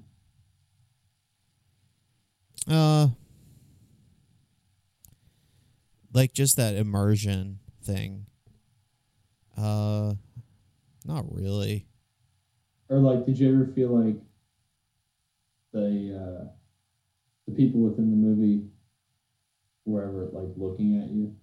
Uh, 2.68 3.08
like 6.12 6.32
just 6.32 6.56
that 6.56 6.74
immersion 6.74 7.60
thing. 7.84 8.26
Uh, 9.56 10.14
not 11.04 11.24
really. 11.32 11.86
Or 12.88 12.98
like, 12.98 13.26
did 13.26 13.38
you 13.38 13.54
ever 13.54 13.72
feel 13.72 13.96
like 13.96 14.16
the 15.72 16.16
uh, 16.16 16.44
the 17.46 17.54
people 17.54 17.80
within 17.80 18.10
the 18.10 18.16
movie 18.16 18.64
were 19.86 20.02
ever 20.02 20.28
like 20.32 20.52
looking 20.56 21.00
at 21.00 21.08
you? 21.10 21.34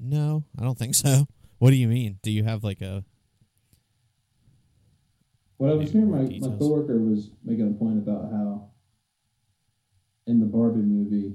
No, 0.00 0.44
I 0.58 0.62
don't 0.62 0.78
think 0.78 0.94
so. 0.94 1.26
What 1.58 1.70
do 1.70 1.76
you 1.76 1.88
mean? 1.88 2.18
Do 2.22 2.30
you 2.30 2.44
have 2.44 2.64
like 2.64 2.80
a? 2.80 3.04
What 5.58 5.70
I 5.70 5.74
was 5.74 5.92
hearing, 5.92 6.10
my, 6.10 6.48
my 6.48 6.56
coworker 6.56 6.98
was 6.98 7.32
making 7.44 7.68
a 7.68 7.78
point 7.78 7.98
about 7.98 8.30
how 8.30 8.70
in 10.26 10.40
the 10.40 10.46
Barbie 10.46 10.80
movie, 10.80 11.34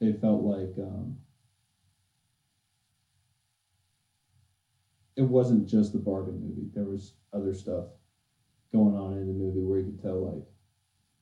they 0.00 0.12
felt 0.12 0.42
like 0.42 0.72
um, 0.78 1.18
it 5.16 5.22
wasn't 5.22 5.68
just 5.68 5.92
the 5.92 5.98
Barbie 5.98 6.32
movie. 6.32 6.70
There 6.72 6.84
was 6.84 7.12
other 7.34 7.52
stuff 7.52 7.86
going 8.72 8.96
on 8.96 9.18
in 9.18 9.26
the 9.26 9.34
movie 9.34 9.60
where 9.60 9.80
you 9.80 9.86
could 9.86 10.00
tell, 10.02 10.24
like, 10.24 10.46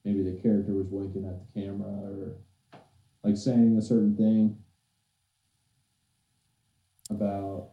maybe 0.05 0.23
the 0.23 0.41
character 0.43 0.73
was 0.73 0.87
winking 0.91 1.25
at 1.27 1.39
the 1.55 1.61
camera 1.61 1.89
or 1.89 2.37
like 3.25 3.37
saying 3.37 3.77
a 3.79 3.83
certain 3.83 4.17
thing 4.17 4.59
about 7.11 7.71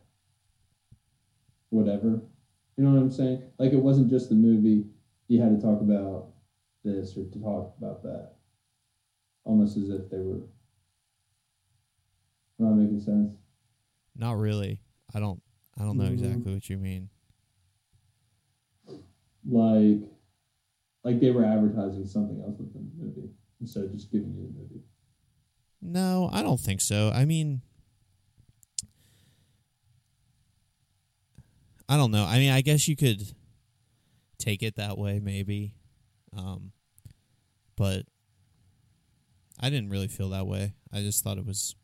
whatever. 1.69 2.21
You 2.77 2.83
know 2.83 2.91
what 2.91 3.01
I'm 3.01 3.11
saying? 3.11 3.43
Like 3.57 3.73
it 3.73 3.77
wasn't 3.81 4.09
just 4.09 4.29
the 4.29 4.35
movie. 4.35 4.85
You 5.27 5.41
had 5.41 5.55
to 5.55 5.61
talk 5.61 5.81
about 5.81 6.27
this 6.83 7.15
or 7.17 7.25
to 7.25 7.39
talk 7.39 7.75
about 7.77 8.03
that. 8.03 8.33
Almost 9.43 9.77
as 9.77 9.89
if 9.89 10.09
they 10.09 10.19
were. 10.19 10.41
Am 12.59 12.67
I 12.67 12.69
making 12.71 12.99
sense? 13.01 13.33
Not 14.15 14.37
really. 14.37 14.81
I 15.13 15.19
don't. 15.19 15.41
I 15.77 15.83
don't 15.83 15.97
know 15.97 16.05
Mhm. 16.05 16.13
exactly 16.13 16.53
what 16.53 16.69
you 16.69 16.77
mean. 16.77 17.09
Like, 19.47 20.01
like 21.03 21.19
they 21.19 21.31
were 21.31 21.45
advertising 21.45 22.05
something 22.05 22.41
else 22.41 22.57
with 22.59 22.73
the 22.73 22.79
movie 22.97 23.29
instead 23.61 23.83
of 23.83 23.91
just 23.93 24.11
giving 24.11 24.33
you 24.33 24.43
the 24.43 24.59
movie. 24.59 24.83
No, 25.81 26.29
I 26.31 26.41
don't 26.41 26.59
think 26.59 26.81
so. 26.81 27.11
I 27.13 27.25
mean, 27.25 27.61
I 31.87 31.97
don't 31.97 32.11
know. 32.11 32.25
I 32.25 32.37
mean, 32.37 32.51
I 32.51 32.61
guess 32.61 32.87
you 32.87 32.95
could 32.95 33.33
take 34.37 34.61
it 34.61 34.75
that 34.75 34.97
way, 34.97 35.19
maybe. 35.19 35.73
Um, 36.35 36.71
but 37.75 38.03
I 39.59 39.69
didn't 39.69 39.89
really 39.89 40.07
feel 40.07 40.29
that 40.29 40.47
way. 40.47 40.73
I 40.93 41.01
just 41.01 41.23
thought 41.23 41.37
it 41.37 41.45
was 41.45 41.75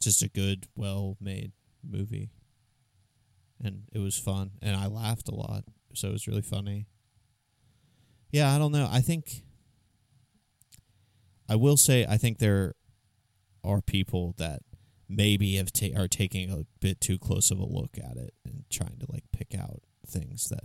just 0.00 0.22
a 0.22 0.28
good, 0.28 0.68
well 0.76 1.16
made 1.20 1.52
movie. 1.82 2.30
And 3.62 3.84
it 3.92 3.98
was 3.98 4.18
fun. 4.18 4.52
And 4.60 4.76
I 4.76 4.86
laughed 4.86 5.28
a 5.28 5.34
lot. 5.34 5.64
So 5.94 6.08
it 6.08 6.12
was 6.12 6.28
really 6.28 6.42
funny. 6.42 6.86
Yeah, 8.34 8.52
I 8.52 8.58
don't 8.58 8.72
know. 8.72 8.88
I 8.90 9.00
think. 9.00 9.44
I 11.48 11.54
will 11.54 11.76
say, 11.76 12.04
I 12.04 12.16
think 12.16 12.38
there 12.38 12.74
are 13.62 13.80
people 13.80 14.34
that 14.38 14.62
maybe 15.08 15.54
have 15.54 15.72
ta- 15.72 15.96
are 15.96 16.08
taking 16.08 16.50
a 16.50 16.64
bit 16.80 17.00
too 17.00 17.16
close 17.16 17.52
of 17.52 17.60
a 17.60 17.64
look 17.64 17.96
at 17.96 18.16
it 18.16 18.34
and 18.44 18.64
trying 18.70 18.98
to 18.98 19.06
like 19.08 19.22
pick 19.30 19.54
out 19.54 19.82
things 20.04 20.48
that 20.48 20.64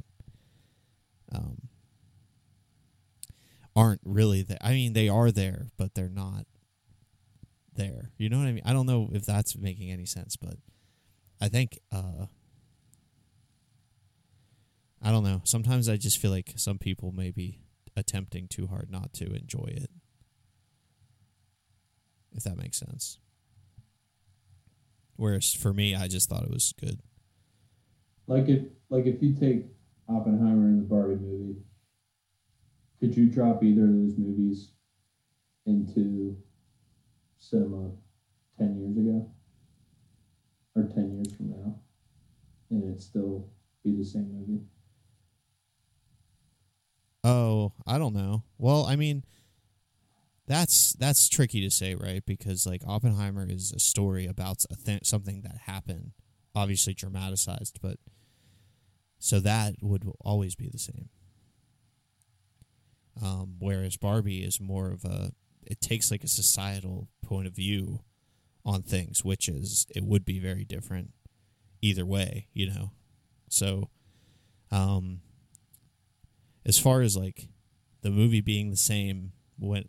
um, 1.32 1.68
aren't 3.76 4.02
really 4.04 4.42
there. 4.42 4.58
I 4.62 4.72
mean, 4.72 4.94
they 4.94 5.08
are 5.08 5.30
there, 5.30 5.68
but 5.78 5.94
they're 5.94 6.10
not 6.10 6.48
there. 7.76 8.10
You 8.18 8.30
know 8.30 8.40
what 8.40 8.48
I 8.48 8.52
mean? 8.54 8.64
I 8.66 8.74
don't 8.74 8.88
know 8.88 9.10
if 9.14 9.28
that's 9.28 9.56
making 9.56 9.92
any 9.92 10.08
sense, 10.08 10.36
but 10.38 10.56
I 11.40 11.50
think 11.50 11.78
uh, 11.92 12.26
I 15.02 15.12
don't 15.12 15.24
know. 15.24 15.42
Sometimes 15.46 15.88
I 15.88 15.98
just 15.98 16.18
feel 16.18 16.32
like 16.32 16.54
some 16.58 16.78
people 16.78 17.12
may 17.12 17.32
be 17.32 17.60
attempting 17.96 18.48
too 18.48 18.68
hard 18.68 18.90
not 18.92 19.14
to 19.14 19.34
enjoy 19.34 19.68
it. 19.68 19.90
If 22.34 22.44
that 22.44 22.58
makes 22.58 22.78
sense. 22.78 23.18
Whereas 25.16 25.54
for 25.54 25.74
me, 25.74 25.96
I 25.96 26.08
just 26.08 26.30
thought 26.30 26.44
it 26.44 26.52
was 26.52 26.74
good. 26.80 27.00
Like 28.28 28.48
if, 28.48 28.64
like 28.90 29.06
if 29.06 29.22
you 29.22 29.34
take 29.34 29.66
Oppenheimer 30.08 30.68
and 30.68 30.82
the 30.82 30.86
Barbie 30.86 31.16
movie, 31.16 31.58
could 33.00 33.16
you 33.16 33.28
drop 33.28 33.64
either 33.64 33.84
of 33.84 33.94
those 33.94 34.18
movies 34.18 34.72
into 35.66 36.38
cinema 37.38 37.92
ten 38.58 38.78
years 38.80 38.98
ago 38.98 39.30
or 40.76 40.84
ten 40.84 41.16
years 41.16 41.34
from 41.36 41.50
now, 41.50 41.76
and 42.70 42.84
it 42.94 43.02
still 43.02 43.48
be 43.84 43.96
the 43.96 44.06
same 44.06 44.30
movie? 44.32 44.62
Oh, 47.24 47.74
I 47.86 47.98
don't 47.98 48.14
know. 48.14 48.44
Well, 48.58 48.86
I 48.86 48.96
mean, 48.96 49.24
that's 50.48 50.94
that's 50.94 51.30
tricky 51.30 51.62
to 51.62 51.70
say, 51.70 51.96
right? 51.96 52.26
Because 52.26 52.66
like 52.66 52.82
Oppenheimer 52.88 53.46
is 53.48 53.72
a 53.72 53.80
story 53.80 54.26
about 54.26 54.64
a 54.72 54.76
th- 54.76 55.06
something 55.06 55.42
that 55.42 55.58
happened, 55.66 56.12
obviously 56.56 56.94
dramatized, 56.94 57.80
but 57.82 57.98
so 59.20 59.40
that 59.42 59.76
would 59.82 60.10
always 60.22 60.56
be 60.56 60.70
the 60.70 60.80
same. 60.80 61.10
Um, 63.22 63.56
whereas 63.60 63.98
Barbie 63.98 64.44
is 64.44 64.62
more 64.62 64.92
of 64.92 65.04
a 65.04 65.34
it 65.62 65.82
takes 65.82 66.10
like 66.10 66.24
a 66.24 66.28
societal 66.28 67.10
point 67.22 67.48
of 67.48 67.54
view 67.54 68.00
on 68.66 68.82
things, 68.82 69.24
which 69.24 69.48
is 69.48 69.86
it 69.94 70.04
would 70.04 70.26
be 70.26 70.40
very 70.40 70.64
different 70.64 71.12
either 71.82 72.06
way, 72.06 72.48
you 72.54 72.68
know. 72.68 72.92
So, 73.50 73.90
um, 74.72 75.22
as 76.66 76.78
far 76.80 77.02
as 77.02 77.16
like 77.18 77.50
the 78.02 78.10
movie 78.10 78.42
being 78.42 78.70
the 78.70 78.78
same 78.78 79.32
when 79.58 79.86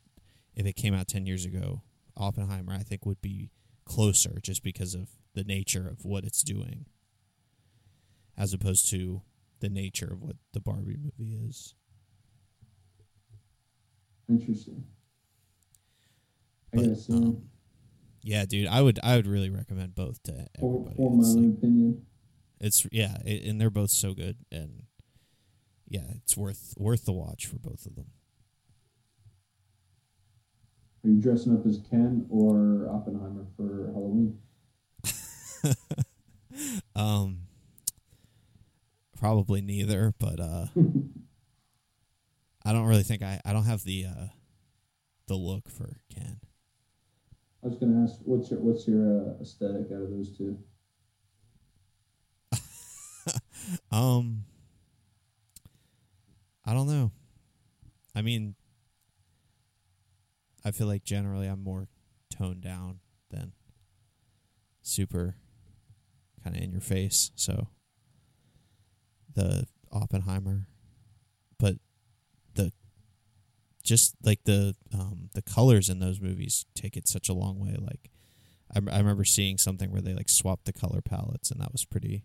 if 0.54 0.66
it 0.66 0.74
came 0.74 0.94
out 0.94 1.08
10 1.08 1.26
years 1.26 1.44
ago 1.44 1.82
oppenheimer 2.16 2.72
i 2.72 2.78
think 2.82 3.04
would 3.06 3.20
be 3.22 3.50
closer 3.84 4.38
just 4.42 4.62
because 4.62 4.94
of 4.94 5.08
the 5.34 5.44
nature 5.44 5.86
of 5.88 6.04
what 6.04 6.24
it's 6.24 6.42
doing 6.42 6.86
as 8.36 8.52
opposed 8.52 8.88
to 8.90 9.22
the 9.60 9.68
nature 9.68 10.08
of 10.12 10.22
what 10.22 10.36
the 10.52 10.60
barbie 10.60 10.96
movie 10.96 11.34
is 11.34 11.74
Interesting. 14.28 14.84
I 16.72 16.82
guess. 16.82 17.10
um, 17.10 17.42
yeah 18.22 18.44
dude 18.46 18.68
i 18.68 18.80
would 18.80 19.00
i 19.02 19.16
would 19.16 19.26
really 19.26 19.50
recommend 19.50 19.94
both 19.96 20.22
to 20.24 20.46
everybody 20.56 20.94
for 20.96 21.10
my 21.10 21.18
it's, 21.20 21.34
own 21.34 21.42
like, 21.48 21.58
opinion, 21.58 22.06
it's 22.60 22.86
yeah 22.92 23.16
it, 23.24 23.44
and 23.44 23.60
they're 23.60 23.70
both 23.70 23.90
so 23.90 24.14
good 24.14 24.36
and 24.52 24.84
yeah 25.90 26.06
it's 26.16 26.36
worth 26.36 26.72
worth 26.78 27.04
the 27.04 27.12
watch 27.12 27.46
for 27.46 27.58
both 27.58 27.84
of 27.84 27.96
them 27.96 28.06
are 31.04 31.08
you 31.10 31.20
dressing 31.20 31.54
up 31.54 31.66
as 31.66 31.80
Ken 31.90 32.26
or 32.28 32.86
Oppenheimer 32.94 33.46
for 33.56 33.90
Halloween? 33.94 34.38
um 36.94 37.38
probably 39.18 39.60
neither 39.62 40.14
but 40.18 40.40
uh 40.40 40.66
i 42.64 42.72
don't 42.72 42.86
really 42.86 43.02
think 43.02 43.22
i 43.22 43.40
i 43.44 43.52
don't 43.52 43.64
have 43.64 43.84
the 43.84 44.06
uh 44.06 44.26
the 45.26 45.34
look 45.34 45.68
for 45.68 46.00
ken 46.14 46.40
I 47.62 47.66
was 47.66 47.76
going 47.76 47.92
to 47.92 48.10
ask, 48.10 48.18
what's 48.24 48.50
your 48.50 48.60
what's 48.60 48.88
your 48.88 49.20
uh, 49.20 49.42
aesthetic 49.42 49.92
out 49.92 50.00
of 50.00 50.10
those 50.10 50.34
two? 50.36 50.58
um 53.92 54.44
i 56.70 56.74
don't 56.74 56.86
know 56.86 57.10
i 58.14 58.22
mean 58.22 58.54
i 60.64 60.70
feel 60.70 60.86
like 60.86 61.02
generally 61.02 61.48
i'm 61.48 61.62
more 61.62 61.88
toned 62.30 62.60
down 62.60 63.00
than 63.30 63.52
super 64.82 65.34
kind 66.44 66.56
of 66.56 66.62
in 66.62 66.70
your 66.70 66.80
face 66.80 67.32
so 67.34 67.66
the 69.34 69.66
oppenheimer 69.92 70.68
but 71.58 71.74
the 72.54 72.72
just 73.82 74.14
like 74.22 74.44
the 74.44 74.74
um 74.94 75.28
the 75.34 75.42
colors 75.42 75.88
in 75.88 75.98
those 75.98 76.20
movies 76.20 76.66
take 76.76 76.96
it 76.96 77.08
such 77.08 77.28
a 77.28 77.34
long 77.34 77.58
way 77.58 77.74
like 77.80 78.10
I, 78.72 78.78
I 78.94 78.98
remember 78.98 79.24
seeing 79.24 79.58
something 79.58 79.90
where 79.90 80.00
they 80.00 80.14
like 80.14 80.28
swapped 80.28 80.66
the 80.66 80.72
color 80.72 81.00
palettes 81.02 81.50
and 81.50 81.60
that 81.60 81.72
was 81.72 81.84
pretty 81.84 82.22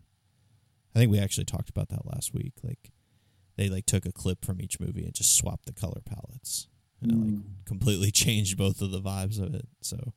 I 0.95 0.99
think 0.99 1.11
we 1.11 1.19
actually 1.19 1.45
talked 1.45 1.69
about 1.69 1.89
that 1.89 2.05
last 2.05 2.33
week. 2.33 2.53
Like 2.63 2.91
they 3.55 3.69
like 3.69 3.85
took 3.85 4.05
a 4.05 4.11
clip 4.11 4.43
from 4.45 4.61
each 4.61 4.79
movie 4.79 5.03
and 5.05 5.13
just 5.13 5.35
swapped 5.37 5.65
the 5.65 5.73
color 5.73 6.01
palettes, 6.05 6.67
and 7.01 7.11
it 7.11 7.15
like 7.17 7.33
Mm. 7.33 7.43
completely 7.65 8.11
changed 8.23 8.57
both 8.57 8.81
of 8.81 8.91
the 8.91 9.01
vibes 9.01 9.39
of 9.39 9.53
it. 9.55 9.67
So, 9.81 10.13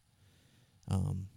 um, 0.89 1.29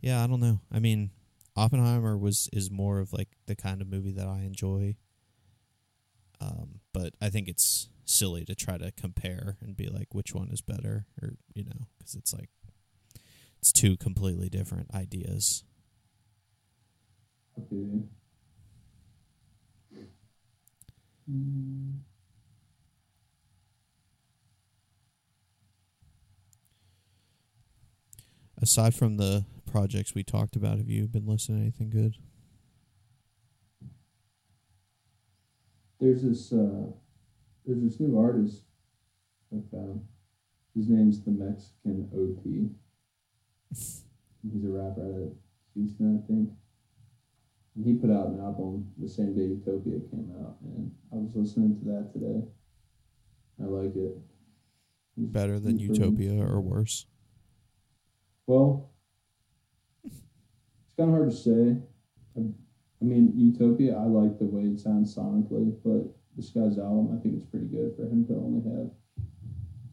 yeah, 0.00 0.22
I 0.22 0.26
don't 0.26 0.40
know. 0.40 0.60
I 0.70 0.78
mean, 0.78 1.10
Oppenheimer 1.56 2.16
was 2.16 2.48
is 2.52 2.70
more 2.70 3.00
of 3.00 3.12
like 3.12 3.28
the 3.46 3.56
kind 3.56 3.80
of 3.80 3.88
movie 3.88 4.12
that 4.12 4.26
I 4.28 4.40
enjoy. 4.42 4.96
Um, 6.40 6.80
but 6.92 7.14
I 7.20 7.30
think 7.30 7.48
it's 7.48 7.88
silly 8.04 8.44
to 8.44 8.54
try 8.54 8.78
to 8.78 8.92
compare 8.92 9.56
and 9.60 9.76
be 9.76 9.88
like 9.88 10.14
which 10.14 10.34
one 10.34 10.50
is 10.50 10.60
better, 10.60 11.06
or 11.20 11.30
you 11.54 11.64
know, 11.64 11.88
because 11.98 12.14
it's 12.14 12.32
like 12.32 12.50
it's 13.58 13.72
two 13.72 13.96
completely 13.96 14.48
different 14.48 14.94
ideas. 14.94 15.64
Okay. 17.58 18.04
Mm. 21.30 21.98
Aside 28.60 28.94
from 28.94 29.16
the 29.16 29.44
projects 29.70 30.14
we 30.14 30.22
talked 30.22 30.56
about, 30.56 30.78
have 30.78 30.88
you 30.88 31.06
been 31.06 31.26
listening 31.26 31.58
to 31.58 31.62
anything 31.62 31.90
good? 31.90 32.16
There's 36.00 36.22
this 36.22 36.52
uh, 36.52 36.92
there's 37.66 37.82
this 37.82 38.00
new 38.00 38.18
artist 38.18 38.62
I 39.52 39.60
found. 39.70 40.06
His 40.74 40.88
name's 40.88 41.20
the 41.22 41.32
Mexican 41.32 42.08
OT. 42.14 42.70
He's 44.42 44.64
a 44.64 44.68
rapper 44.68 45.02
out 45.02 45.22
of 45.22 45.32
Houston, 45.74 46.22
I 46.22 46.26
think. 46.26 46.50
And 47.78 47.86
he 47.86 47.94
put 47.94 48.10
out 48.10 48.26
an 48.26 48.40
album 48.40 48.90
the 48.98 49.08
same 49.08 49.36
day 49.36 49.42
Utopia 49.42 50.00
came 50.10 50.34
out, 50.42 50.56
and 50.64 50.90
I 51.12 51.16
was 51.16 51.30
listening 51.36 51.78
to 51.78 51.84
that 51.84 52.12
today. 52.12 52.42
I 53.62 53.66
like 53.66 53.94
it. 53.94 54.18
He's- 55.14 55.28
Better 55.30 55.60
than 55.60 55.78
Utopia 55.78 56.44
or 56.44 56.60
worse? 56.60 57.06
Well, 58.48 58.90
it's 60.04 60.20
kind 60.96 61.10
of 61.10 61.16
hard 61.16 61.30
to 61.30 61.36
say. 61.36 61.76
I, 62.36 62.40
I 62.40 63.04
mean, 63.04 63.32
Utopia, 63.36 63.96
I 63.96 64.06
like 64.06 64.38
the 64.40 64.46
way 64.46 64.62
it 64.62 64.80
sounds 64.80 65.14
sonically, 65.14 65.72
but 65.84 66.12
this 66.36 66.50
guy's 66.50 66.78
album, 66.78 67.16
I 67.16 67.22
think 67.22 67.36
it's 67.36 67.46
pretty 67.46 67.66
good 67.66 67.94
for 67.96 68.02
him 68.06 68.26
to 68.26 68.34
only 68.34 68.62
have 68.74 68.90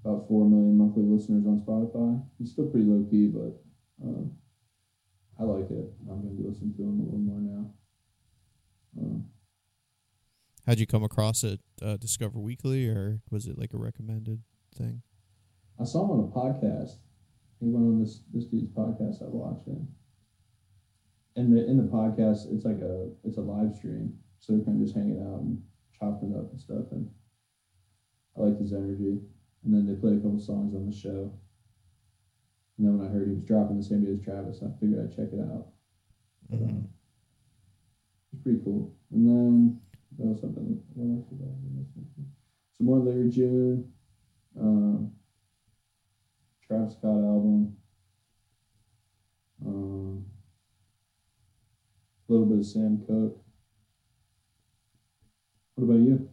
about 0.04 0.28
four 0.28 0.50
million 0.50 0.76
monthly 0.78 1.04
listeners 1.04 1.46
on 1.46 1.60
Spotify. 1.62 2.20
He's 2.40 2.52
still 2.52 2.66
pretty 2.68 2.86
low 2.88 3.06
key, 3.12 3.28
but 3.28 3.62
um, 4.04 4.32
I 5.40 5.44
like 5.44 5.70
it. 5.70 5.92
I'm 6.10 6.22
going 6.22 6.36
to 6.36 6.42
be 6.42 6.48
listening 6.48 6.74
to 6.76 6.84
him 6.84 7.00
a 7.00 7.04
little 7.04 7.20
more 7.20 7.40
now. 7.40 7.72
Um, 8.98 9.26
How'd 10.66 10.80
you 10.80 10.88
come 10.88 11.04
across 11.04 11.44
it? 11.44 11.60
Uh, 11.82 11.98
Discover 11.98 12.40
Weekly, 12.40 12.88
or 12.88 13.22
was 13.30 13.46
it 13.46 13.58
like 13.58 13.74
a 13.74 13.78
recommended 13.78 14.42
thing? 14.76 15.02
I 15.80 15.84
saw 15.84 16.04
him 16.06 16.12
on 16.12 16.20
a 16.20 16.36
podcast. 16.36 16.96
He 17.60 17.68
went 17.68 17.86
on 17.86 18.00
this 18.00 18.22
this 18.34 18.46
dude's 18.46 18.72
podcast 18.72 19.22
I 19.22 19.28
watched 19.28 19.68
it. 19.68 19.78
And 21.36 21.56
the 21.56 21.66
in 21.68 21.78
the 21.78 21.84
podcast, 21.84 22.52
it's 22.54 22.66
like 22.66 22.82
a 22.82 23.10
it's 23.24 23.38
a 23.38 23.42
live 23.42 23.76
stream, 23.76 24.14
so 24.40 24.54
they're 24.54 24.66
kind 24.66 24.82
of 24.82 24.88
just 24.88 24.96
hanging 24.96 25.22
out 25.22 25.42
and 25.42 25.62
chopping 26.00 26.32
it 26.32 26.38
up 26.38 26.50
and 26.52 26.60
stuff. 26.60 26.92
And 26.92 27.10
I 28.38 28.42
liked 28.42 28.62
his 28.62 28.74
energy. 28.74 29.20
And 29.64 29.74
then 29.74 29.86
they 29.86 30.00
play 30.00 30.14
a 30.14 30.16
couple 30.18 30.40
songs 30.40 30.76
on 30.76 30.86
the 30.90 30.96
show. 30.96 31.34
And 32.78 32.86
then 32.86 32.98
when 32.98 33.08
I 33.08 33.12
heard 33.12 33.28
he 33.28 33.34
was 33.34 33.44
dropping 33.44 33.78
the 33.78 33.84
same 33.84 34.04
day 34.04 34.12
as 34.12 34.22
Travis, 34.22 34.62
I 34.62 34.70
figured 34.80 35.00
I'd 35.00 35.16
check 35.16 35.32
it 35.32 35.40
out. 35.40 35.72
Mhm. 36.52 36.88
It's 38.34 38.44
pretty 38.44 38.60
cool. 38.64 38.94
And 39.12 39.28
then 39.28 39.82
what 40.18 40.30
else 40.30 40.44
I've 40.44 40.54
been 40.54 40.84
what 40.94 41.18
else 41.18 41.30
have 41.30 41.40
I 41.42 41.46
been 41.46 41.78
listening? 41.80 42.32
Some 42.74 42.88
more 42.88 43.00
Larry 43.00 43.30
June, 43.30 43.94
um, 44.60 45.14
Travis 46.62 46.94
Scott 46.94 47.24
album, 47.24 47.78
um, 49.66 50.26
a 52.28 52.32
little 52.32 52.46
bit 52.46 52.60
of 52.60 52.66
Sam 52.66 53.00
Cooke. 53.06 53.42
What 55.76 55.84
about 55.86 56.00
you? 56.00 56.30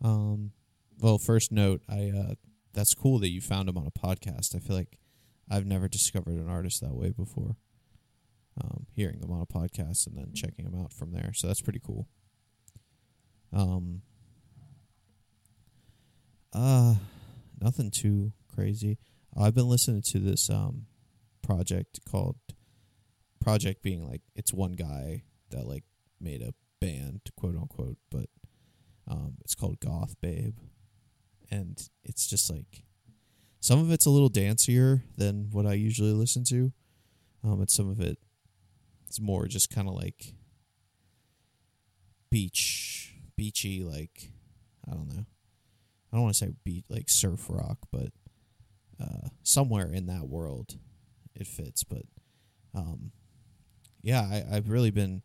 Um, 0.00 0.52
well, 1.00 1.18
first 1.18 1.50
note, 1.52 1.82
I 1.88 2.10
uh, 2.10 2.34
that's 2.78 2.94
cool 2.94 3.18
that 3.18 3.30
you 3.30 3.40
found 3.40 3.68
him 3.68 3.76
on 3.76 3.88
a 3.88 3.90
podcast. 3.90 4.54
I 4.54 4.60
feel 4.60 4.76
like 4.76 4.98
I've 5.50 5.66
never 5.66 5.88
discovered 5.88 6.34
an 6.34 6.48
artist 6.48 6.80
that 6.80 6.94
way 6.94 7.10
before. 7.10 7.56
Um, 8.62 8.86
hearing 8.92 9.18
them 9.18 9.32
on 9.32 9.40
a 9.40 9.46
podcast 9.46 10.06
and 10.06 10.16
then 10.16 10.32
checking 10.32 10.64
them 10.64 10.80
out 10.80 10.92
from 10.92 11.12
there, 11.12 11.32
so 11.34 11.48
that's 11.48 11.60
pretty 11.60 11.80
cool. 11.84 12.08
Um, 13.52 14.02
uh, 16.52 16.94
nothing 17.60 17.90
too 17.90 18.32
crazy. 18.54 18.98
I've 19.36 19.54
been 19.54 19.68
listening 19.68 20.02
to 20.12 20.20
this 20.20 20.48
um 20.48 20.86
project 21.42 22.00
called 22.08 22.36
project 23.40 23.82
being 23.82 24.08
like 24.08 24.22
it's 24.36 24.52
one 24.52 24.72
guy 24.72 25.22
that 25.50 25.66
like 25.66 25.84
made 26.20 26.42
a 26.42 26.52
band 26.80 27.22
quote 27.36 27.56
unquote 27.56 27.96
but 28.10 28.26
um 29.08 29.36
it's 29.40 29.54
called 29.54 29.80
goth 29.80 30.14
babe 30.20 30.56
and 31.50 31.88
it's 32.04 32.26
just 32.26 32.50
like 32.50 32.84
some 33.60 33.78
of 33.78 33.90
it's 33.90 34.06
a 34.06 34.10
little 34.10 34.30
dancier 34.30 35.02
than 35.16 35.48
what 35.50 35.66
i 35.66 35.72
usually 35.72 36.12
listen 36.12 36.44
to 36.44 36.72
um 37.44 37.64
some 37.68 37.88
of 37.88 38.00
it 38.00 38.18
it's 39.06 39.20
more 39.20 39.46
just 39.46 39.70
kind 39.70 39.88
of 39.88 39.94
like 39.94 40.34
beach 42.30 43.14
beachy 43.36 43.82
like 43.82 44.30
i 44.86 44.92
don't 44.92 45.08
know. 45.08 45.24
I 46.12 46.16
don't 46.16 46.22
want 46.22 46.34
to 46.34 46.46
say 46.46 46.52
beat 46.64 46.84
like 46.88 47.08
surf 47.08 47.46
rock 47.48 47.78
but 47.90 48.10
uh 49.00 49.28
somewhere 49.42 49.90
in 49.92 50.06
that 50.06 50.28
world 50.28 50.76
it 51.34 51.46
fits 51.46 51.84
but 51.84 52.02
um 52.74 53.12
yeah 54.02 54.20
I, 54.22 54.56
i've 54.56 54.68
really 54.68 54.90
been 54.90 55.22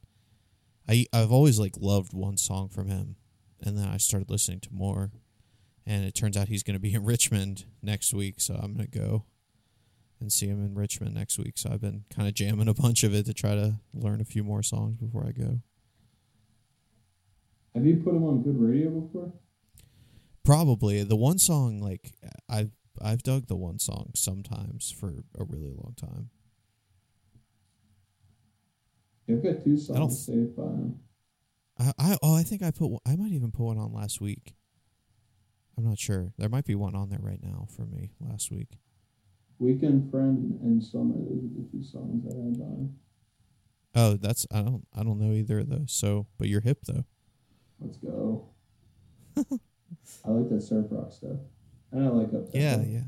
I 0.88 1.05
I've 1.13 1.32
always 1.32 1.59
like 1.59 1.76
loved 1.80 2.13
one 2.13 2.38
song 2.38 2.69
from 2.69 2.89
him, 2.89 3.15
and 3.61 3.78
then 3.78 3.88
I 3.88 3.97
started 3.97 4.30
listening 4.30 4.59
to 4.61 4.69
more, 4.74 5.11
and 5.86 6.05
it 6.05 6.15
turns 6.15 6.38
out 6.38 6.47
he's 6.47 6.63
going 6.63 6.75
to 6.75 6.79
be 6.79 6.93
in 6.95 7.03
Richmond 7.03 7.65
next 7.81 8.13
week, 8.13 8.36
so 8.38 8.55
I'm 8.55 8.73
going 8.73 8.88
to 8.88 8.99
go 8.99 9.25
and 10.19 10.31
see 10.31 10.47
him 10.47 10.63
in 10.63 10.73
Richmond 10.73 11.13
next 11.13 11.38
week. 11.38 11.57
So 11.57 11.69
I've 11.71 11.81
been 11.81 12.05
kind 12.13 12.27
of 12.27 12.34
jamming 12.34 12.67
a 12.67 12.73
bunch 12.73 13.03
of 13.03 13.13
it 13.13 13.25
to 13.25 13.34
try 13.34 13.55
to 13.55 13.79
learn 13.93 14.21
a 14.21 14.25
few 14.25 14.43
more 14.43 14.63
songs 14.63 14.95
before 14.95 15.25
I 15.27 15.31
go. 15.31 15.59
Have 17.75 17.86
you 17.86 17.97
put 17.97 18.13
him 18.13 18.23
on 18.23 18.41
good 18.41 18.59
radio 18.59 18.89
before? 18.89 19.34
Probably 20.43 21.03
the 21.03 21.15
one 21.15 21.39
song 21.39 21.79
like 21.79 22.13
I've 22.49 22.71
I've 23.01 23.23
dug 23.23 23.47
the 23.47 23.55
one 23.55 23.79
song 23.79 24.11
sometimes 24.15 24.91
for 24.91 25.23
a 25.38 25.43
really 25.43 25.71
long 25.71 25.95
time. 25.97 26.29
Yeah, 29.25 29.38
I've 29.38 29.43
got 29.43 29.63
two 29.63 29.77
songs 29.77 30.25
saved 30.25 30.55
by 30.55 30.63
him. 30.63 30.99
I, 31.79 31.93
I 31.97 32.17
oh 32.21 32.36
I 32.36 32.43
think 32.43 32.61
I 32.61 32.71
put 32.71 32.88
one, 32.88 32.99
I 33.05 33.15
might 33.15 33.31
even 33.31 33.51
put 33.51 33.63
one 33.63 33.77
on 33.77 33.93
last 33.93 34.21
week. 34.21 34.53
I'm 35.78 35.86
not 35.86 35.99
sure. 35.99 36.34
There 36.38 36.49
might 36.49 36.65
be 36.65 36.76
one 36.76 36.95
on 36.95 37.09
there 37.09 37.21
right 37.21 37.41
now 37.41 37.67
for 37.76 37.86
me 37.86 38.11
last 38.19 38.51
week. 38.51 38.78
Weekend 39.59 40.11
Friend 40.11 40.59
and 40.61 40.84
Summer. 40.84 41.15
Those 41.15 41.43
are 41.43 41.61
the 41.61 41.67
two 41.71 41.84
songs 41.84 42.26
I 42.26 42.36
had 42.36 42.57
him. 42.57 42.95
Oh, 43.95 44.13
that's 44.15 44.45
I 44.51 44.61
don't 44.61 44.86
I 44.95 45.03
don't 45.03 45.19
know 45.19 45.34
either 45.34 45.59
of 45.59 45.69
those. 45.69 45.91
So, 45.91 46.28
but 46.38 46.47
you're 46.47 46.61
hip 46.61 46.80
though. 46.86 47.05
Let's 47.80 47.97
go. 47.97 48.49
I 49.38 50.30
like 50.30 50.49
that 50.49 50.61
surf 50.61 50.88
rock 50.89 51.11
stuff. 51.11 51.38
And 51.91 52.05
I 52.05 52.09
like 52.09 52.34
up 52.34 52.49
Yeah, 52.53 52.82
yeah. 52.82 53.01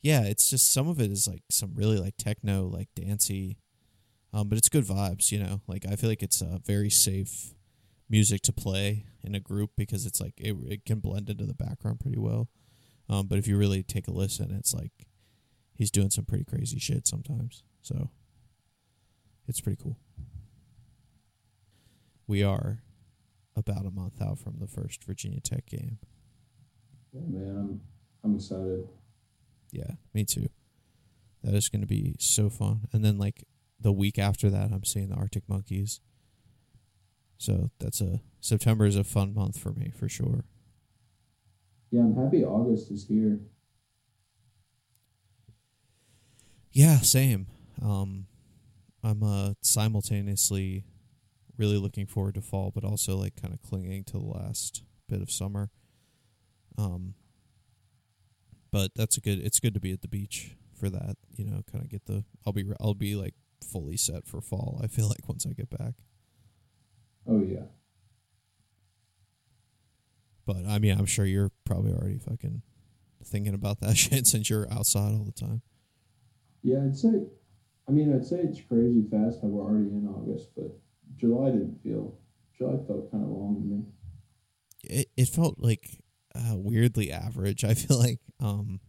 Yeah, 0.00 0.22
it's 0.24 0.48
just 0.50 0.72
some 0.72 0.88
of 0.88 1.00
it 1.00 1.10
is 1.10 1.26
like 1.26 1.42
some 1.50 1.74
really 1.74 1.98
like 1.98 2.16
techno, 2.16 2.66
like 2.66 2.88
dancey. 2.94 3.58
Um, 4.32 4.48
but 4.48 4.58
it's 4.58 4.68
good 4.68 4.84
vibes, 4.84 5.32
you 5.32 5.38
know. 5.38 5.60
Like 5.66 5.86
I 5.90 5.96
feel 5.96 6.10
like 6.10 6.22
it's 6.22 6.40
a 6.40 6.60
very 6.64 6.90
safe 6.90 7.54
music 8.08 8.42
to 8.42 8.52
play 8.52 9.06
in 9.22 9.34
a 9.34 9.40
group 9.40 9.70
because 9.76 10.06
it's 10.06 10.20
like 10.20 10.34
it, 10.38 10.56
it 10.66 10.84
can 10.84 11.00
blend 11.00 11.28
into 11.28 11.44
the 11.44 11.54
background 11.54 12.00
pretty 12.00 12.18
well. 12.18 12.48
Um, 13.08 13.26
but 13.26 13.38
if 13.38 13.46
you 13.46 13.56
really 13.56 13.82
take 13.82 14.08
a 14.08 14.12
listen, 14.12 14.50
it's 14.50 14.74
like 14.74 14.92
he's 15.74 15.90
doing 15.90 16.10
some 16.10 16.24
pretty 16.24 16.44
crazy 16.44 16.78
shit 16.78 17.06
sometimes. 17.06 17.62
So 17.82 18.10
it's 19.46 19.60
pretty 19.60 19.80
cool. 19.82 19.96
We 22.26 22.42
are 22.42 22.82
about 23.56 23.86
a 23.86 23.90
month 23.90 24.20
out 24.20 24.38
from 24.38 24.58
the 24.60 24.66
first 24.66 25.04
Virginia 25.04 25.40
Tech 25.40 25.66
game. 25.66 25.98
Yeah, 27.12 27.22
man, 27.26 27.56
I'm 27.56 27.80
I'm 28.22 28.36
excited. 28.36 28.86
Yeah, 29.70 29.92
me 30.14 30.24
too. 30.24 30.48
That 31.42 31.54
is 31.54 31.68
going 31.68 31.80
to 31.80 31.86
be 31.86 32.16
so 32.18 32.50
fun. 32.50 32.88
And 32.92 33.04
then 33.04 33.18
like 33.18 33.44
the 33.80 33.92
week 33.92 34.18
after 34.18 34.50
that, 34.50 34.70
I'm 34.72 34.84
seeing 34.84 35.08
the 35.08 35.16
Arctic 35.16 35.44
Monkeys. 35.48 36.00
So 37.38 37.70
that's 37.78 38.00
a 38.00 38.20
September 38.40 38.84
is 38.84 38.96
a 38.96 39.04
fun 39.04 39.34
month 39.34 39.58
for 39.58 39.72
me 39.72 39.90
for 39.94 40.08
sure. 40.08 40.44
Yeah, 41.90 42.00
I'm 42.00 42.16
happy 42.16 42.44
August 42.44 42.90
is 42.90 43.06
here. 43.06 43.40
Yeah, 46.72 46.98
same. 46.98 47.46
Um, 47.82 48.26
I'm 49.02 49.22
uh 49.22 49.54
simultaneously 49.62 50.84
really 51.56 51.76
looking 51.76 52.06
forward 52.06 52.34
to 52.34 52.40
fall, 52.40 52.70
but 52.74 52.84
also 52.84 53.16
like 53.16 53.40
kind 53.40 53.54
of 53.54 53.62
clinging 53.62 54.04
to 54.04 54.12
the 54.12 54.24
last 54.24 54.82
bit 55.08 55.22
of 55.22 55.30
summer. 55.30 55.70
Um, 56.76 57.14
but 58.70 58.92
that's 58.94 59.16
a 59.16 59.20
good. 59.20 59.38
It's 59.40 59.60
good 59.60 59.74
to 59.74 59.80
be 59.80 59.92
at 59.92 60.02
the 60.02 60.08
beach 60.08 60.56
for 60.78 60.90
that. 60.90 61.16
You 61.36 61.44
know, 61.44 61.62
kind 61.70 61.84
of 61.84 61.90
get 61.90 62.06
the. 62.06 62.24
I'll 62.46 62.52
be. 62.52 62.64
I'll 62.80 62.94
be 62.94 63.14
like 63.14 63.34
fully 63.64 63.96
set 63.96 64.26
for 64.26 64.40
fall. 64.40 64.80
I 64.82 64.86
feel 64.86 65.08
like 65.08 65.28
once 65.28 65.46
I 65.46 65.52
get 65.52 65.70
back. 65.70 65.94
Oh 67.28 67.42
yeah. 67.42 67.64
But 70.46 70.64
I 70.66 70.78
mean, 70.78 70.98
I'm 70.98 71.04
sure 71.06 71.26
you're 71.26 71.52
probably 71.64 71.92
already 71.92 72.18
fucking 72.18 72.62
thinking 73.24 73.54
about 73.54 73.80
that 73.80 73.96
shit 73.98 74.26
since 74.26 74.48
you're 74.48 74.66
outside 74.72 75.12
all 75.12 75.24
the 75.24 75.32
time. 75.32 75.62
Yeah, 76.62 76.84
I'd 76.84 76.96
say 76.96 77.26
I 77.86 77.92
mean 77.92 78.14
I'd 78.14 78.26
say 78.26 78.38
it's 78.38 78.60
crazy 78.62 79.04
fast 79.10 79.40
how 79.42 79.48
we're 79.48 79.62
already 79.62 79.88
in 79.88 80.08
August, 80.08 80.48
but 80.56 80.78
July 81.16 81.50
didn't 81.50 81.80
feel 81.82 82.18
July 82.56 82.78
felt 82.86 83.10
kinda 83.10 83.26
long 83.26 83.56
to 83.56 83.66
me. 83.66 83.82
It 84.84 85.08
it 85.16 85.28
felt 85.28 85.58
like 85.58 86.00
uh, 86.34 86.56
weirdly 86.56 87.12
average. 87.12 87.64
I 87.64 87.74
feel 87.74 87.98
like 87.98 88.20
um 88.40 88.80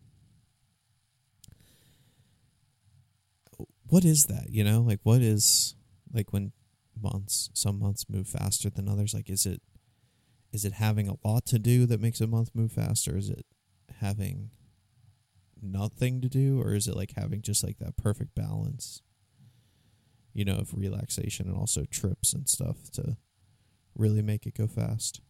what 3.88 4.06
is 4.06 4.26
that, 4.26 4.50
you 4.50 4.64
know? 4.64 4.82
Like 4.82 5.00
what 5.04 5.22
is 5.22 5.76
like 6.14 6.32
when 6.32 6.52
months 7.02 7.50
some 7.54 7.80
months 7.80 8.06
move 8.10 8.28
faster 8.28 8.70
than 8.70 8.88
others 8.88 9.14
like 9.14 9.30
is 9.30 9.46
it 9.46 9.62
is 10.52 10.66
it 10.66 10.74
having 10.74 11.08
a 11.08 11.16
lot 11.28 11.46
to 11.46 11.60
do 11.60 11.86
that 11.86 12.02
makes 12.02 12.22
a 12.22 12.28
month 12.28 12.50
move 12.54 12.72
faster 12.72 13.18
is 13.18 13.30
it 13.30 13.46
having 14.00 14.50
nothing 15.62 16.22
to 16.22 16.30
do 16.30 16.62
or 16.62 16.74
is 16.74 16.88
it 16.88 16.96
like 16.96 17.14
having 17.18 17.42
just 17.42 17.64
like 17.64 17.78
that 17.80 17.98
perfect 17.98 18.34
balance 18.34 19.02
you 20.34 20.46
know 20.46 20.56
of 20.56 20.74
relaxation 20.74 21.48
and 21.48 21.58
also 21.58 21.84
trips 21.86 22.34
and 22.34 22.48
stuff 22.48 22.90
to 22.92 23.18
really 23.96 24.22
make 24.22 24.46
it 24.46 24.56
go 24.58 24.68
fast 24.68 25.22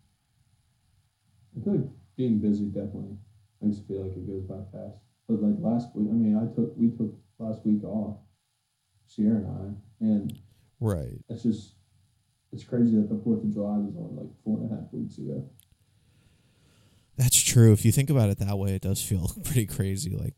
I 1.60 1.64
feel 1.64 1.74
like 1.74 1.90
being 2.16 2.40
busy 2.40 2.66
definitely 2.66 3.18
makes 3.62 3.78
it 3.78 3.88
feel 3.88 4.04
like 4.04 4.16
it 4.16 4.28
goes 4.28 4.44
by 4.44 4.62
fast. 4.72 4.98
But 5.28 5.42
like 5.42 5.56
last 5.60 5.96
week 5.96 6.08
I 6.10 6.14
mean 6.14 6.38
I 6.38 6.46
took 6.56 6.74
we 6.78 6.90
took 6.90 7.14
last 7.38 7.66
week 7.66 7.84
off 7.84 8.18
Sierra 9.08 9.38
and 9.38 9.78
I, 10.02 10.06
and 10.06 10.40
Right. 10.80 11.20
it's 11.30 11.44
just 11.44 11.74
it's 12.52 12.64
crazy 12.64 12.96
that 12.96 13.10
the 13.10 13.22
Fourth 13.24 13.44
of 13.44 13.52
July 13.54 13.78
was 13.78 13.96
on 13.98 14.16
like 14.16 14.30
four 14.44 14.58
and 14.60 14.72
a 14.72 14.76
half 14.76 14.92
weeks 14.92 15.18
ago. 15.18 15.48
That's 17.18 17.42
true. 17.42 17.74
If 17.74 17.84
you 17.86 17.92
think 17.92 18.10
about 18.10 18.30
it 18.30 18.40
that 18.40 18.58
way, 18.58 18.74
it 18.76 18.82
does 18.82 19.02
feel 19.04 19.32
pretty 19.44 19.66
crazy. 19.66 20.16
Like 20.16 20.34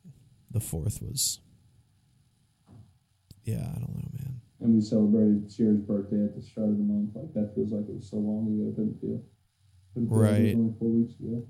the 0.50 0.60
fourth 0.60 1.02
was. 1.02 1.39
Yeah, 3.44 3.60
I 3.62 3.80
don't 3.80 3.96
know, 3.96 4.10
man. 4.20 4.42
And 4.60 4.76
we 4.76 4.82
celebrated 4.82 5.52
Sierra's 5.52 5.80
birthday 5.82 6.26
at 6.26 6.36
the 6.36 6.42
start 6.42 6.70
of 6.70 6.78
the 6.78 6.84
month. 6.84 7.12
Like 7.16 7.34
that 7.34 7.54
feels 7.56 7.72
like 7.72 7.88
it 7.88 7.96
was 7.96 8.10
so 8.10 8.18
long 8.18 8.48
ago. 8.48 8.70
It 8.70 8.76
didn't 8.76 9.00
feel. 9.02 9.22
Didn't 9.96 10.10
feel 10.10 10.18
like 10.20 10.32
Right. 10.32 10.56
only 10.56 10.74
four 10.80 10.89
weeks 10.89 11.14
ago. 11.20 11.48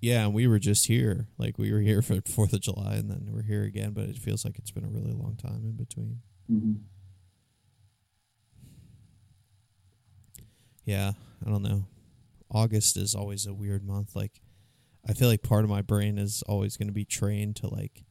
Yeah, 0.00 0.26
and 0.26 0.34
we 0.34 0.46
were 0.46 0.58
just 0.58 0.86
here. 0.86 1.28
Like 1.38 1.56
we 1.58 1.72
were 1.72 1.80
here 1.80 2.02
for 2.02 2.20
Fourth 2.26 2.52
of 2.52 2.60
July, 2.60 2.94
and 2.96 3.10
then 3.10 3.28
we're 3.32 3.42
here 3.42 3.64
again. 3.64 3.92
But 3.92 4.04
it 4.10 4.18
feels 4.18 4.44
like 4.44 4.58
it's 4.58 4.70
been 4.70 4.84
a 4.84 4.88
really 4.90 5.12
long 5.12 5.36
time 5.36 5.62
in 5.64 5.76
between. 5.76 6.20
Mm-hmm. 6.50 6.72
Yeah, 10.84 11.12
I 11.44 11.50
don't 11.50 11.62
know. 11.62 11.86
August 12.50 12.96
is 12.96 13.14
always 13.14 13.46
a 13.46 13.54
weird 13.54 13.84
month. 13.84 14.14
Like, 14.14 14.40
I 15.08 15.12
feel 15.12 15.28
like 15.28 15.42
part 15.42 15.64
of 15.64 15.70
my 15.70 15.82
brain 15.82 16.18
is 16.18 16.42
always 16.46 16.76
going 16.76 16.88
to 16.88 16.94
be 16.94 17.04
trained 17.04 17.56
to 17.56 17.68
like 17.68 18.04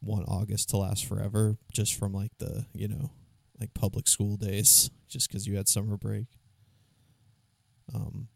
want 0.00 0.26
August 0.28 0.70
to 0.70 0.76
last 0.76 1.06
forever, 1.06 1.56
just 1.72 1.94
from 1.94 2.12
like 2.12 2.32
the 2.38 2.66
you 2.72 2.88
know, 2.88 3.10
like 3.58 3.74
public 3.74 4.08
school 4.08 4.36
days, 4.36 4.90
just 5.08 5.28
because 5.28 5.46
you 5.46 5.56
had 5.56 5.68
summer 5.68 5.96
break. 5.96 6.26
Um, 7.94 8.28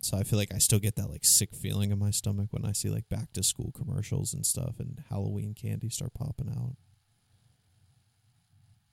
so 0.00 0.16
I 0.16 0.22
feel 0.22 0.38
like 0.38 0.54
I 0.54 0.58
still 0.58 0.78
get 0.78 0.96
that 0.96 1.10
like 1.10 1.24
sick 1.24 1.54
feeling 1.54 1.90
in 1.90 1.98
my 1.98 2.10
stomach 2.10 2.48
when 2.50 2.64
I 2.64 2.72
see 2.72 2.88
like 2.88 3.08
back 3.08 3.32
to 3.32 3.42
school 3.42 3.72
commercials 3.72 4.34
and 4.34 4.44
stuff, 4.46 4.78
and 4.78 5.02
Halloween 5.08 5.54
candy 5.54 5.88
start 5.88 6.14
popping 6.14 6.50
out. 6.50 6.76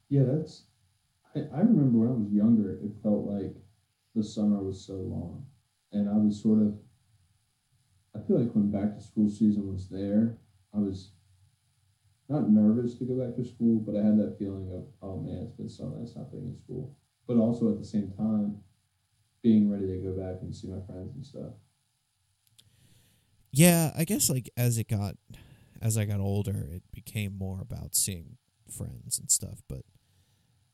Yeah, 0.09 0.23
that's. 0.23 0.63
I, 1.35 1.39
I 1.53 1.59
remember 1.59 1.99
when 1.99 2.07
I 2.07 2.11
was 2.11 2.31
younger, 2.31 2.71
it 2.71 2.91
felt 3.03 3.25
like 3.25 3.55
the 4.15 4.23
summer 4.23 4.63
was 4.63 4.85
so 4.85 4.95
long, 4.95 5.45
and 5.91 6.09
I 6.09 6.17
was 6.17 6.41
sort 6.41 6.61
of. 6.61 6.79
I 8.15 8.25
feel 8.25 8.39
like 8.39 8.53
when 8.53 8.71
back 8.71 8.95
to 8.95 9.01
school 9.01 9.29
season 9.29 9.71
was 9.71 9.89
there, 9.89 10.37
I 10.73 10.79
was 10.79 11.11
not 12.29 12.49
nervous 12.49 12.95
to 12.95 13.05
go 13.05 13.19
back 13.19 13.35
to 13.35 13.45
school, 13.45 13.79
but 13.79 13.95
I 13.95 14.03
had 14.03 14.17
that 14.17 14.37
feeling 14.39 14.71
of, 14.73 14.85
oh 15.01 15.19
man, 15.19 15.43
it's 15.43 15.53
been 15.53 15.69
so 15.69 15.89
nice 15.89 16.15
not 16.15 16.31
being 16.31 16.45
in 16.45 16.57
school. 16.57 16.95
But 17.27 17.37
also 17.37 17.71
at 17.71 17.77
the 17.77 17.85
same 17.85 18.11
time, 18.11 18.61
being 19.41 19.69
ready 19.69 19.87
to 19.87 19.97
go 19.97 20.11
back 20.11 20.41
and 20.41 20.55
see 20.55 20.67
my 20.67 20.83
friends 20.87 21.13
and 21.15 21.25
stuff. 21.25 21.53
Yeah, 23.51 23.91
I 23.95 24.05
guess 24.05 24.29
like 24.29 24.49
as 24.57 24.77
it 24.77 24.87
got 24.87 25.15
as 25.81 25.97
I 25.97 26.05
got 26.05 26.19
older, 26.19 26.67
it 26.71 26.83
became 26.91 27.37
more 27.37 27.61
about 27.61 27.95
seeing 27.95 28.37
friends 28.69 29.19
and 29.19 29.29
stuff, 29.29 29.61
but 29.69 29.83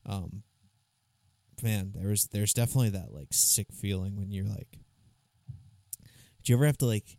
um 0.06 0.44
man, 1.62 1.94
there's 1.96 2.28
there's 2.28 2.54
definitely 2.54 2.90
that 2.90 3.14
like 3.14 3.30
sick 3.32 3.68
feeling 3.72 4.16
when 4.16 4.32
you're 4.32 4.48
like 4.48 4.80
Did 6.38 6.50
you 6.50 6.56
ever 6.56 6.66
have 6.66 6.78
to 6.80 6.86
like 6.86 7.18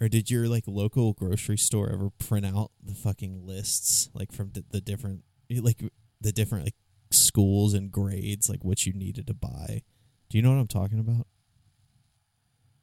or 0.00 0.08
did 0.08 0.30
your 0.30 0.48
like 0.48 0.64
local 0.66 1.12
grocery 1.14 1.58
store 1.58 1.90
ever 1.90 2.10
print 2.10 2.44
out 2.44 2.70
the 2.82 2.94
fucking 2.94 3.46
lists 3.46 4.10
like 4.14 4.32
from 4.32 4.50
the, 4.52 4.64
the 4.70 4.80
different 4.80 5.22
like 5.50 5.82
the 6.20 6.32
different 6.32 6.64
like 6.64 6.74
schools 7.10 7.72
and 7.74 7.92
grades 7.92 8.48
like 8.48 8.64
what 8.64 8.86
you 8.86 8.92
needed 8.92 9.26
to 9.26 9.34
buy? 9.34 9.82
Do 10.28 10.38
you 10.38 10.42
know 10.42 10.50
what 10.50 10.60
I'm 10.60 10.66
talking 10.66 10.98
about? 10.98 11.26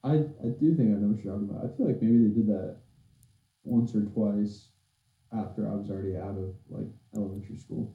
I, 0.03 0.13
I 0.13 0.49
do 0.59 0.75
think 0.75 0.89
I 0.89 0.99
know 0.99 1.09
what 1.13 1.23
you're 1.23 1.34
talking 1.34 1.49
about. 1.49 1.63
I 1.65 1.77
feel 1.77 1.88
like 1.88 2.01
maybe 2.01 2.27
they 2.27 2.34
did 2.34 2.47
that 2.47 2.77
once 3.63 3.95
or 3.95 4.01
twice 4.01 4.67
after 5.31 5.69
I 5.69 5.75
was 5.75 5.89
already 5.89 6.17
out 6.17 6.38
of 6.38 6.55
like 6.69 6.88
elementary 7.15 7.57
school. 7.57 7.93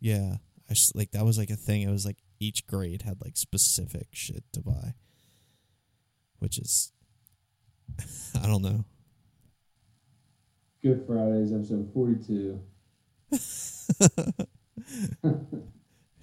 Yeah, 0.00 0.36
I 0.72 0.74
just 0.74 0.96
like 0.96 1.10
that 1.10 1.26
was 1.26 1.36
like 1.36 1.50
a 1.50 1.54
thing. 1.56 1.82
It 1.82 1.90
was 1.90 2.06
like 2.06 2.16
each 2.40 2.66
grade 2.66 3.02
had 3.02 3.20
like 3.22 3.36
specific 3.36 4.06
shit 4.12 4.42
to 4.54 4.62
buy, 4.62 4.94
which 6.38 6.56
is 6.58 6.92
I 8.42 8.46
don't 8.46 8.62
know. 8.62 8.86
Good 10.82 11.04
Fridays, 11.06 11.52
episode 11.52 11.90
42. 11.92 12.58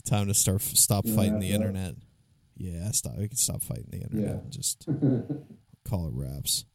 Time 0.03 0.25
to 0.27 0.33
start 0.33 0.63
stop 0.63 1.05
Yeah, 1.05 1.15
fighting 1.15 1.39
the 1.39 1.51
internet. 1.51 1.93
Yeah, 2.57 2.89
stop. 2.89 3.17
We 3.19 3.27
can 3.27 3.37
stop 3.37 3.61
fighting 3.61 3.89
the 3.91 4.01
internet 4.01 4.25
Yeah. 4.29 4.39
and 4.41 4.51
just 4.51 4.87
call 5.87 6.07
it 6.07 6.13
wraps. 6.15 6.65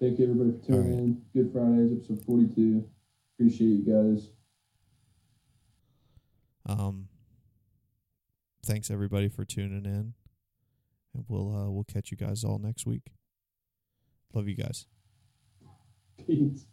Thank 0.00 0.20
you 0.20 0.30
everybody 0.30 0.52
for 0.60 0.64
tuning 0.64 0.90
right. 0.92 0.98
in. 1.00 1.22
Good 1.34 1.52
Fridays, 1.52 1.90
episode 1.92 2.24
42. 2.24 2.88
Appreciate 3.34 3.66
you 3.66 3.84
guys. 4.14 4.28
Um, 6.66 7.08
thanks 8.66 8.90
everybody 8.90 9.28
for 9.28 9.44
tuning 9.44 9.84
in, 9.84 10.14
and 11.14 11.24
we'll 11.28 11.54
uh, 11.54 11.70
we'll 11.70 11.84
catch 11.84 12.10
you 12.10 12.16
guys 12.16 12.44
all 12.44 12.58
next 12.58 12.84
week. 12.84 13.12
Love 14.34 14.48
you 14.48 14.56
guys. 14.56 14.86
Peace. 16.26 16.66